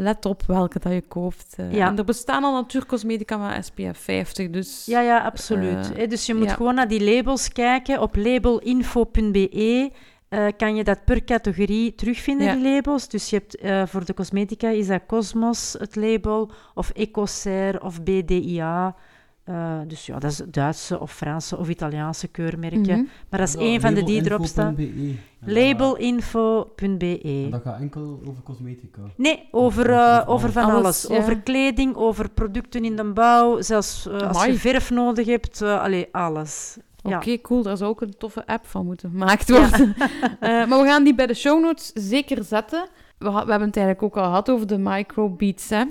Let 0.02 0.24
op 0.26 0.42
welke 0.46 0.78
dat 0.78 0.92
je 0.92 1.02
koopt. 1.08 1.54
eh. 1.56 1.72
Ja. 1.72 1.86
En 1.88 1.98
er 1.98 2.04
bestaan 2.04 2.44
al 2.44 2.52
natuurcosmetica 2.52 3.36
met 3.36 3.64
SPF 3.64 3.98
50, 3.98 4.50
dus... 4.50 4.84
Ja, 4.86 5.00
ja, 5.00 5.18
absoluut. 5.18 5.92
Eh, 5.92 6.08
dus 6.08 6.26
je 6.26 6.34
moet 6.34 6.48
ja. 6.48 6.54
gewoon 6.54 6.74
naar 6.74 6.88
die 6.88 7.04
labels 7.14 7.48
kijken. 7.52 8.00
Op 8.00 8.16
labelinfo.be 8.16 9.90
eh, 10.28 10.46
kan 10.56 10.74
je 10.76 10.84
dat 10.84 11.04
per 11.04 11.24
categorie 11.24 11.94
terugvinden, 11.94 12.46
Ja. 12.46 12.54
die 12.54 12.62
labels. 12.74 13.08
Dus 13.08 13.30
je 13.30 13.36
hebt 13.46 13.90
voor 13.90 14.04
de 14.04 14.14
cosmetica 14.14 14.68
is 14.68 14.86
dat 14.86 15.00
Cosmos 15.06 15.76
het 15.78 15.96
label, 15.96 16.50
of 16.74 16.90
Ecocer 16.90 17.82
of 17.82 18.02
BDIA. 18.02 18.96
Eh, 19.44 19.78
dus 19.86 20.06
ja, 20.06 20.18
dat 20.18 20.30
is 20.30 20.40
Duitse 20.48 21.00
of 21.00 21.12
Franse 21.12 21.56
of 21.56 21.68
Italiaanse 21.68 22.28
keurmerken. 22.28 22.80
Mhm. 22.80 23.04
Maar 23.28 23.40
dat 23.40 23.48
is 23.48 23.56
één 23.56 23.80
van 23.80 23.94
de 23.94 24.02
die 24.02 24.24
erop 24.24 24.44
staan. 24.46 24.76
Labelinfo.be. 24.76 25.14
Dat- 25.40 25.54
Labelinfo.be. 25.54 27.46
Dat 27.50 27.62
gaat 27.62 27.80
enkel 27.80 28.20
over 28.28 28.42
cosmetica. 28.42 29.00
Nee, 29.16 29.48
over, 29.50 29.84
Over 29.90 30.20
eh, 30.20 30.28
over 30.28 30.52
van 30.52 30.62
Alles, 30.64 30.74
alles. 30.82 31.06
ja. 31.08 31.16
Over 31.16 31.40
kleding, 31.40 31.94
over 31.94 32.30
producten 32.30 32.84
in 32.84 32.96
de 32.96 33.04
bouw, 33.04 33.60
zelfs 33.60 34.06
eh, 34.08 34.28
als 34.28 34.44
je 34.44 34.54
verf 34.54 34.90
nodig 34.90 35.26
hebt. 35.26 35.62
allee, 35.62 36.08
alles. 36.12 36.76
Oké, 37.02 37.30
Ja. 37.30 37.38
cool. 37.42 37.62
Daar 37.62 37.76
zou 37.76 37.90
ook 37.90 38.00
een 38.00 38.14
toffe 38.18 38.46
app 38.46 38.66
van 38.66 38.86
moeten 38.86 39.10
gemaakt 39.10 39.50
worden. 39.50 39.94
Eh, 40.40 40.66
maar 40.66 40.80
we 40.82 40.86
gaan 40.88 41.04
die 41.04 41.14
bij 41.14 41.26
de 41.26 41.34
show 41.34 41.62
notes 41.62 41.90
zeker 41.94 42.44
zetten. 42.44 42.88
We, 43.18 43.30
we 43.30 43.36
hebben 43.36 43.60
het 43.66 43.76
eigenlijk 43.76 44.02
ook 44.02 44.16
al 44.16 44.24
gehad 44.24 44.50
over 44.50 44.66
de 44.66 44.78
microbeats. 44.78 45.68
Hè. 45.68 45.84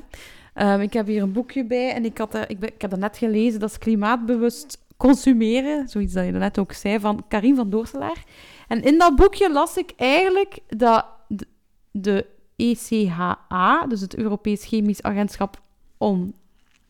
Ehm, 0.60 0.80
ik 0.80 0.93
heb 0.93 1.08
hier 1.08 1.22
een 1.22 1.32
boekje 1.32 1.65
bij 1.65 1.93
en 1.93 2.06
ik, 2.06 2.17
had 2.17 2.34
er, 2.34 2.50
ik, 2.50 2.60
ben, 2.60 2.74
ik 2.74 2.82
heb 2.82 2.89
dat 2.89 3.00
net 3.00 3.17
gelezen. 3.17 3.60
Dat 3.60 3.69
is 3.69 3.78
klimaatbewust 3.78 4.78
consumeren. 4.98 5.88
Zoiets 5.89 6.13
dat 6.13 6.26
je 6.26 6.32
net 6.32 6.60
ook 6.60 6.72
zei 6.72 7.00
van 7.00 7.24
Karin 7.28 7.56
van 7.56 7.69
Doorselaar. 7.69 8.24
En 8.67 8.84
in 8.84 8.98
dat 8.98 9.15
boekje 9.15 9.52
las 9.52 9.78
ik 9.78 9.93
eigenlijk 9.98 10.60
dat 10.67 11.06
de, 11.28 11.48
de 11.91 12.26
ECHA, 12.56 13.86
dus 13.88 14.02
het 14.02 14.15
Europees 14.15 14.65
Chemisch 14.65 15.02
Agentschap 15.02 15.62
om... 15.98 16.34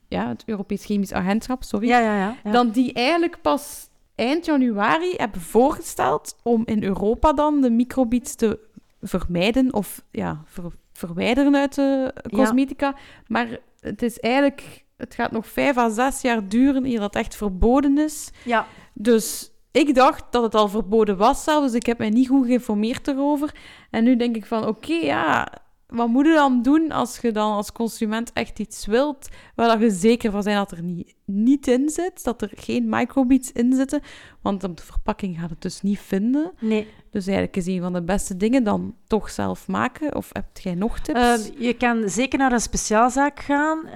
Ja, 0.07 0.27
het 0.27 0.43
Europees 0.45 0.85
Chemisch 0.85 1.13
Agentschap, 1.13 1.63
sorry 1.63 1.87
Ja, 1.87 1.99
ja, 1.99 2.17
ja. 2.17 2.35
ja. 2.43 2.51
dan 2.51 2.71
die 2.71 2.93
eigenlijk 2.93 3.41
pas 3.41 3.89
eind 4.15 4.45
januari 4.45 5.13
hebben 5.15 5.41
voorgesteld 5.41 6.35
om 6.43 6.61
in 6.65 6.83
Europa 6.83 7.33
dan 7.33 7.61
de 7.61 7.69
microbeats 7.69 8.35
te 8.35 8.59
vermijden 9.01 9.73
of 9.73 10.03
ja, 10.11 10.41
ver- 10.45 10.73
verwijderen 10.99 11.55
uit 11.55 11.75
de 11.75 12.13
cosmetica. 12.31 12.95
Maar 13.27 13.47
het 13.79 14.01
is 14.01 14.19
eigenlijk, 14.19 14.85
het 14.97 15.15
gaat 15.15 15.31
nog 15.31 15.47
vijf 15.47 15.77
à 15.77 15.89
zes 15.89 16.21
jaar 16.21 16.47
duren 16.47 16.85
eer 16.85 16.99
dat 16.99 17.15
echt 17.15 17.35
verboden 17.35 17.97
is. 17.97 18.31
ja. 18.43 18.67
Dus 18.93 19.51
ik 19.71 19.95
dacht 19.95 20.23
dat 20.31 20.43
het 20.43 20.55
al 20.55 20.67
verboden 20.67 21.17
was 21.17 21.43
zelf, 21.43 21.63
dus 21.63 21.73
ik 21.73 21.85
heb 21.85 21.97
mij 21.97 22.09
niet 22.09 22.27
goed 22.27 22.45
geïnformeerd 22.45 23.07
erover. 23.07 23.55
En 23.89 24.03
nu 24.03 24.15
denk 24.15 24.35
ik 24.35 24.45
van, 24.45 24.67
oké, 24.67 24.93
ja, 24.93 25.47
wat 25.89 26.07
moet 26.07 26.25
je 26.25 26.33
dan 26.33 26.61
doen 26.61 26.91
als 26.91 27.17
je 27.21 27.31
dan 27.31 27.51
als 27.51 27.71
consument 27.71 28.33
echt 28.33 28.59
iets 28.59 28.85
wilt, 28.85 29.27
waar 29.55 29.67
dat 29.67 29.79
je 29.79 29.89
zeker 29.89 30.31
van 30.31 30.43
zijn 30.43 30.55
dat 30.57 30.71
er 30.71 30.83
niet, 30.83 31.15
niet 31.25 31.67
in 31.67 31.89
zit, 31.89 32.23
dat 32.23 32.41
er 32.41 32.51
geen 32.55 32.89
microbeads 32.89 33.51
in 33.51 33.73
zitten, 33.73 34.01
want 34.41 34.63
op 34.63 34.77
de 34.77 34.83
verpakking 34.83 35.39
gaat 35.39 35.49
het 35.49 35.61
dus 35.61 35.81
niet 35.81 35.99
vinden. 35.99 36.51
Nee, 36.59 36.87
Dus 37.11 37.25
eigenlijk 37.25 37.57
is 37.57 37.65
een 37.65 37.81
van 37.81 37.93
de 37.93 38.01
beste 38.03 38.37
dingen 38.37 38.63
dan 38.63 38.95
toch 39.07 39.29
zelf 39.29 39.67
maken. 39.67 40.15
Of 40.15 40.29
heb 40.31 40.45
jij 40.61 40.75
nog 40.75 40.99
tips? 40.99 41.19
Eh, 41.19 41.35
je 41.67 41.73
kan 41.73 42.09
zeker 42.09 42.39
naar 42.39 42.51
een 42.51 42.59
speciaalzaak 42.61 43.39
gaan. 43.39 43.85
eh, 43.87 43.93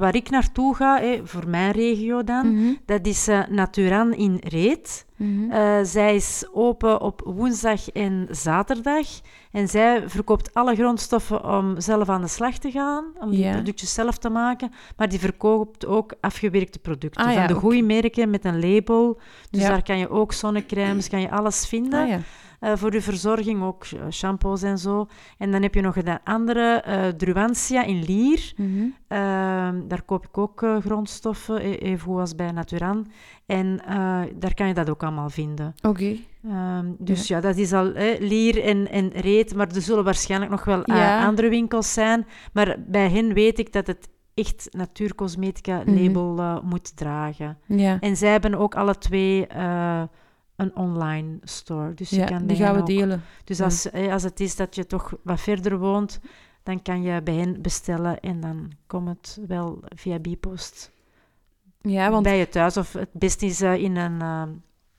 waar 0.00 0.14
ik 0.14 0.30
naartoe 0.30 0.74
ga, 0.74 1.00
voor 1.24 1.48
mijn 1.48 1.72
regio 1.72 2.24
dan, 2.24 2.54
Mhm, 2.54 2.72
dat 2.86 3.06
is 3.06 3.28
eh, 3.28 3.40
Naturan 3.48 4.12
in 4.14 4.40
Reet. 4.48 5.06
mhm. 5.16 5.50
Eh, 5.50 5.78
zij 5.82 6.14
is 6.14 6.44
open 6.52 7.00
op 7.00 7.22
woensdag 7.24 7.90
en 7.90 8.26
zaterdag. 8.30 9.06
En 9.54 9.68
zij 9.68 10.08
verkoopt 10.08 10.54
alle 10.54 10.74
grondstoffen 10.74 11.44
om 11.44 11.80
zelf 11.80 12.08
aan 12.08 12.20
de 12.20 12.28
slag 12.28 12.58
te 12.58 12.70
gaan, 12.70 13.04
om 13.20 13.30
die 13.30 13.38
Ja. 13.40 13.52
productjes 13.52 13.94
zelf 13.94 14.18
te 14.18 14.28
maken. 14.28 14.72
Maar 14.96 15.08
die 15.08 15.18
verkoopt 15.18 15.86
ook 15.86 16.12
afgewerkte 16.20 16.78
producten 16.78 17.24
Ah, 17.24 17.32
ja, 17.32 17.38
van 17.38 17.46
de 17.54 17.60
goede 17.60 17.82
merken 17.82 18.30
met 18.30 18.44
een 18.44 18.60
label. 18.74 19.18
Dus 19.50 19.62
daar 19.62 19.82
kan 19.82 19.98
je 19.98 20.10
ook 20.10 20.32
zonnecrèmes, 20.32 21.08
kan 21.14 21.20
je 21.20 21.30
alles 21.30 21.66
vinden 21.66 22.00
Ah, 22.00 22.08
eh, 22.64 22.76
voor 22.76 22.92
je 22.92 23.00
verzorging, 23.02 23.62
ook 23.62 23.86
shampoos 24.10 24.62
en 24.62 24.78
zo. 24.78 25.06
En 25.38 25.50
dan 25.50 25.62
heb 25.62 25.74
je 25.74 25.80
nog 25.80 25.96
een 25.96 26.18
andere, 26.24 26.80
eh 26.80 27.08
Druantia 27.08 27.84
in 27.84 28.02
Lier. 28.04 28.52
Mhm. 28.56 28.84
Ehm, 29.08 29.88
daar 29.88 30.02
koop 30.04 30.24
ik 30.26 30.38
ook 30.38 30.62
eh, 30.62 30.76
grondstoffen, 30.76 31.64
e- 31.64 31.74
even 31.74 32.12
als 32.20 32.34
bij 32.34 32.50
Naturan. 32.50 33.06
En 33.46 33.80
daar 34.38 34.54
kan 34.54 34.66
je 34.68 34.74
dat 34.74 34.90
ook 34.90 35.02
allemaal 35.02 35.30
vinden. 35.30 35.74
Oké. 35.82 36.16
Ehm, 36.44 36.86
dus 36.98 37.28
ja. 37.28 37.40
dat 37.40 37.56
is 37.56 37.72
al 37.72 37.92
hè, 37.94 38.16
Lier 38.20 38.62
en, 38.62 38.90
en 38.90 39.08
Reet, 39.12 39.54
maar 39.54 39.68
er 39.68 39.80
zullen 39.82 40.04
waarschijnlijk 40.04 40.50
nog 40.50 40.64
wel 40.64 40.82
Ja. 40.84 41.26
andere 41.26 41.48
winkels 41.48 41.92
zijn. 41.92 42.26
Maar 42.52 42.76
bij 42.86 43.10
hen 43.10 43.32
weet 43.34 43.58
ik 43.58 43.72
dat 43.72 43.86
het 43.86 44.08
echt 44.34 44.68
natuurcosmetica 44.70 45.82
Mhm. 45.86 46.02
label 46.02 46.60
moet 46.62 46.96
dragen. 46.96 47.58
Ja. 47.66 47.96
En 48.00 48.16
zij 48.16 48.30
hebben 48.30 48.54
ook 48.54 48.74
alle 48.74 48.98
twee 48.98 49.46
een 50.56 50.76
online 50.76 51.38
store. 51.42 51.94
Dus 51.94 52.10
je 52.10 52.16
ja, 52.16 52.24
kan 52.24 52.46
die 52.46 52.56
gaan 52.56 52.74
we 52.74 52.80
ook- 52.80 52.86
delen. 52.86 53.22
Dus 53.44 53.58
Ja. 53.58 53.64
als, 53.64 53.84
hè, 53.92 54.12
als 54.12 54.22
het 54.22 54.40
is 54.40 54.56
dat 54.56 54.74
je 54.74 54.86
toch 54.86 55.12
wat 55.22 55.40
verder 55.40 55.78
woont, 55.78 56.20
dan 56.62 56.82
kan 56.82 57.02
je 57.02 57.22
bij 57.22 57.34
hen 57.34 57.62
bestellen 57.62 58.20
en 58.20 58.40
dan 58.40 58.72
komt 58.86 59.08
het 59.08 59.38
wel 59.46 59.80
via 59.94 60.18
Bipost 60.18 60.90
Ja, 61.80 62.10
want 62.10 62.22
bij 62.22 62.38
je 62.38 62.48
thuis. 62.48 62.76
Of 62.76 62.92
het 62.92 63.12
beste 63.12 63.46
is 63.46 63.60
eh, 63.60 63.74
in 63.74 63.96
een 63.96 64.20
eh, 64.20 64.42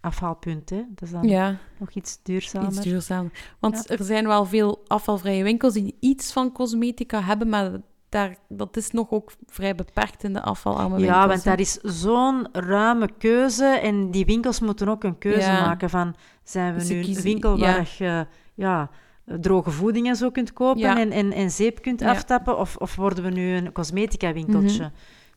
afhaalpunt. 0.01 0.69
Hè. 0.69 0.83
Dat 0.89 1.01
is 1.01 1.11
dan 1.11 1.23
ja, 1.27 1.57
nog 1.77 1.89
iets 1.91 2.19
duurzamer. 2.23 2.67
iets 2.67 2.81
duurzaam. 2.81 3.31
Want 3.59 3.89
er 3.89 4.03
zijn 4.03 4.27
wel 4.27 4.45
veel 4.45 4.83
afvalvrije 4.87 5.43
winkels 5.43 5.73
die 5.73 5.95
iets 5.99 6.33
van 6.33 6.51
cosmetica 6.51 7.21
hebben, 7.21 7.49
maar 7.49 7.71
daar, 8.15 8.35
dat 8.49 8.77
is 8.77 8.91
nog 8.91 9.11
ook 9.11 9.31
vrij 9.47 9.75
beperkt 9.75 10.23
in 10.23 10.33
de 10.33 10.41
afvalarme 10.41 10.95
winkels. 10.95 11.17
Ja, 11.17 11.27
want 11.27 11.43
daar 11.43 11.59
is 11.59 11.73
zo'n 11.81 12.47
ruime 12.51 13.09
keuze 13.17 13.65
en 13.65 14.11
die 14.11 14.25
winkels 14.25 14.59
moeten 14.59 14.89
ook 14.89 15.03
een 15.03 15.17
keuze 15.17 15.39
Ja. 15.51 15.65
maken 15.65 15.89
van 15.89 16.15
zijn 16.43 16.73
we 16.73 16.85
Ze 16.85 16.93
nu 16.93 17.01
kiezen- 17.01 17.17
een 17.25 17.31
winkel 17.31 17.57
ja. 17.57 17.61
waar 17.73 17.89
je 17.97 18.25
ja, 18.55 18.89
droge 19.25 19.71
voeding 19.71 20.07
en 20.07 20.15
zo 20.15 20.29
kunt 20.31 20.53
kopen 20.53 20.81
Ja. 20.81 20.99
en, 20.99 21.11
en, 21.11 21.31
en 21.31 21.51
zeep 21.51 21.81
kunt 21.81 22.01
aftappen 22.01 22.57
of, 22.57 22.75
of 22.75 22.95
worden 22.95 23.23
we 23.23 23.29
nu 23.29 23.55
een 23.55 23.71
cosmetica 23.71 24.33
winkeltje? 24.33 24.81
Mhm. 24.81 24.89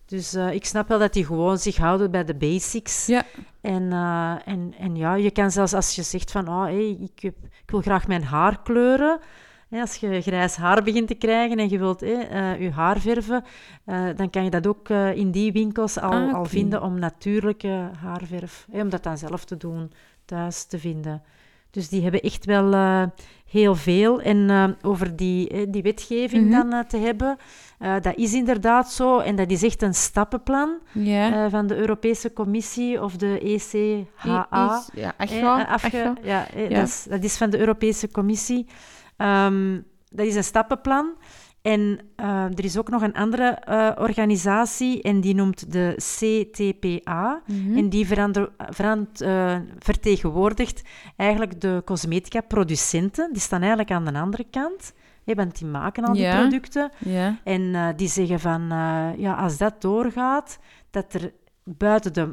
Dus 0.06 0.34
eh, 0.34 0.52
ik 0.52 0.64
snap 0.64 0.88
wel 0.88 0.98
dat 0.98 1.12
die 1.12 1.24
gewoon 1.24 1.58
zich 1.58 1.76
houden 1.76 2.10
bij 2.10 2.24
de 2.24 2.34
basics. 2.34 3.06
Ja. 3.06 3.22
En, 3.60 3.92
eh, 3.92 4.34
en, 4.44 4.74
en 4.78 4.96
ja, 4.96 5.14
je 5.14 5.30
kan 5.30 5.50
zelfs 5.50 5.74
als 5.74 5.94
je 5.94 6.02
zegt 6.02 6.30
van 6.30 6.48
oh, 6.48 6.62
hey, 6.62 6.96
ik, 7.00 7.20
heb, 7.22 7.34
ik 7.64 7.70
wil 7.70 7.80
graag 7.80 8.06
mijn 8.08 8.24
haar 8.24 8.62
kleuren. 8.62 9.18
Als 9.70 9.94
je 9.96 10.20
grijs 10.22 10.56
haar 10.56 10.82
begint 10.82 11.08
te 11.08 11.14
krijgen 11.14 11.58
en 11.58 11.68
je 11.68 11.78
wilt 11.78 12.02
eh, 12.02 12.60
je 12.60 12.70
haar 12.70 13.00
verven, 13.00 13.44
eh, 13.84 14.04
dan 14.16 14.30
kan 14.30 14.44
je 14.44 14.50
dat 14.50 14.66
ook 14.66 14.88
eh, 14.88 15.14
in 15.16 15.30
die 15.30 15.52
winkels 15.52 15.98
al, 15.98 16.10
Ah, 16.12 16.34
al 16.34 16.44
vinden 16.44 16.82
om 16.82 16.98
natuurlijke 16.98 17.90
haarverf. 18.02 18.66
Om 18.70 18.88
dat 18.88 19.02
dan 19.02 19.18
zelf 19.18 19.44
te 19.44 19.56
doen, 19.56 19.92
thuis 20.24 20.64
te 20.64 20.78
vinden. 20.78 21.22
Dus 21.70 21.88
die 21.88 22.02
hebben 22.02 22.20
echt 22.20 22.44
wel 22.44 22.72
heel 23.50 23.74
veel. 23.74 24.20
En 24.20 24.76
over 24.82 25.16
die, 25.16 25.48
eh, 25.48 25.66
die 25.68 25.82
wetgeving 25.82 26.48
Mhm. 26.50 26.70
dan 26.70 26.86
te 26.86 26.96
hebben, 26.96 27.36
dat 27.78 28.16
is 28.16 28.32
inderdaad 28.34 28.92
zo. 28.92 29.18
En 29.18 29.36
dat 29.36 29.50
is 29.50 29.62
echt 29.62 29.82
een 29.82 29.94
stappenplan 29.94 30.70
van 31.50 31.66
de 31.66 31.76
Europese 31.76 32.32
Commissie 32.32 33.02
of 33.02 33.16
de 33.16 33.38
ECHA. 33.40 34.78
Is- 34.78 35.00
ja, 35.00 35.14
Eh, 35.16 35.26
eh, 36.18 36.24
ja, 36.24 36.48
eh, 36.50 36.70
Ja. 36.70 36.78
Dat, 36.78 36.88
is, 36.88 37.06
dat 37.08 37.22
is 37.24 37.36
van 37.36 37.50
de 37.50 37.58
Europese 37.58 38.10
Commissie. 38.10 38.66
Ehm, 39.18 39.80
dat 40.10 40.26
is 40.26 40.34
een 40.34 40.44
stappenplan. 40.44 41.14
En 41.62 41.98
eh, 42.16 42.44
er 42.44 42.64
is 42.64 42.78
ook 42.78 42.88
nog 42.88 43.02
een 43.02 43.14
andere 43.14 43.44
eh, 43.48 43.90
organisatie 43.98 45.02
en 45.02 45.20
die 45.20 45.34
noemt 45.34 45.72
de 45.72 45.94
CTPA. 45.96 47.42
Mhm. 47.46 47.76
En 47.78 47.88
die 47.88 48.06
verander, 48.06 48.50
eh, 49.18 49.56
vertegenwoordigt 49.78 50.82
eigenlijk 51.16 51.60
de 51.60 51.82
cosmetica-producenten. 51.84 53.32
Die 53.32 53.40
staan 53.42 53.60
eigenlijk 53.60 53.90
aan 53.90 54.04
de 54.04 54.12
andere 54.18 54.44
kant, 54.50 54.92
hè, 55.24 55.34
want 55.34 55.58
die 55.58 55.68
maken 55.68 56.04
al 56.04 56.12
die 56.12 56.22
Ja. 56.22 56.40
producten. 56.40 56.90
Ja. 56.98 57.36
En 57.44 57.74
eh, 57.74 57.88
die 57.96 58.08
zeggen 58.08 58.40
van, 58.40 58.62
ja, 59.16 59.34
als 59.34 59.56
dat 59.56 59.80
doorgaat, 59.80 60.58
dat 60.90 61.14
er 61.14 61.32
buiten 61.64 62.12
de, 62.12 62.32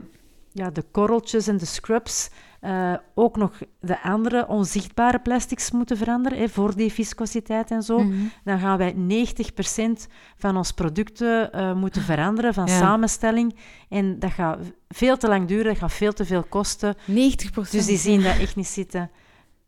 ja, 0.55 0.69
de 0.69 0.83
korreltjes 0.91 1.47
en 1.47 1.57
de 1.57 1.65
scrubs 1.65 2.29
eh, 2.59 2.93
ook 3.13 3.37
nog 3.37 3.51
de 3.79 4.01
andere 4.01 4.47
onzichtbare 4.47 5.19
plastics 5.19 5.71
moeten 5.71 5.97
veranderen, 5.97 6.37
hè, 6.39 6.49
voor 6.49 6.75
die 6.75 6.91
viscositeit 6.91 7.71
en 7.71 7.81
zo. 7.81 7.99
Mhm. 7.99 8.13
Dan 8.43 8.59
gaan 8.59 8.77
wij 8.77 8.93
90% 8.93 10.07
van 10.37 10.57
onze 10.57 10.73
producten 10.73 11.51
eh, 11.51 11.73
moeten 11.73 12.01
veranderen, 12.11 12.53
van 12.53 12.65
Ja. 12.65 12.77
samenstelling. 12.77 13.55
En 13.89 14.19
dat 14.19 14.31
gaat 14.31 14.59
veel 14.87 15.17
te 15.17 15.27
lang 15.27 15.47
duren, 15.47 15.65
dat 15.65 15.77
gaat 15.77 15.93
veel 15.93 16.13
te 16.13 16.25
veel 16.25 16.43
kosten. 16.43 16.95
90 17.05 17.69
Dus 17.69 17.85
die 17.85 17.97
zien 17.97 18.21
dat 18.23 18.37
echt 18.37 18.55
niet 18.55 18.67
zitten. 18.67 19.11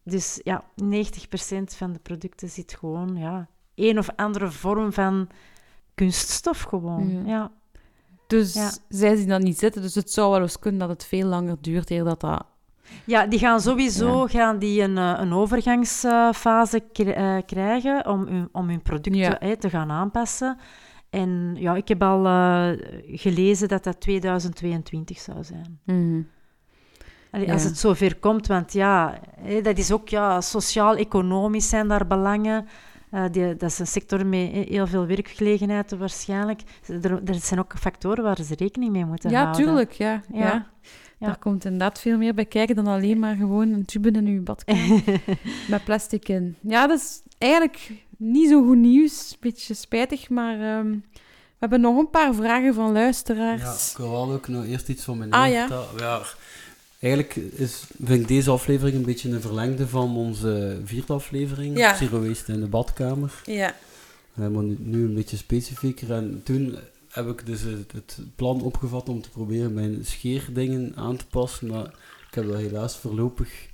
Dus 0.03 0.39
ja, 0.43 0.63
90% 0.83 1.75
van 1.75 1.93
de 1.93 1.99
producten 1.99 2.49
zit 2.49 2.75
gewoon, 2.79 3.15
ja, 3.15 3.47
een 3.75 3.97
of 3.97 4.09
andere 4.15 4.51
vorm 4.51 4.93
van 4.93 5.27
kunststof 5.95 6.61
gewoon. 6.61 7.25
Ja. 7.25 7.51
Dus 8.27 8.53
Ja. 8.53 8.71
zij 8.89 9.15
zien 9.15 9.27
dat 9.27 9.41
niet 9.41 9.57
zitten. 9.59 9.81
Dus 9.81 9.95
het 9.95 10.11
zou 10.11 10.31
wel 10.31 10.41
eens 10.41 10.59
kunnen 10.59 10.79
dat 10.79 10.89
het 10.89 11.05
veel 11.05 11.27
langer 11.27 11.57
duurt 11.61 11.89
eer 11.89 12.03
dat 12.03 12.19
dat... 12.21 12.43
Ja, 13.05 13.25
die 13.25 13.39
gaan 13.39 13.61
sowieso 13.61 14.25
gaan 14.25 14.59
die 14.59 14.81
een, 14.81 14.97
eh, 14.97 15.13
een 15.17 15.33
overgangsfase 15.33 16.83
eh, 16.93 17.37
krijgen 17.45 18.07
om 18.07 18.27
hun, 18.27 18.49
om 18.51 18.69
hun 18.69 18.81
producten 18.81 19.21
Ja. 19.21 19.35
hè, 19.39 19.57
te 19.57 19.69
gaan 19.69 19.91
aanpassen. 19.91 20.57
En 21.09 21.55
ja, 21.59 21.75
ik 21.75 21.87
heb 21.87 22.03
al 22.03 22.25
eh, 22.25 22.69
gelezen 23.19 23.67
dat 23.67 23.83
dat 23.83 23.99
2022 24.01 25.19
zou 25.19 25.43
zijn. 25.43 25.79
Mhm. 25.85 26.21
Allee. 27.31 27.51
Als 27.51 27.63
het 27.63 27.77
zover 27.77 28.15
komt, 28.19 28.47
want 28.47 28.73
ja, 28.73 29.19
dat 29.63 29.77
is 29.77 29.91
ook 29.91 30.09
ja, 30.09 30.41
sociaal-economisch 30.41 31.69
zijn 31.69 31.87
daar 31.87 32.07
belangen. 32.07 32.67
Eh, 33.11 33.23
die, 33.31 33.55
dat 33.55 33.69
is 33.69 33.79
een 33.79 33.87
sector 33.87 34.25
met 34.25 34.51
heel 34.51 34.87
veel 34.87 35.05
werkgelegenheid 35.07 35.97
waarschijnlijk. 35.97 36.61
Er, 36.87 37.21
er 37.25 37.35
zijn 37.35 37.59
ook 37.59 37.73
factoren 37.79 38.23
waar 38.23 38.37
ze 38.43 38.55
rekening 38.55 38.91
mee 38.91 39.05
moeten 39.05 39.29
Ja, 39.29 39.41
houden. 39.43 39.65
tuurlijk. 39.65 39.91
Ja. 39.91 40.21
Ja. 40.33 40.67
Ja. 41.19 41.25
Daar 41.27 41.37
komt 41.39 41.65
inderdaad 41.65 41.99
veel 41.99 42.17
meer 42.17 42.33
bij 42.33 42.45
kijken 42.45 42.75
dan 42.75 42.87
alleen 42.87 43.19
maar 43.19 43.35
gewoon 43.35 43.71
een 43.71 43.85
tube 43.85 44.11
in 44.11 44.25
uw 44.27 44.43
badkamer 44.43 45.01
met 45.69 45.83
plastic 45.83 46.29
in. 46.29 46.55
Ja, 46.61 46.87
dat 46.87 46.99
is 46.99 47.21
eigenlijk 47.37 47.91
niet 48.17 48.49
zo 48.49 48.63
goed 48.65 48.77
nieuws. 48.77 49.37
Beetje 49.39 49.73
spijtig, 49.73 50.29
maar 50.29 50.53
ehm, 50.53 50.89
we 51.21 51.59
hebben 51.59 51.81
nog 51.81 51.97
een 51.97 52.09
paar 52.09 52.33
vragen 52.33 52.73
van 52.73 52.85
Ja, 52.85 52.91
luisteraars. 52.91 53.91
ik 53.91 53.97
wil 53.97 54.11
wel 54.11 54.31
ook 54.31 54.47
nog 54.47 54.65
eerst 54.65 54.89
iets 54.89 55.03
van 55.03 55.17
mijn 55.17 55.31
Ah, 55.31 55.51
ja. 55.51 55.67
ja. 55.97 56.21
Eigenlijk 56.99 57.35
is, 57.35 57.83
vind 58.03 58.21
ik 58.21 58.27
deze 58.27 58.49
aflevering 58.49 58.95
een 58.97 59.05
beetje 59.05 59.29
een 59.29 59.41
verlengde 59.41 59.87
van 59.87 60.17
onze 60.17 60.79
vierde 60.83 61.13
aflevering. 61.13 61.77
Ja. 61.77 61.95
Zero 61.95 62.27
Waste 62.27 62.53
in 62.53 62.59
de 62.59 62.67
badkamer. 62.67 63.41
Ja. 63.45 63.75
Eh, 64.35 64.47
maar 64.47 64.63
nu, 64.63 64.77
nu 64.79 65.03
een 65.03 65.13
beetje 65.13 65.37
specifieker. 65.37 66.11
En 66.11 66.41
toen 66.43 66.77
heb 67.09 67.27
ik 67.27 67.45
dus 67.45 67.61
het, 67.61 67.91
het 67.91 68.19
plan 68.35 68.61
opgevat 68.61 69.09
om 69.09 69.21
te 69.21 69.29
proberen 69.29 69.73
mijn 69.73 70.05
scheerdingen 70.05 70.93
aan 70.95 71.17
te 71.17 71.27
passen. 71.27 71.67
Maar 71.67 71.85
ik 72.27 72.33
heb 72.33 72.47
dat 72.47 72.57
helaas 72.57 72.97
voorlopig 72.97 73.67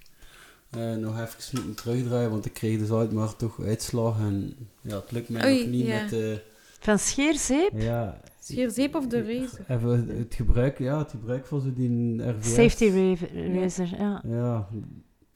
eh, 0.70 0.94
nog 0.94 1.20
even 1.20 1.38
moeten 1.52 1.76
terugdraaien. 1.76 2.30
Want 2.30 2.46
ik 2.46 2.54
kreeg 2.54 2.80
dus 2.80 2.90
altijd 2.90 3.12
maar 3.12 3.36
toch 3.36 3.62
uitslag. 3.62 4.20
En 4.20 4.56
ja, 4.82 4.96
het 4.96 5.12
lukt 5.12 5.30
mij 5.30 5.46
Oei, 5.46 5.60
nog 5.60 5.70
niet 5.70 5.86
ja. 5.86 6.02
met 6.02 6.10
de... 6.10 6.42
Van 6.80 7.00
scheerzeep? 7.00 7.72
Ja, 7.76 8.22
Scheerzeep 8.44 8.96
of 8.96 9.08
de 9.08 9.22
razor? 9.22 9.66
Even 9.68 10.18
het, 10.18 10.34
gebruik, 10.36 10.80
ja, 10.80 10.98
het 10.98 11.12
gebruik 11.12 11.46
van 11.46 11.62
zo 11.62 11.74
die 11.74 12.22
RVS. 12.30 12.54
Safety 12.54 12.86
ra- 12.86 13.54
razor, 13.54 13.88
ja. 13.98 14.22
Ja, 14.28 14.68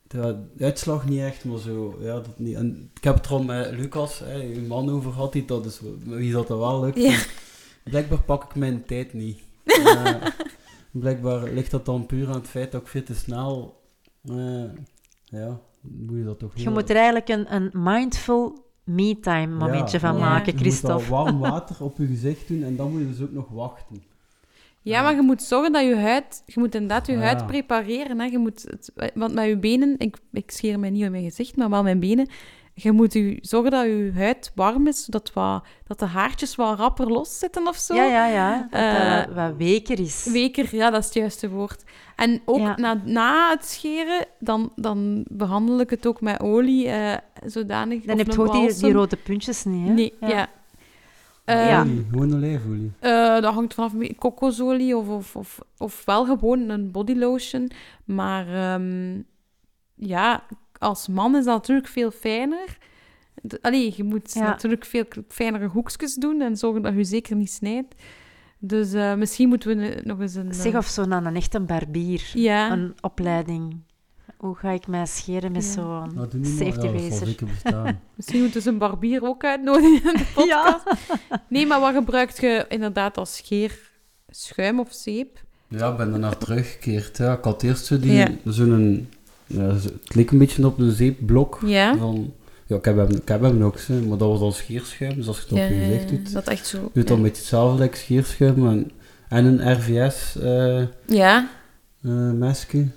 de, 0.08 0.44
uitslag 0.60 1.10
niet 1.10 1.20
echt, 1.20 1.46
maar 1.46 1.60
zo, 1.60 1.98
ja, 2.00 2.14
dat 2.14 2.40
niet. 2.40 2.56
En 2.56 2.92
ik 2.96 3.04
heb 3.04 3.16
het 3.16 3.26
er 3.26 3.32
al 3.32 3.44
met 3.44 3.72
Lucas, 3.72 4.20
hè, 4.20 4.42
uw 4.42 4.68
man, 4.68 4.90
over 4.90 5.12
gehad, 5.12 5.34
die 5.34 5.46
dat 5.46 5.66
is, 5.66 5.82
wie 6.04 6.32
dat 6.32 6.48
dat 6.48 6.58
wel 6.58 6.82
lukt. 6.82 6.98
Ja. 6.98 7.20
Blijkbaar 7.84 8.22
pak 8.22 8.44
ik 8.44 8.56
mijn 8.56 8.86
tijd 8.86 9.14
niet. 9.14 9.40
Blijkbaar 10.92 11.52
ligt 11.52 11.72
dat 11.72 11.86
dan 11.86 12.06
puur 12.06 12.28
aan 12.28 12.34
het 12.34 12.48
feit 12.48 12.72
dat 12.72 12.82
ik 12.82 12.88
veel 12.88 13.04
te 13.04 13.16
snel, 13.16 13.82
eh, 14.24 14.64
ja, 15.24 15.60
moet 15.82 16.18
je 16.18 16.24
dat 16.24 16.40
toch 16.40 16.54
niet 16.56 16.64
Je 16.64 16.70
moet 16.70 16.90
er 16.90 16.96
eigenlijk 16.96 17.28
een, 17.30 17.54
een 17.56 17.70
mindful 17.74 18.66
me-time 18.88 19.48
momentje 19.56 19.98
Ja, 20.02 20.08
van 20.08 20.18
ja. 20.18 20.26
maken, 20.30 20.46
Je 20.46 20.52
moet 20.52 20.62
Christophe. 20.62 21.14
al 21.16 21.24
warm 21.26 21.40
water 21.50 21.84
op 21.84 21.98
je 21.98 22.08
gezicht 22.08 22.48
doen 22.48 22.64
en 22.64 22.76
dan 22.76 22.92
moet 22.92 23.00
je 23.02 23.08
dus 23.08 23.22
ook 23.22 23.32
nog 23.32 23.50
wachten. 23.50 24.04
Ja, 24.82 25.02
maar 25.02 25.16
je 25.16 25.22
moet 25.22 25.42
zorgen 25.42 25.72
dat 25.72 25.84
je 25.84 25.96
huid... 25.96 26.44
Je 26.46 26.60
moet 26.60 26.74
inderdaad 26.76 27.08
je 27.08 27.16
Ah, 27.16 27.22
huid 27.22 27.40
ja. 27.40 27.46
prepareren. 27.46 28.20
Hè. 28.20 28.26
Je 28.26 28.38
moet 28.38 28.62
het, 28.70 28.92
want 29.14 29.34
met 29.34 29.48
je 29.48 29.58
benen... 29.58 29.96
Ik, 29.98 30.18
ik 30.32 30.52
scheer 30.52 30.80
mij 30.80 30.90
niet 30.90 31.04
in 31.04 31.12
mijn 31.12 31.24
gezicht, 31.24 31.56
maar 31.56 31.70
wel 31.70 31.84
mijn 31.84 32.00
benen. 32.00 32.28
Je 32.80 32.92
moet 32.92 33.14
je, 33.14 33.38
zorgen 33.42 33.72
dat 33.72 33.86
je 33.86 34.12
huid 34.16 34.52
warm 34.56 34.88
is, 34.88 35.04
zodat 35.06 35.34
wat, 35.34 35.64
dat 35.84 36.00
de 36.00 36.06
haartjes 36.06 36.56
wat 36.56 36.78
rapper 36.80 37.08
los 37.12 37.40
zitten 37.40 37.68
of 37.68 37.76
zo. 37.78 37.96
Ja, 37.96 38.04
ja, 38.04 38.28
ja. 38.28 38.68
Dat 38.72 38.80
Eh, 38.82 39.26
dat 39.26 39.36
wat 39.36 39.56
weker 39.58 40.00
is. 40.00 40.28
Weker, 40.32 40.76
ja, 40.76 40.90
dat 40.90 41.00
is 41.00 41.06
het 41.06 41.14
juiste 41.14 41.50
woord. 41.50 41.84
En 42.16 42.42
ook 42.46 42.58
Ja. 42.60 42.76
na, 42.78 43.02
na 43.06 43.50
het 43.50 43.66
scheren, 43.66 44.26
dan, 44.40 44.72
dan 44.76 45.26
behandel 45.30 45.80
ik 45.80 45.90
het 45.90 46.08
ook 46.08 46.22
met 46.22 46.40
olie, 46.40 46.88
eh, 46.90 47.18
zodanig... 47.46 48.04
Dan 48.04 48.18
heb 48.18 48.32
je 48.32 48.40
ook 48.42 48.52
die, 48.52 48.74
die 48.74 48.92
rode 48.94 49.16
puntjes 49.18 49.64
niet, 49.64 49.88
hè? 49.88 49.94
Nee, 49.94 50.14
ja. 50.20 50.48
Eh, 51.46 51.68
Ja. 51.70 51.82
Olie, 51.82 52.06
gewoon 52.12 52.34
olijfolie. 52.34 52.92
eh, 53.00 53.42
dat 53.42 53.54
hangt 53.54 53.74
vanaf 53.74 53.94
me- 53.94 54.16
kokosolie 54.16 54.98
of, 54.98 55.08
of, 55.10 55.36
of, 55.36 55.60
of 55.78 56.06
wel 56.06 56.26
gewoon 56.26 56.70
een 56.70 56.92
body 56.92 57.14
lotion. 57.14 57.72
Maar 58.06 58.48
ehm, 58.48 59.22
ja, 59.96 60.44
als 60.78 61.08
man 61.08 61.36
is 61.36 61.46
dat 61.46 61.54
natuurlijk 61.54 61.88
veel 61.88 62.12
fijner. 62.12 62.78
Allee, 63.62 63.94
je 63.96 64.04
moet 64.04 64.34
Ja. 64.34 64.42
natuurlijk 64.42 64.86
veel 64.86 65.04
fijnere 65.28 65.68
hoekjes 65.68 66.14
doen 66.16 66.42
en 66.42 66.58
zorgen 66.58 66.82
dat 66.82 66.94
je 66.96 67.04
zeker 67.04 67.36
niet 67.36 67.52
snijdt. 67.52 67.96
Dus 68.60 68.94
eh, 68.94 69.14
misschien 69.16 69.48
moeten 69.48 69.78
we 69.78 70.02
nog 70.04 70.20
eens 70.20 70.36
een... 70.36 70.54
Zeg, 70.54 70.72
eh, 70.72 70.78
of 70.78 70.88
zo 70.88 71.06
aan 71.10 71.26
een 71.26 71.36
echte 71.36 71.60
barbier. 71.60 72.32
Ja, 72.34 72.72
Een 72.72 72.96
opleiding. 73.02 73.80
Hoe 74.38 74.56
ga 74.56 74.70
ik 74.70 74.88
mij 74.88 75.06
scheren 75.06 75.52
met 75.52 75.64
Ja. 75.66 75.70
zo'n 75.72 76.12
Nou, 76.16 76.28
safety 76.46 76.88
razor? 76.88 77.28
misschien 78.16 78.42
moeten 78.42 78.62
ze 78.62 78.70
een 78.70 78.78
barbier 78.78 79.24
ook 79.24 79.44
uitnodigen 79.46 80.12
in 80.14 80.18
de 80.18 80.26
podcast. 80.34 80.84
Nee, 81.50 81.66
maar 81.68 81.80
wat 81.80 81.94
gebruikt 81.94 82.42
je 82.42 82.66
inderdaad 82.70 83.18
als 83.18 83.36
scheer? 83.36 83.80
Schuim 84.30 84.80
of 84.80 84.94
zeep? 84.94 85.44
Ja, 85.68 85.92
ik 85.92 85.98
ben 85.98 86.14
er 86.14 86.20
naar 86.20 86.38
teruggekeerd. 86.38 87.18
Ja. 87.18 87.38
Ik 87.38 87.44
had 87.44 87.64
eerst 87.64 87.86
zo 87.86 88.00
die, 88.00 88.40
zo'n... 88.46 89.10
Ja, 89.48 89.62
het 89.62 90.16
leek 90.16 90.32
een 90.32 90.38
beetje 90.38 90.66
op 90.66 90.80
een 90.80 90.92
zeepblok. 90.92 91.60
Ja? 91.66 91.98
Van, 91.98 92.34
ja, 92.66 92.76
ik 92.76 92.86
heb, 92.86 92.98
hem, 92.98 93.10
ik 93.10 93.28
heb 93.28 93.42
hem 93.42 93.64
ook, 93.64 93.78
zo, 93.78 93.94
maar 93.94 94.18
dat 94.18 94.30
was 94.30 94.40
al 94.40 94.52
scheerschuim. 94.52 95.16
Dus 95.16 95.28
als 95.28 95.38
je 95.38 95.42
het 95.42 95.52
op 95.52 95.58
je 95.58 95.86
gezicht 95.86 96.10
doet, 96.10 96.34
dat 96.34 96.48
echt 96.48 96.68
zo. 96.68 96.78
doe 96.78 96.90
het 96.94 97.08
dan 97.08 97.18
ja. 97.18 97.24
met 97.24 97.38
hetzelfde 97.38 97.84
like 97.84 97.98
scheerschuim. 97.98 98.68
En, 98.68 98.92
en 99.30 99.46
een 99.46 99.74
RVS 99.74 100.38
eh 100.42 100.84
Ja, 101.06 101.50
eh, 102.02 102.32
mesje. 102.32 102.88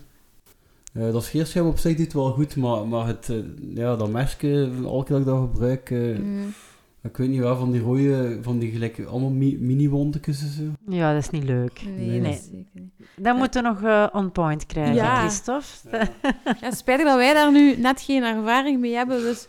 Eh, 0.92 1.12
dat 1.12 1.24
scheerschuim 1.24 1.66
op 1.66 1.78
zich 1.78 1.96
doet 1.96 2.12
wel 2.12 2.30
goed, 2.32 2.56
maar, 2.56 2.86
maar 2.86 3.06
het, 3.06 3.32
ja, 3.74 3.96
dat 3.96 4.10
mesje, 4.10 4.70
elke 4.84 5.04
keer 5.04 5.12
dat 5.12 5.18
ik 5.18 5.24
dat 5.24 5.40
gebruik, 5.40 5.90
mm, 5.90 6.54
ik 7.02 7.16
weet 7.16 7.28
niet 7.28 7.40
waar, 7.40 7.56
van 7.56 7.70
die 7.70 7.80
rode, 7.80 8.38
van 8.42 8.58
die 8.58 8.70
gelijk, 8.70 9.04
allemaal 9.08 9.30
mi 9.30 9.56
mini-wondjes 9.60 10.42
en 10.42 10.48
zo. 10.48 10.62
Ja, 10.96 11.12
dat 11.14 11.22
is 11.22 11.30
niet 11.30 11.44
leuk. 11.44 11.82
nee, 11.96 12.20
Nee. 12.20 12.32
zeker 12.50 12.66
niet. 12.72 13.08
Dan 13.16 13.36
moeten 13.36 13.62
we 13.62 13.68
nog 13.68 13.82
eh, 13.82 14.06
on 14.12 14.32
point 14.32 14.66
krijgen, 14.66 14.94
Ja. 14.94 15.18
Christophe. 15.20 15.66
Ja, 16.60 16.70
spijtig 16.82 17.06
dat 17.06 17.16
wij 17.16 17.34
daar 17.34 17.52
nu 17.52 17.76
net 17.76 18.00
geen 18.00 18.22
ervaring 18.22 18.80
mee 18.80 18.94
hebben. 18.94 19.20
Dus 19.20 19.48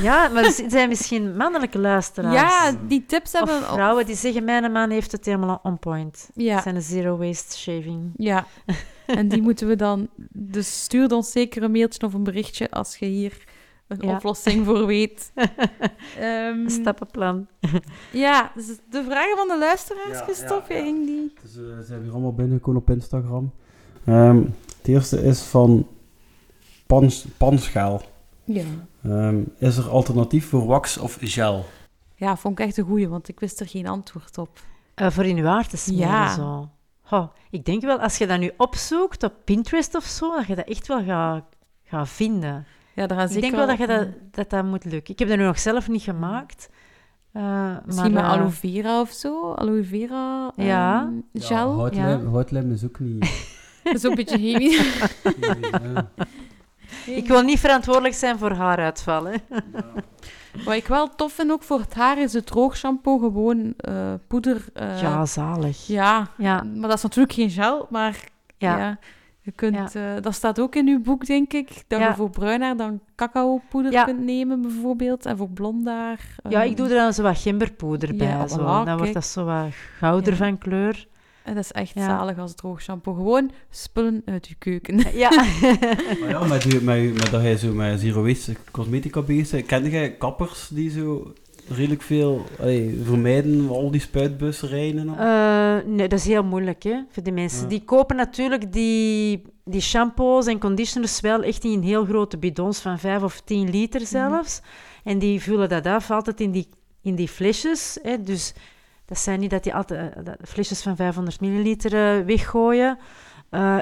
Ja, 0.00 0.28
maar 0.28 0.44
er 0.44 0.64
zijn 0.68 0.88
misschien 0.88 1.36
mannelijke 1.36 1.78
luisteraars. 1.78 2.34
ja, 2.34 2.76
die 2.88 3.04
tips 3.06 3.32
Of 3.32 3.38
hebben... 3.38 3.62
vrouwen 3.68 4.06
die 4.06 4.16
zeggen, 4.16 4.44
mijn 4.44 4.72
man 4.72 4.90
heeft 4.90 5.12
het 5.12 5.24
helemaal 5.24 5.60
on 5.62 5.78
point. 5.78 6.30
Ja, 6.34 6.62
Zijn 6.62 6.74
een 6.76 6.82
zero 6.82 7.16
waste 7.16 7.56
shaving. 7.58 8.10
ja. 8.16 8.46
En 9.06 9.28
die 9.28 9.42
moeten 9.42 9.68
we 9.68 9.76
dan... 9.76 10.08
Dus 10.32 10.82
stuur 10.82 11.12
ons 11.12 11.30
zeker 11.30 11.62
een 11.62 11.70
mailtje 11.70 12.06
of 12.06 12.14
een 12.14 12.22
berichtje 12.22 12.70
als 12.70 12.96
je 12.96 13.06
hier 13.06 13.44
een 13.88 13.98
Ja. 14.08 14.14
oplossing 14.14 14.64
voor 14.66 14.86
weet. 14.86 15.32
Ehm, 16.18 16.58
Een 16.64 16.70
stappenplan. 16.70 17.46
Ja, 18.12 18.52
dus 18.54 18.66
de 18.90 19.04
vragen 19.04 19.36
van 19.36 19.48
de 19.48 19.58
luisteraars, 19.58 20.18
Ja, 20.18 20.22
Christophe, 20.24 20.72
ja, 20.74 20.78
ja. 20.78 20.84
jij 20.84 20.92
ging 20.94 21.06
die... 21.06 21.32
Dus, 21.42 21.50
eh, 21.56 21.58
ze 21.62 21.86
hebben 21.86 22.02
hier 22.02 22.12
allemaal 22.12 22.34
binnengekomen 22.34 22.80
op 22.80 22.90
Instagram. 22.90 23.50
Ehm, 24.04 24.36
het 24.78 24.88
eerste 24.88 25.22
is 25.22 25.40
van 25.42 25.86
pans, 26.86 27.26
panschaal. 27.36 28.02
Ja. 28.44 28.64
Ehm, 29.02 29.42
is 29.58 29.76
er 29.76 29.88
alternatief 29.88 30.48
voor 30.48 30.66
wax 30.66 30.98
of 30.98 31.18
gel? 31.20 31.64
Ja, 32.14 32.36
vond 32.36 32.58
ik 32.58 32.66
echt 32.66 32.76
een 32.76 32.84
goeie, 32.84 33.08
want 33.08 33.28
ik 33.28 33.40
wist 33.40 33.60
er 33.60 33.66
geen 33.68 33.86
antwoord 33.86 34.38
op. 34.38 34.60
Eh, 34.94 35.10
voor 35.10 35.24
in 35.24 35.36
uw 35.36 35.44
haar 35.44 35.68
te 35.68 35.76
smeren, 35.76 36.06
Ja. 36.08 36.34
zo. 36.34 36.68
Ik 37.50 37.64
denk 37.64 37.82
wel, 37.82 37.98
als 38.00 38.18
je 38.18 38.26
dat 38.26 38.38
nu 38.40 38.50
opzoekt 38.56 39.22
op 39.22 39.32
Pinterest 39.44 39.94
of 39.94 40.04
zo, 40.04 40.36
dat 40.36 40.46
je 40.46 40.54
dat 40.54 40.66
echt 40.68 40.86
wel 40.86 41.04
gaat, 41.04 41.44
gaat 41.84 42.08
vinden. 42.08 42.66
Ja, 42.98 43.06
daar 43.06 43.18
gaan 43.18 43.28
ik 43.30 43.40
denk 43.40 43.54
wel 43.54 43.66
dat, 43.66 43.78
je 43.78 43.86
dat, 43.86 44.08
dat 44.30 44.50
dat 44.50 44.64
moet 44.64 44.84
lukken. 44.84 45.12
Ik 45.12 45.18
heb 45.18 45.28
dat 45.28 45.38
nu 45.38 45.44
nog 45.44 45.58
zelf 45.58 45.88
niet 45.88 46.02
gemaakt. 46.02 46.70
Eh, 47.32 47.76
Misschien 47.84 48.12
maar, 48.12 48.22
met 48.22 48.32
eh, 48.32 48.38
aloe 48.38 48.50
vera 48.50 49.00
of 49.00 49.10
zo. 49.10 49.52
Aloe 49.52 49.84
vera 49.84 50.52
Ja. 50.56 51.00
ehm, 51.02 51.44
gel. 51.44 51.74
houtlijm, 51.74 52.26
houtlijm 52.26 52.72
is 52.72 52.84
ook 52.84 52.98
niet... 52.98 53.46
Dat 53.84 53.94
is 53.94 54.04
ook 54.04 54.10
een 54.10 54.16
beetje 54.16 54.38
chemisch. 54.38 55.10
ja. 55.84 56.10
Ik 57.06 57.26
wil 57.28 57.42
niet 57.42 57.58
verantwoordelijk 57.58 58.14
zijn 58.14 58.38
voor 58.38 58.52
haaruitval. 58.52 59.24
Hè. 59.24 59.36
Wat 60.64 60.74
ik 60.74 60.86
wel 60.86 61.14
tof 61.14 61.32
vind 61.32 61.50
ook 61.50 61.62
voor 61.62 61.80
het 61.80 61.94
haar 61.94 62.18
is 62.18 62.32
het 62.32 62.46
droogshampoo, 62.46 63.18
gewoon 63.18 63.74
eh, 63.76 64.12
poeder. 64.26 64.64
eh, 64.74 65.00
ja, 65.00 65.26
zalig. 65.26 65.86
ja. 65.86 66.28
Ja, 66.38 66.62
maar 66.62 66.88
dat 66.88 66.96
is 66.96 67.02
natuurlijk 67.02 67.34
geen 67.34 67.50
gel, 67.50 67.86
maar 67.90 68.24
ja. 68.56 68.78
ja. 68.78 68.98
Je 69.48 69.54
kunt, 69.54 69.94
eh, 69.94 70.02
dat 70.20 70.34
staat 70.34 70.60
ook 70.60 70.74
in 70.74 70.88
uw 70.88 71.00
boek, 71.00 71.26
denk 71.26 71.52
ik, 71.52 71.68
dat 71.86 72.00
Ja. 72.00 72.08
je 72.08 72.14
voor 72.14 72.30
bruin 72.30 72.62
haar 72.62 72.76
dan 72.76 73.00
cacaopoeder 73.16 73.92
Ja. 73.92 74.04
kunt 74.04 74.20
nemen, 74.20 74.60
bijvoorbeeld, 74.62 75.26
en 75.26 75.36
voor 75.36 75.48
blond 75.48 75.86
haar... 75.86 76.20
ja, 76.48 76.60
ehm, 76.62 76.70
ik 76.70 76.76
doe 76.76 76.88
er 76.88 76.94
dan 76.94 77.12
zo 77.12 77.22
wat 77.22 77.38
gemberpoeder 77.38 78.16
bij. 78.16 78.26
Ja, 78.26 78.48
zo. 78.48 78.56
voilà, 78.56 78.60
Dan 78.64 78.84
kijk. 78.84 78.98
wordt 78.98 79.14
dat 79.14 79.24
zo 79.26 79.44
wat 79.44 79.66
gouder 79.98 80.32
Ja. 80.32 80.38
van 80.38 80.58
kleur. 80.58 81.06
En 81.42 81.54
dat 81.54 81.64
is 81.64 81.72
echt 81.72 81.92
Ja. 81.94 82.04
zalig 82.06 82.38
als 82.38 82.54
droogshampoo. 82.54 83.14
Gewoon 83.14 83.50
spullen 83.70 84.22
uit 84.24 84.48
je 84.48 84.54
keuken. 84.54 84.96
Ja. 85.14 85.30
Maar 86.20 86.28
ja, 86.28 86.44
met, 86.44 86.82
met, 86.82 87.12
met 87.12 87.30
dat 87.30 87.42
jij 87.42 87.56
zo 87.56 87.72
met 87.72 88.00
zero 88.00 88.22
waste 88.22 88.56
cosmetica 88.70 89.22
bezig 89.22 89.50
bent, 89.50 89.66
ken 89.66 89.90
jij 89.90 90.12
kappers 90.16 90.68
die 90.72 90.90
zo 90.90 91.32
redelijk 91.70 92.02
veel 92.02 92.44
allee, 92.60 93.00
vermijden 93.04 93.68
al 93.68 93.90
die 93.90 94.00
spuitbussen 94.00 94.68
rijden 94.68 95.00
en 95.00 95.08
al? 95.08 95.16
Eh, 95.16 95.86
nee, 95.86 96.08
dat 96.08 96.18
is 96.18 96.24
heel 96.24 96.44
moeilijk 96.44 96.82
hè, 96.82 97.02
voor 97.10 97.22
die 97.22 97.32
mensen. 97.32 97.62
Ja. 97.62 97.68
Die 97.68 97.84
kopen 97.84 98.16
natuurlijk 98.16 98.72
die, 98.72 99.42
die 99.64 99.80
shampoos 99.80 100.46
en 100.46 100.58
conditioners 100.58 101.20
wel 101.20 101.42
echt 101.42 101.64
in 101.64 101.82
heel 101.82 102.04
grote 102.04 102.38
bidons 102.38 102.80
van 102.80 102.98
5 102.98 103.22
of 103.22 103.40
10 103.40 103.70
liter 103.70 104.06
zelfs. 104.06 104.60
En 105.04 105.18
die 105.18 105.42
vullen 105.42 105.68
dat 105.68 105.86
af 105.86 106.10
altijd 106.10 106.40
in 106.40 106.50
die, 106.50 106.68
in 107.02 107.14
die 107.14 107.28
flesjes. 107.28 107.98
Hè. 108.02 108.22
Dus 108.22 108.54
dat 109.04 109.18
zijn 109.18 109.40
niet 109.40 109.50
dat 109.50 109.62
die 109.62 109.74
altijd 109.74 110.14
eh, 110.14 110.32
flesjes 110.42 110.82
van 110.82 110.96
500 110.96 111.40
milliliter 111.40 112.18
eh, 112.18 112.24
weggooien. 112.24 112.98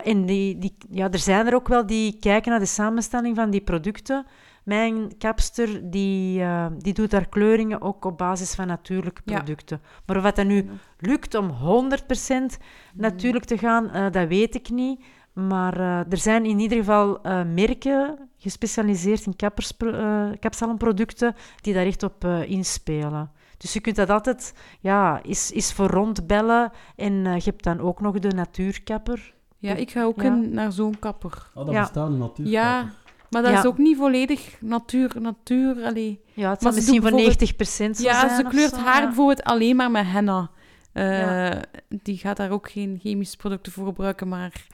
En 0.04 0.26
die, 0.26 0.58
die, 0.58 0.76
ja, 0.90 1.10
er 1.10 1.18
zijn 1.18 1.46
er 1.46 1.54
ook 1.54 1.68
wel 1.68 1.86
die 1.86 2.18
kijken 2.20 2.50
naar 2.50 2.60
de 2.60 2.66
samenstelling 2.66 3.36
van 3.36 3.50
die 3.50 3.60
producten. 3.60 4.26
Mijn 4.66 5.16
kapster 5.18 5.90
die, 5.90 6.40
eh, 6.42 6.66
die 6.78 6.92
doet 6.92 7.10
daar 7.10 7.28
kleuringen 7.28 7.80
ook 7.82 8.04
op 8.04 8.18
basis 8.18 8.54
van 8.54 8.66
natuurlijke 8.66 9.22
Ja. 9.24 9.34
producten. 9.34 9.80
Maar 10.06 10.16
of 10.16 10.22
dat 10.22 10.36
dat 10.36 10.46
nu 10.46 10.68
lukt 10.98 11.34
om 11.34 11.48
100% 11.50 12.58
natuurlijk 12.94 13.44
te 13.44 13.58
gaan, 13.58 13.90
eh, 13.90 14.10
dat 14.10 14.28
weet 14.28 14.54
ik 14.54 14.70
niet. 14.70 15.04
Maar 15.32 15.80
eh, 15.80 16.12
er 16.12 16.18
zijn 16.18 16.44
in 16.44 16.58
ieder 16.58 16.78
geval 16.78 17.22
eh, 17.22 17.42
merken 17.54 18.18
gespecialiseerd 18.38 19.26
in 19.26 19.36
kapperspro- 19.36 19.90
eh, 19.92 20.38
kapsalonproducten 20.40 21.34
die 21.60 21.74
daar 21.74 21.86
echt 21.86 22.02
op 22.02 22.24
eh, 22.24 22.50
inspelen. 22.50 23.30
Dus 23.56 23.72
je 23.72 23.80
kunt 23.80 23.96
dat 23.96 24.10
altijd, 24.10 24.54
ja, 24.80 25.22
is, 25.22 25.50
is 25.50 25.72
voor 25.72 25.86
rondbellen. 25.88 26.70
En 26.96 27.26
eh, 27.26 27.36
je 27.36 27.50
hebt 27.50 27.64
dan 27.64 27.80
ook 27.80 28.00
nog 28.00 28.18
de 28.18 28.28
natuurkapper. 28.34 29.34
Ja, 29.58 29.74
ik 29.74 29.90
ga 29.90 30.02
ook 30.04 30.22
Ja. 30.22 30.26
in, 30.34 30.50
naar 30.54 30.72
zo'n 30.72 30.98
kapper. 30.98 31.50
Oh, 31.54 31.64
dat 31.64 31.74
ja. 31.74 31.80
bestaat 31.80 32.10
natuurlijk. 32.10 32.56
Ja, 32.56 32.90
maar 33.30 33.42
dat 33.42 33.50
Ja. 33.52 33.58
is 33.58 33.64
ook 33.64 33.78
niet 33.78 33.96
volledig 33.96 34.56
natuur. 34.60 35.12
natuur 35.20 35.84
allee. 35.84 36.20
Ja, 36.34 36.50
het 36.50 36.62
zal 36.62 36.70
ze 36.70 36.76
misschien 36.76 37.00
voor 37.02 37.10
bijvoorbeeld- 37.10 37.38
90% 37.40 37.96
zo 37.96 38.02
Ja, 38.02 38.36
ze 38.36 38.42
kleurt 38.42 38.74
zo, 38.74 38.80
haar 38.80 39.00
ja. 39.00 39.06
bijvoorbeeld 39.06 39.44
alleen 39.44 39.76
maar 39.76 39.90
met 39.90 40.06
henna. 40.06 40.50
Eh, 40.92 41.20
Ja. 41.20 41.62
Die 41.88 42.18
gaat 42.18 42.36
daar 42.36 42.50
ook 42.50 42.70
geen 42.70 42.98
chemische 43.02 43.36
producten 43.36 43.72
voor 43.72 43.86
gebruiken, 43.86 44.28
maar 44.28 44.66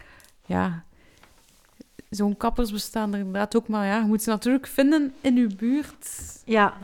ja... 0.47 0.85
Zo'n 2.11 2.37
kappers 2.37 2.73
bestaan 2.73 3.13
er 3.13 3.19
inderdaad 3.19 3.57
ook, 3.57 3.69
maar 3.69 3.87
ja, 3.87 3.99
je 3.99 4.05
moet 4.05 4.23
ze 4.23 4.31
natuurlijk 4.31 4.67
vinden 4.67 5.15
in 5.21 5.37
uw 5.37 5.49
buurt. 5.57 6.09
Ja. 6.45 6.75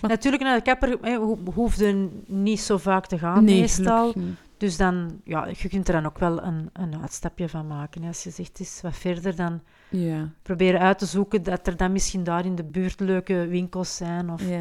Maar- 0.00 0.10
Natuurlijk, 0.10 0.42
naar 0.42 0.56
de 0.56 0.62
kapper 0.62 1.16
ho- 1.16 1.38
hoeft 1.54 1.78
je 1.78 2.08
niet 2.26 2.60
zo 2.60 2.76
vaak 2.78 3.06
te 3.06 3.18
gaan, 3.18 3.44
meestal. 3.44 4.14
Dus 4.56 4.76
dan, 4.76 5.20
ja, 5.24 5.46
je 5.56 5.68
kunt 5.68 5.88
er 5.88 5.94
dan 5.94 6.06
ook 6.06 6.18
wel 6.18 6.42
een, 6.42 6.70
een 6.72 7.00
uitstapje 7.00 7.48
van 7.48 7.66
maken. 7.66 8.04
Als 8.04 8.22
je 8.22 8.30
zegt, 8.30 8.48
het 8.48 8.60
is 8.60 8.78
wat 8.82 8.96
verder, 8.96 9.36
dan 9.36 9.60
Ja, 9.90 10.28
proberen 10.42 10.80
uit 10.80 10.98
te 10.98 11.06
zoeken 11.06 11.42
dat 11.42 11.66
er 11.66 11.76
dan 11.76 11.92
misschien 11.92 12.24
daar 12.24 12.44
in 12.44 12.54
de 12.54 12.64
buurt 12.64 13.00
leuke 13.00 13.46
winkels 13.48 13.96
zijn 13.96 14.30
of 14.30 14.48
ja. 14.48 14.60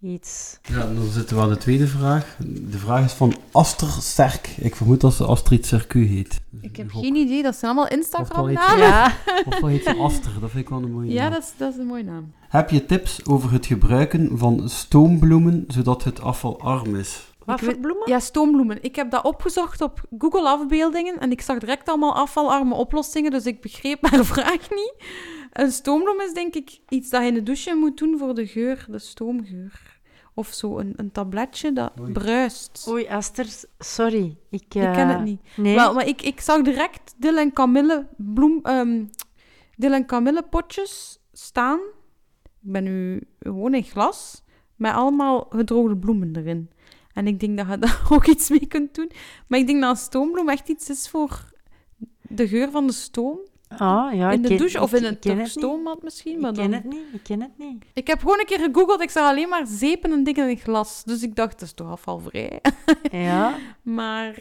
iets. 0.00 0.58
Ja, 0.62 0.78
dan 0.94 1.06
zitten 1.10 1.36
we 1.36 1.42
aan 1.42 1.48
de 1.48 1.56
tweede 1.56 1.86
vraag. 1.86 2.36
De 2.70 2.78
vraag 2.78 3.04
is 3.04 3.12
van 3.12 3.34
Aster 3.52 3.88
Sterk. 3.88 4.46
Ik 4.58 4.76
vermoed 4.76 5.00
dat 5.00 5.14
ze 5.14 5.24
Astrid 5.24 5.66
Circuit 5.66 6.08
heet. 6.08 6.40
Dus 6.50 6.62
Ik 6.62 6.76
heb 6.76 6.90
geen 6.90 7.14
idee, 7.14 7.42
dat 7.42 7.56
zijn 7.56 7.72
allemaal 7.76 7.90
Instagram-namen. 7.98 8.78
Ja, 8.86 9.12
Of 9.48 9.60
wel 9.60 9.70
heet 9.70 9.84
ze 9.84 9.94
Aster, 9.94 10.30
dat 10.40 10.50
vind 10.50 10.62
ik 10.62 10.68
wel 10.68 10.82
een 10.82 10.92
mooie 10.92 11.10
Ja, 11.12 11.22
naam. 11.22 11.32
dat 11.32 11.42
is, 11.42 11.52
dat 11.56 11.72
is 11.72 11.78
een 11.78 11.86
mooie 11.86 12.04
naam. 12.04 12.32
Heb 12.48 12.70
je 12.70 12.86
tips 12.86 13.26
over 13.26 13.52
het 13.52 13.66
gebruiken 13.66 14.38
van 14.38 14.68
stoombloemen, 14.68 15.64
zodat 15.68 16.04
het 16.04 16.20
afval 16.20 16.60
arm 16.60 16.96
is? 16.96 17.27
Wat 17.48 17.60
Ik 17.60 17.64
voor 17.64 17.78
bloemen? 17.78 18.08
Ja, 18.08 18.18
stoombloemen. 18.20 18.82
Ik 18.82 18.96
heb 18.96 19.10
dat 19.10 19.24
opgezocht 19.24 19.80
op 19.80 20.00
Google 20.18 20.48
afbeeldingen 20.48 21.18
en 21.18 21.30
ik 21.30 21.40
zag 21.40 21.58
direct 21.58 21.88
allemaal 21.88 22.14
afvalarme 22.14 22.74
oplossingen, 22.74 23.30
dus 23.30 23.46
ik 23.46 23.60
begreep 23.60 24.06
haar 24.10 24.24
vraag 24.24 24.70
niet. 24.70 24.94
Een 25.52 25.72
stoombloem 25.72 26.20
is 26.20 26.32
denk 26.32 26.54
ik 26.54 26.78
iets 26.88 27.10
dat 27.10 27.22
je 27.22 27.28
in 27.28 27.34
de 27.34 27.42
douche 27.42 27.74
moet 27.74 27.98
doen 27.98 28.18
voor 28.18 28.34
de 28.34 28.46
geur, 28.46 28.86
de 28.88 28.98
stoomgeur. 28.98 30.00
Of 30.34 30.48
zo, 30.48 30.78
een, 30.78 30.92
een 30.96 31.12
tabletje 31.12 31.72
dat 31.72 31.92
Oei. 32.00 32.12
bruist. 32.12 32.86
Oei, 32.88 33.04
Esther, 33.04 33.46
sorry. 33.78 34.36
Ik, 34.50 34.60
Ik 34.60 34.68
ken 34.68 34.94
eh, 34.94 35.08
het 35.08 35.24
niet. 35.24 35.40
Nee. 35.56 35.74
Wel, 35.74 35.94
maar 35.94 36.06
ik, 36.06 36.22
ik 36.22 36.40
zag 36.40 36.62
direct 36.62 37.14
Dil 37.16 37.36
en 37.36 37.52
Camille 37.52 38.06
bloem, 38.16 38.58
ehm 38.62 39.04
Dil 39.76 39.92
en 39.92 40.06
Camille 40.06 40.42
potjes 40.42 41.18
staan. 41.32 41.80
Ik 42.42 42.72
ben 42.72 42.84
nu 42.84 43.20
gewoon 43.38 43.74
in 43.74 43.84
glas 43.84 44.42
met 44.76 44.92
allemaal 44.92 45.46
gedroogde 45.50 45.96
bloemen 45.96 46.36
erin. 46.36 46.70
En 47.18 47.26
ik 47.26 47.40
denk 47.40 47.56
dat 47.56 47.66
je 47.68 47.78
daar 47.86 48.00
ook 48.10 48.26
iets 48.26 48.48
mee 48.48 48.66
kunt 48.66 48.94
doen. 48.94 49.10
Maar 49.46 49.58
ik 49.58 49.66
denk 49.66 49.80
dat 49.80 49.90
een 49.90 49.96
stoombloem 49.96 50.48
echt 50.48 50.68
iets 50.68 50.90
is 50.90 51.08
voor 51.08 51.44
de 52.22 52.48
geur 52.48 52.70
van 52.70 52.86
de 52.86 52.92
stoom. 52.92 53.38
Ah, 53.68 54.14
ja, 54.14 54.30
in 54.30 54.42
de 54.42 54.48
ken- 54.48 54.56
douche 54.56 54.80
of 54.80 54.92
in 54.92 55.04
een 55.04 55.18
toch 55.18 55.46
stoommat 55.46 56.02
misschien. 56.02 56.40
Maar 56.40 56.50
Ik 56.50 56.56
ken 56.56 56.70
dan... 56.70 56.80
het 56.80 56.88
niet, 56.90 57.04
ik 57.12 57.22
ken 57.22 57.40
het 57.40 57.58
niet. 57.58 57.84
Ik 57.94 58.06
heb 58.06 58.18
gewoon 58.20 58.38
een 58.38 58.46
keer 58.46 58.58
gegoogeld. 58.58 59.00
Ik 59.02 59.10
zag 59.10 59.28
alleen 59.30 59.48
maar 59.48 59.66
zeepen 59.66 60.12
en 60.12 60.24
dingen 60.24 60.48
in 60.50 60.56
glas. 60.58 61.02
Dus 61.04 61.22
ik 61.22 61.34
dacht, 61.36 61.52
dat 61.52 61.62
is 61.62 61.72
toch 61.72 61.90
afvalvrij. 61.90 62.60
Ja, 63.10 63.54
maar 63.82 64.38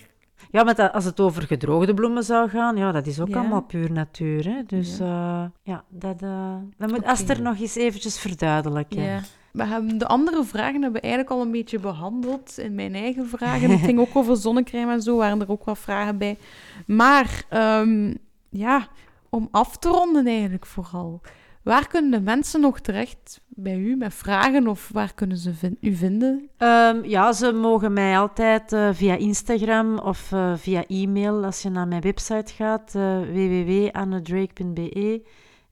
ja 0.52 0.64
maar 0.64 0.76
dat- 0.76 0.94
als 0.94 1.06
het 1.06 1.20
over 1.20 1.44
gedroogde 1.44 1.94
bloemen 1.94 2.24
zou 2.24 2.50
gaan, 2.50 2.78
ja, 2.78 2.92
dat 2.92 3.08
is 3.08 3.20
ook 3.20 3.28
Ja. 3.28 3.40
allemaal 3.40 3.62
puur 3.62 3.92
natuur. 3.92 4.46
Hè? 4.46 4.64
Dus 4.68 4.98
ja, 4.98 5.52
ja 5.64 5.84
dat, 5.90 6.22
eh, 6.22 6.56
dat 6.78 6.90
moet 6.90 7.00
Oké. 7.00 7.08
Esther 7.10 7.42
nog 7.42 7.60
eens 7.60 7.76
eventjes 7.76 8.20
verduidelijken. 8.20 9.02
Ja. 9.02 9.22
We 9.58 9.66
hebben 9.66 9.98
de 9.98 10.08
andere 10.08 10.44
vragen 10.44 10.82
hebben 10.82 11.02
we 11.02 11.08
eigenlijk 11.08 11.34
al 11.34 11.42
een 11.42 11.52
beetje 11.52 11.80
behandeld 11.80 12.58
in 12.58 12.76
mijn 12.76 12.96
eigen 12.96 13.28
vragen. 13.28 13.70
Het 13.70 13.80
ging 13.80 14.00
ook 14.00 14.16
over 14.16 14.38
zonnecrème 14.48 14.92
en 14.92 15.02
zo, 15.02 15.18
waren 15.18 15.42
er 15.42 15.52
ook 15.52 15.64
wat 15.64 15.80
vragen 15.80 16.18
bij. 16.18 16.38
Maar 16.86 17.44
ehm, 17.50 18.14
ja, 18.50 18.88
om 19.30 19.48
af 19.52 19.78
te 19.78 19.90
ronden 19.90 20.28
eigenlijk 20.28 20.66
vooral. 20.66 21.22
Waar 21.64 21.88
kunnen 21.88 22.12
de 22.12 22.22
mensen 22.22 22.62
nog 22.62 22.80
terecht 22.80 23.42
bij 23.48 23.78
u 23.78 23.96
met 23.96 24.14
vragen 24.14 24.68
of 24.68 24.90
waar 24.94 25.14
kunnen 25.14 25.38
ze 25.38 25.78
u 25.82 25.96
vinden? 25.96 26.50
Ehm, 26.58 27.04
ja, 27.04 27.34
ze 27.34 27.52
mogen 27.52 27.94
mij 27.94 28.20
altijd 28.20 28.74
eh, 28.74 28.90
via 28.92 29.16
Instagram 29.16 30.00
of 30.00 30.32
eh, 30.32 30.54
via 30.56 30.86
e-mail, 30.88 31.46
als 31.46 31.62
je 31.62 31.70
naar 31.70 31.88
mijn 31.88 32.02
website 32.02 32.54
gaat, 32.54 32.96
eh 32.96 33.20
www.annedrake.be. 33.20 35.22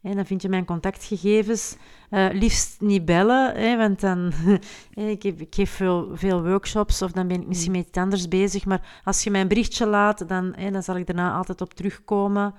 En 0.02 0.16
dan 0.16 0.26
vind 0.26 0.42
je 0.42 0.50
mijn 0.50 0.66
contactgegevens. 0.66 1.78
Eh, 2.16 2.28
liefst 2.32 2.82
niet 2.82 3.05
bellen, 3.05 3.55
hè, 3.55 3.78
want 3.78 3.99
dan... 3.99 4.32
ik, 5.16 5.24
heb- 5.24 5.39
ik 5.41 5.55
geef 5.55 5.70
veel, 5.72 6.09
veel 6.13 6.43
workshops 6.43 7.01
of 7.01 7.11
dan 7.11 7.28
ben 7.28 7.41
ik 7.41 7.47
misschien 7.47 7.72
met 7.72 7.88
iets 7.88 7.97
anders 7.97 8.28
bezig. 8.28 8.66
Maar 8.66 9.01
als 9.03 9.24
je 9.24 9.32
mij 9.32 9.41
een 9.41 9.47
berichtje 9.47 9.86
laat, 9.86 10.28
dan, 10.28 10.53
hè, 10.55 10.72
dan 10.72 10.84
zal 10.84 10.95
ik 10.97 11.05
daarna 11.05 11.34
altijd 11.34 11.61
op 11.61 11.74
terugkomen. 11.74 12.53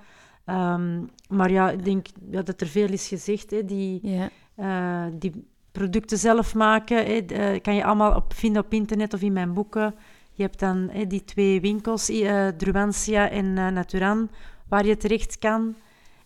Ehm, 0.45 1.01
maar 1.29 1.51
ja, 1.51 1.69
ik 1.69 1.85
denk 1.85 2.07
ja, 2.31 2.41
dat 2.41 2.61
er 2.61 2.67
veel 2.67 2.89
is 2.89 3.07
gezegd. 3.07 3.51
Hè, 3.51 3.65
die, 3.65 3.99
Ja, 4.01 4.29
eh, 4.55 5.11
die 5.19 5.47
producten 5.71 6.17
zelf 6.17 6.55
maken, 6.55 6.97
hè, 7.05 7.17
eh, 7.17 7.61
kan 7.61 7.75
je 7.75 7.83
allemaal 7.85 8.15
op, 8.15 8.33
vinden 8.33 8.63
op 8.63 8.73
internet 8.73 9.13
of 9.13 9.21
in 9.21 9.33
mijn 9.33 9.53
boeken. 9.53 9.95
Je 10.33 10.43
hebt 10.43 10.59
dan 10.59 10.89
hè, 10.91 11.07
die 11.07 11.23
twee 11.25 11.61
winkels, 11.61 12.09
eh 12.09 12.47
Druantia 12.47 13.29
en 13.29 13.53
Naturan, 13.53 14.29
waar 14.67 14.85
je 14.85 14.97
terecht 14.97 15.39
kan. 15.39 15.75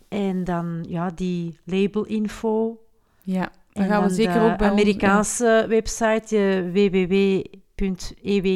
En 0.08 0.44
dan 0.44 0.86
ja, 0.88 1.10
die 1.16 1.60
labelinfo. 1.64 2.80
Ja. 3.22 3.50
Dan 3.74 3.84
En 3.84 3.90
gaan 3.90 4.02
we 4.02 4.08
dan 4.08 4.16
zeker 4.16 4.34
de 4.34 4.40
ook 4.40 4.58
bij 4.58 4.70
ons- 4.70 4.80
Amerikaanse 4.82 5.66
website, 5.68 6.38
eh, 6.38 6.62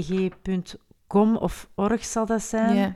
www.ewg.com 0.06 1.36
of 1.38 1.70
org 1.76 2.06
zal 2.06 2.26
dat 2.26 2.42
zijn. 2.42 2.76
Ja. 2.76 2.94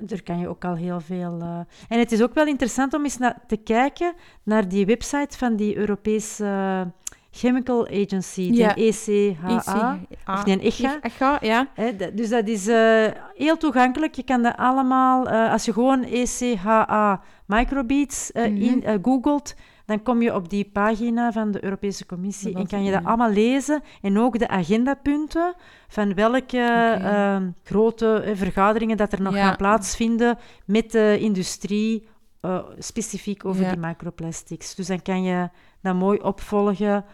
Daar 0.00 0.22
kan 0.22 0.38
je 0.38 0.48
ook 0.48 0.64
al 0.64 0.74
heel 0.74 1.00
veel. 1.00 1.38
eh, 1.40 1.58
En 1.88 1.98
het 1.98 2.12
is 2.12 2.22
ook 2.22 2.34
wel 2.34 2.46
interessant 2.46 2.94
om 2.94 3.02
eens 3.04 3.18
na- 3.18 3.36
te 3.46 3.56
kijken 3.56 4.12
naar 4.42 4.68
die 4.68 4.86
website 4.86 5.38
van 5.38 5.56
die 5.56 5.76
Europese 5.76 6.86
Chemical 7.30 7.86
Agency, 7.88 8.40
Ja. 8.52 8.72
de 8.72 8.80
ECHA. 8.86 9.98
Of 10.26 10.44
nee, 10.44 10.60
ECHA. 10.60 10.98
ECHA, 11.00 11.38
ja. 11.40 11.68
Dus 12.14 12.28
dat 12.28 12.48
is 12.48 12.66
eh, 12.68 13.06
heel 13.34 13.56
toegankelijk. 13.56 14.14
Je 14.14 14.22
kan 14.22 14.42
dat 14.42 14.56
allemaal, 14.56 15.28
als 15.28 15.64
je 15.64 15.72
gewoon 15.72 16.02
ECHA 16.04 17.20
microbeads 17.46 18.32
eh, 18.32 18.46
Mhm. 18.50 18.62
in, 18.62 18.84
googelt, 19.02 19.54
dan 19.90 20.02
kom 20.02 20.22
je 20.22 20.34
op 20.34 20.50
die 20.50 20.64
pagina 20.72 21.32
van 21.32 21.50
de 21.50 21.64
Europese 21.64 22.06
Commissie 22.06 22.54
en 22.54 22.66
kan 22.66 22.84
je 22.84 22.92
dat 22.92 23.04
allemaal 23.04 23.30
lezen. 23.30 23.82
En 24.02 24.18
ook 24.18 24.38
de 24.38 24.48
agendapunten 24.48 25.54
van 25.88 26.14
welke 26.14 26.58
ehm, 26.58 27.50
grote 27.62 28.12
eh, 28.20 28.36
vergaderingen 28.36 28.96
dat 28.96 29.12
er 29.12 29.22
nog 29.22 29.34
Ja. 29.34 29.46
gaan 29.46 29.56
plaatsvinden 29.56 30.38
met 30.64 30.92
de 30.92 31.18
industrie, 31.20 32.08
eh, 32.40 32.64
specifiek 32.78 33.44
over 33.44 33.62
Ja. 33.62 33.68
die 33.68 33.78
microplastics. 33.78 34.74
Dus 34.74 34.86
dan 34.86 35.02
kan 35.02 35.22
je 35.22 35.48
dat 35.80 35.94
mooi 35.94 36.18
opvolgen. 36.18 37.04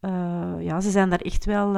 Eh, 0.00 0.10
ja, 0.58 0.80
ze 0.80 0.90
zijn 0.90 1.10
daar 1.10 1.20
echt 1.20 1.44
wel 1.44 1.68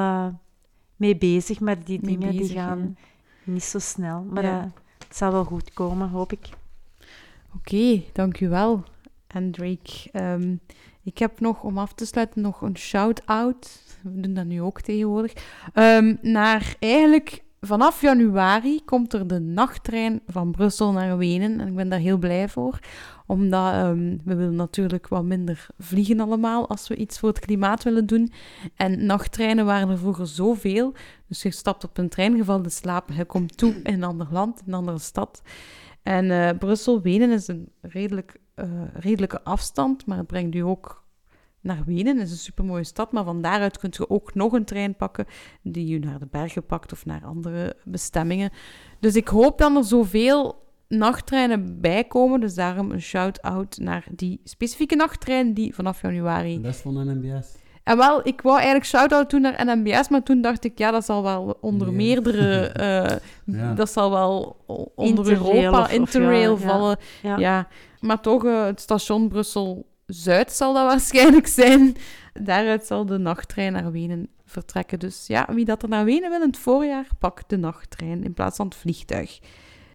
mee 0.96 1.16
bezig, 1.16 1.61
maar 1.61 1.84
die 1.84 1.98
Mee 2.02 2.11
dingen 2.16 2.30
bezig, 2.36 2.46
die 2.46 2.57
gaan 2.59 2.96
ja. 3.44 3.52
niet 3.52 3.64
zo 3.64 3.78
snel. 3.78 4.26
Maar 4.30 4.44
het 5.09 5.16
zal 5.16 5.32
wel 5.32 5.44
goed 5.44 5.72
komen, 5.72 6.09
hoop 6.09 6.32
ik. 6.32 6.48
Oké, 7.57 8.02
dank 8.12 8.40
u 8.40 8.48
wel, 8.48 8.84
en 9.37 9.51
Drake. 9.51 10.11
Ehm, 10.12 10.57
ik 11.03 11.18
heb 11.18 11.41
nog, 11.41 11.62
om 11.62 11.78
af 11.78 11.93
te 11.93 12.07
sluiten, 12.07 12.43
nog 12.43 12.62
een 12.62 12.76
shout-out. 12.76 13.84
We 14.03 14.20
doen 14.20 14.34
dat 14.34 14.47
nu 14.47 14.61
ook 14.61 14.80
tegenwoordig. 14.80 15.32
Ehm, 15.72 16.14
naar 16.22 16.76
eigenlijk 16.78 17.45
vanaf 17.61 18.01
januari 18.01 18.84
komt 18.84 19.12
er 19.12 19.26
de 19.26 19.41
nachttrein 19.41 20.20
van 20.26 20.51
Brussel 20.51 20.93
naar 20.93 21.18
Wenen. 21.18 21.61
En 21.61 21.68
ik 21.68 21.74
ben 21.74 21.89
daar 21.89 21.99
heel 21.99 22.18
blij 22.18 22.49
voor. 22.49 22.78
Omdat 23.26 23.72
ehm, 23.72 24.16
we 24.24 24.34
willen 24.34 24.57
natuurlijk 24.57 25.09
wat 25.09 25.24
minder 25.24 25.66
vliegen 25.78 26.20
allemaal 26.20 26.68
als 26.68 26.89
we 26.89 26.97
iets 26.97 27.18
voor 27.18 27.28
het 27.28 27.39
klimaat 27.39 27.82
willen 27.82 28.07
doen. 28.07 28.32
En 28.74 29.07
nachttreinen 29.07 29.64
waren 29.64 29.89
er 29.89 29.99
vroeger 29.99 30.26
zoveel. 30.26 30.95
Dus 31.28 31.43
je 31.43 31.51
stapt 31.51 31.84
op 31.84 31.99
een 31.99 32.09
trein, 32.09 32.37
je 32.37 32.45
valt 32.45 32.64
in 32.64 32.70
slaap, 32.70 33.11
je 33.11 33.24
komt 33.24 33.57
toe 33.57 33.74
in 33.82 33.95
een 33.95 34.05
ander 34.05 34.28
land, 34.30 34.61
in 34.61 34.72
een 34.72 34.78
andere 34.78 34.99
stad. 34.99 35.43
En 36.07 36.30
eh, 36.30 36.59
Brussel-Wenen 36.59 37.30
is 37.30 37.49
een 37.49 37.68
redelijk, 37.80 38.37
eh, 38.57 38.66
redelijke 38.94 39.42
afstand, 39.42 40.07
maar 40.07 40.16
het 40.18 40.26
brengt 40.26 40.54
u 40.54 40.59
ook 40.61 41.04
naar 41.61 41.82
Wenen. 41.86 42.16
Het 42.16 42.26
is 42.26 42.32
een 42.32 42.38
supermooie 42.38 42.84
stad, 42.84 43.12
maar 43.12 43.24
van 43.24 43.42
daaruit 43.42 43.78
kunt 43.78 43.96
je 43.96 44.11
ook 44.11 44.34
nog 44.34 44.52
een 44.52 44.64
trein 44.64 44.96
pakken 44.96 45.26
die 45.62 45.94
u 45.94 45.98
naar 45.98 46.18
de 46.18 46.26
bergen 46.30 46.66
pakt 46.66 46.92
of 46.92 47.04
naar 47.07 47.24
andere 47.24 47.76
bestemmingen. 47.84 48.50
Dus 49.00 49.16
ik 49.16 49.28
hoop 49.28 49.59
dat 49.59 49.76
er 49.76 49.84
zoveel 49.84 50.64
nachttreinen 50.88 51.80
bijkomen. 51.80 52.40
Dus 52.40 52.54
daarom 52.54 52.90
een 52.90 53.00
shout-out 53.02 53.78
naar 53.78 54.04
die 54.11 54.40
specifieke 54.44 54.96
nachttrein 54.96 55.54
die 55.54 55.74
vanaf 55.74 56.02
januari 56.02 56.61
Dat 56.61 56.74
is 56.74 56.80
van 56.80 56.96
een 56.96 57.18
NBS. 57.20 57.54
en 57.82 57.96
wel, 57.96 58.26
ik 58.26 58.40
wou 58.40 58.54
eigenlijk 58.57 58.86
shout-out 58.86 59.30
doen 59.30 59.40
naar 59.40 59.64
NMBS, 59.66 60.09
maar 60.09 60.22
toen 60.22 60.40
dacht 60.40 60.64
ik, 60.64 60.78
ja, 60.78 60.90
dat 60.90 61.04
zal 61.04 61.22
wel 61.22 61.59
onder 61.61 61.86
Nee. 61.86 61.96
meerdere... 61.96 62.66
eh, 62.66 63.16
Ja. 63.44 63.74
Dat 63.74 63.90
zal 63.90 64.11
wel 64.11 64.57
onder 64.94 65.30
Interrail 65.30 65.54
Europa, 65.62 65.80
of- 65.80 65.90
Interrail 65.92 66.59
ja. 66.59 66.66
vallen. 66.68 66.96
Ja. 67.22 67.36
Ja. 67.38 67.68
Maar 68.07 68.20
toch, 68.20 68.44
eh, 68.44 68.64
het 68.64 68.80
station 68.80 69.28
Brussel-Zuid 69.28 70.52
zal 70.52 70.74
dat 70.74 70.86
waarschijnlijk 70.92 71.46
zijn. 71.46 71.96
Daaruit 72.32 72.86
zal 72.86 73.07
de 73.07 73.18
nachttrein 73.18 73.72
naar 73.72 73.92
Wenen 73.92 74.28
vertrekken. 74.44 74.98
Dus 74.98 75.26
ja, 75.26 75.46
wie 75.50 75.64
dat 75.64 75.82
er 75.82 75.88
naar 75.88 76.04
Wenen 76.04 76.30
wil 76.30 76.40
in 76.40 76.46
het 76.46 76.59
voorjaar, 76.59 77.07
pak 77.18 77.48
de 77.48 77.57
nachttrein 77.57 78.24
in 78.24 78.34
plaats 78.34 78.57
van 78.57 78.66
het 78.66 78.76
vliegtuig. 78.76 79.38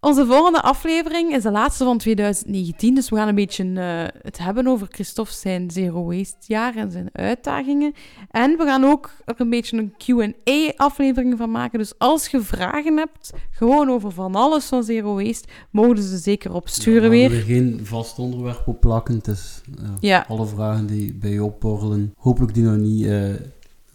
Onze 0.04 0.26
volgende 0.26 0.62
aflevering 0.62 1.34
is 1.36 1.44
de 1.44 1.52
laatste 1.52 1.84
van 1.84 1.98
2019, 1.98 2.96
dus 2.96 3.10
we 3.10 3.16
gaan 3.16 3.28
een 3.28 3.36
beetje 3.36 3.64
eh, 3.74 4.22
het 4.22 4.38
hebben 4.38 4.68
over 4.68 4.88
Christophe 4.90 5.34
zijn 5.34 5.72
Zero 5.72 6.04
Waste 6.06 6.36
jaar 6.48 6.76
en 6.76 6.92
zijn 6.92 7.10
uitdagingen. 7.12 7.94
En 8.32 8.58
we 8.58 8.64
gaan 8.66 8.84
ook 8.86 9.10
er 9.26 9.36
een 9.38 9.50
beetje 9.50 9.78
een 9.78 9.94
Q&A-aflevering 9.98 11.38
van 11.38 11.52
maken. 11.52 11.80
Dus 11.80 11.94
als 11.98 12.28
je 12.28 12.42
vragen 12.42 12.98
hebt, 12.98 13.32
gewoon 13.52 13.90
over 13.90 14.12
van 14.12 14.36
alles 14.36 14.66
van 14.66 14.84
Zero 14.84 15.16
Waste, 15.24 15.48
mogen 15.72 16.04
ze 16.04 16.18
zeker 16.18 16.54
opsturen 16.54 17.02
Ja, 17.04 17.10
we 17.10 17.16
weer. 17.16 17.22
hebben 17.22 17.40
er 17.40 17.46
geen 17.46 17.80
vast 17.86 18.20
onderwerp 18.20 18.68
op 18.68 18.80
plakken. 18.80 19.16
Het 19.16 19.28
is 19.28 19.62
ja, 19.80 19.96
Ja. 20.00 20.26
alle 20.28 20.46
vragen 20.46 20.88
die 20.88 21.14
bij 21.14 21.32
je 21.32 21.44
opborrelen. 21.44 22.14
Hopelijk 22.18 22.54
die 22.54 22.64
nog 22.64 22.78
niet 22.78 23.06
eh, 23.06 23.30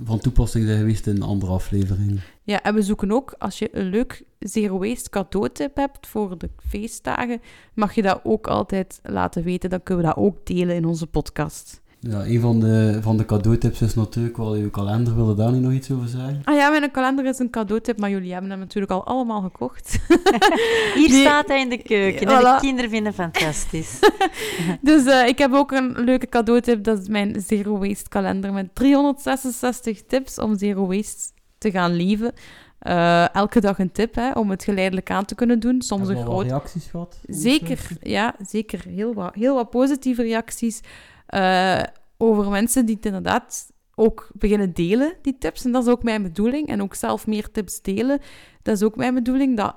van 0.02 0.18
toepassing 0.18 0.64
zijn 0.64 0.78
geweest 0.78 1.06
in 1.06 1.22
andere 1.22 1.52
afleveringen. 1.52 2.20
Ja, 2.42 2.62
en 2.62 2.74
we 2.74 2.82
zoeken 2.82 3.12
ook, 3.12 3.34
als 3.38 3.58
je 3.58 3.76
een 3.76 3.88
leuk 3.88 4.24
Zero 4.38 4.78
Waste 4.78 5.10
cadeautip 5.10 5.76
hebt 5.76 6.06
voor 6.06 6.38
de 6.38 6.50
feestdagen, 6.68 7.40
mag 7.74 7.94
je 7.94 8.02
dat 8.02 8.20
ook 8.22 8.46
altijd 8.46 9.00
laten 9.02 9.42
weten. 9.42 9.70
Dan 9.70 9.82
kunnen 9.82 10.04
we 10.04 10.10
dat 10.14 10.24
ook 10.24 10.46
delen 10.46 10.76
in 10.76 10.84
onze 10.84 11.06
podcast. 11.06 11.82
Ja, 12.10 12.24
een 12.26 12.40
van 12.40 12.60
de, 12.60 12.98
van 13.02 13.16
de 13.16 13.24
cadeautips 13.24 13.82
is 13.82 13.94
natuurlijk 13.94 14.36
wel 14.36 14.56
je 14.56 14.70
kalender. 14.70 15.14
Wil 15.14 15.28
je 15.28 15.34
daar 15.34 15.52
niet 15.52 15.62
nog 15.62 15.72
iets 15.72 15.90
over 15.90 16.08
zeggen? 16.08 16.40
Ah 16.44 16.56
ja, 16.56 16.68
mijn 16.70 16.90
kalender 16.90 17.24
is 17.26 17.38
een 17.38 17.50
cadeautip, 17.50 17.98
maar 17.98 18.10
jullie 18.10 18.32
hebben 18.32 18.50
hem 18.50 18.58
natuurlijk 18.58 18.92
al 18.92 19.04
allemaal 19.06 19.40
gekocht. 19.40 19.98
Hier 20.94 21.08
Nee. 21.10 21.20
staat 21.20 21.48
hij 21.48 21.60
in 21.60 21.68
de 21.68 21.82
keuken. 21.82 22.26
En 22.26 22.38
Voilà. 22.40 22.42
de 22.42 22.56
kinderen 22.60 22.90
vinden 22.90 23.12
het 23.16 23.20
fantastisch. 23.20 23.98
Dus 24.80 25.04
eh, 25.06 25.26
ik 25.26 25.38
heb 25.38 25.52
ook 25.52 25.72
een 25.72 25.92
leuke 26.04 26.26
cadeautip. 26.28 26.84
Dat 26.84 26.98
is 27.00 27.08
mijn 27.08 27.40
Zero 27.46 27.78
Waste 27.78 28.08
kalender 28.08 28.52
met 28.52 28.74
366 28.74 30.02
tips 30.06 30.38
om 30.38 30.58
Zero 30.58 30.86
Waste 30.86 31.32
te 31.58 31.70
gaan 31.70 31.92
leven. 31.92 32.32
Eh, 32.78 33.34
elke 33.34 33.60
dag 33.60 33.78
een 33.78 33.92
tip 33.92 34.14
hè, 34.14 34.30
om 34.32 34.50
het 34.50 34.64
geleidelijk 34.64 35.10
aan 35.10 35.24
te 35.24 35.34
kunnen 35.34 35.60
doen. 35.60 35.82
Soms 35.82 36.08
een 36.08 36.22
groot 36.22 36.44
reacties 36.46 36.86
gehad? 36.86 37.18
Zeker, 37.26 37.78
ja, 38.00 38.34
zeker. 38.48 38.80
Heel 38.88 39.14
wat, 39.14 39.34
heel 39.34 39.54
wat 39.54 39.70
positieve 39.70 40.22
reacties 40.22 40.80
eh, 41.26 41.82
over 42.16 42.50
mensen 42.50 42.86
die 42.86 42.96
het 42.96 43.06
inderdaad 43.06 43.72
ook 43.94 44.30
beginnen 44.32 44.72
delen, 44.72 45.12
die 45.22 45.38
tips. 45.38 45.64
En 45.64 45.72
dat 45.72 45.82
is 45.82 45.92
ook 45.92 46.02
mijn 46.02 46.22
bedoeling. 46.22 46.68
En 46.68 46.82
ook 46.82 46.94
zelf 46.94 47.26
meer 47.26 47.50
tips 47.50 47.82
delen. 47.82 48.20
Dat 48.62 48.76
is 48.76 48.82
ook 48.82 48.96
mijn 48.96 49.14
bedoeling, 49.14 49.56
dat, 49.56 49.76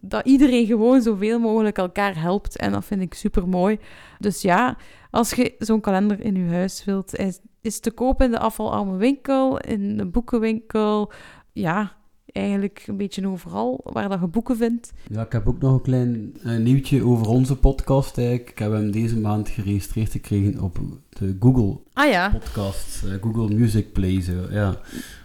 dat 0.00 0.26
iedereen 0.26 0.66
gewoon 0.66 1.02
zoveel 1.02 1.38
mogelijk 1.38 1.78
elkaar 1.78 2.20
helpt. 2.20 2.56
En 2.56 2.72
dat 2.72 2.84
vind 2.84 3.00
ik 3.00 3.14
super 3.14 3.48
mooi. 3.48 3.78
Dus 4.18 4.42
ja, 4.42 4.76
als 5.10 5.30
je 5.30 5.54
zo'n 5.58 5.80
kalender 5.80 6.20
in 6.20 6.34
je 6.34 6.50
huis 6.50 6.84
wilt, 6.84 7.16
is, 7.16 7.38
is 7.60 7.80
te 7.80 7.90
koop 7.90 8.22
in 8.22 8.30
de 8.30 8.38
afvalarme 8.38 8.96
winkel, 8.96 9.58
in 9.58 9.96
de 9.96 10.06
boekenwinkel. 10.06 11.12
Ja, 11.52 11.96
eigenlijk 12.36 12.84
een 12.86 12.96
beetje 12.96 13.28
overal 13.28 13.80
waar 13.84 14.08
dat 14.08 14.20
je 14.20 14.26
boeken 14.26 14.56
vindt. 14.56 14.92
Ja, 15.10 15.22
ik 15.24 15.32
heb 15.32 15.48
ook 15.48 15.60
nog 15.60 15.72
een 15.72 15.82
klein 15.82 16.36
eh, 16.42 16.56
nieuwtje 16.56 17.04
over 17.04 17.28
onze 17.28 17.56
podcast. 17.56 18.18
Eigenlijk. 18.18 18.50
Ik 18.50 18.58
heb 18.58 18.72
hem 18.72 18.90
deze 18.90 19.18
maand 19.18 19.48
geregistreerd 19.48 20.10
gekregen 20.10 20.60
op 20.60 20.78
de 21.08 21.36
Google 21.40 21.78
Ah 21.92 22.10
ja, 22.10 22.30
podcast, 22.30 23.02
eh, 23.04 23.12
Google 23.20 23.54
Music 23.54 23.92
Play. 23.92 24.20
Zo, 24.20 24.32
ja. 24.50 24.80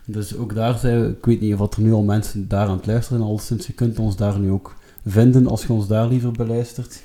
Dus 0.05 0.37
ook 0.37 0.55
daar 0.55 0.77
zijn 0.77 1.01
we, 1.01 1.07
ik 1.07 1.25
weet 1.25 1.41
niet 1.41 1.55
of 1.55 1.75
er 1.75 1.81
nu 1.81 1.93
al 1.93 2.03
mensen 2.03 2.47
daar 2.47 2.67
aan 2.67 2.77
het 2.77 2.85
luisteren 2.85 3.21
al 3.21 3.37
sinds 3.37 3.67
je 3.67 3.73
kunt 3.73 3.99
ons 3.99 4.15
daar 4.15 4.39
nu 4.39 4.51
ook 4.51 4.75
vinden 5.05 5.47
als 5.47 5.65
je 5.65 5.73
ons 5.73 5.87
daar 5.87 6.07
liever 6.07 6.31
beluistert. 6.31 7.01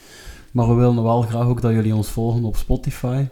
Maar 0.51 0.69
we 0.69 0.75
willen 0.75 1.03
wel 1.03 1.23
graag 1.23 1.47
ook 1.47 1.61
dat 1.61 1.73
jullie 1.73 1.95
ons 1.95 2.09
volgen 2.09 2.45
op 2.45 2.57
Spotify, 2.57 3.25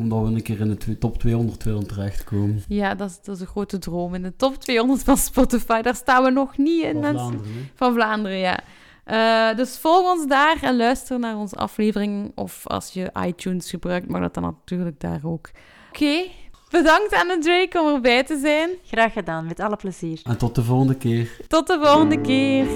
omdat 0.00 0.22
we 0.22 0.26
een 0.26 0.42
keer 0.42 0.60
in 0.60 0.78
de 0.84 0.98
top 0.98 1.18
200 1.18 1.64
willen 1.64 1.86
terechtkomen. 1.86 2.62
Ja, 2.68 2.94
dat 2.94 3.10
is, 3.10 3.18
dat 3.22 3.34
is 3.34 3.40
een 3.40 3.46
grote 3.46 3.78
droom. 3.78 4.14
In 4.14 4.22
de 4.22 4.36
top 4.36 4.54
200 4.56 5.02
van 5.02 5.16
Spotify, 5.16 5.82
daar 5.82 5.94
staan 5.94 6.22
we 6.22 6.30
nog 6.30 6.58
niet 6.58 6.82
in. 6.82 6.92
Van 6.92 7.00
mensen. 7.00 7.18
Vlaanderen, 7.18 7.54
hè. 7.54 7.70
Van 7.74 7.92
Vlaanderen, 7.94 8.38
ja. 8.38 8.60
Eh, 9.04 9.56
dus 9.56 9.78
volg 9.78 10.10
ons 10.10 10.26
daar 10.26 10.58
en 10.62 10.76
luister 10.76 11.18
naar 11.18 11.36
onze 11.36 11.56
aflevering. 11.56 12.32
Of 12.34 12.66
als 12.66 12.92
je 12.92 13.12
iTunes 13.26 13.70
gebruikt, 13.70 14.08
mag 14.08 14.20
dat 14.20 14.34
dan 14.34 14.42
natuurlijk 14.42 15.00
daar 15.00 15.20
ook. 15.24 15.50
Oké, 15.88 16.22
bedankt 16.70 17.14
aan 17.14 17.28
de 17.28 17.38
Drake 17.38 17.80
om 17.80 17.94
erbij 17.94 18.24
te 18.24 18.38
zijn. 18.38 18.70
Graag 18.84 19.12
gedaan, 19.12 19.46
met 19.46 19.60
alle 19.60 19.76
plezier. 19.76 20.20
En 20.24 20.38
tot 20.38 20.54
de 20.54 20.62
volgende 20.62 20.96
keer. 20.96 21.36
Tot 21.48 21.66
de 21.66 21.78
volgende 21.82 22.20
keer. 22.20 22.66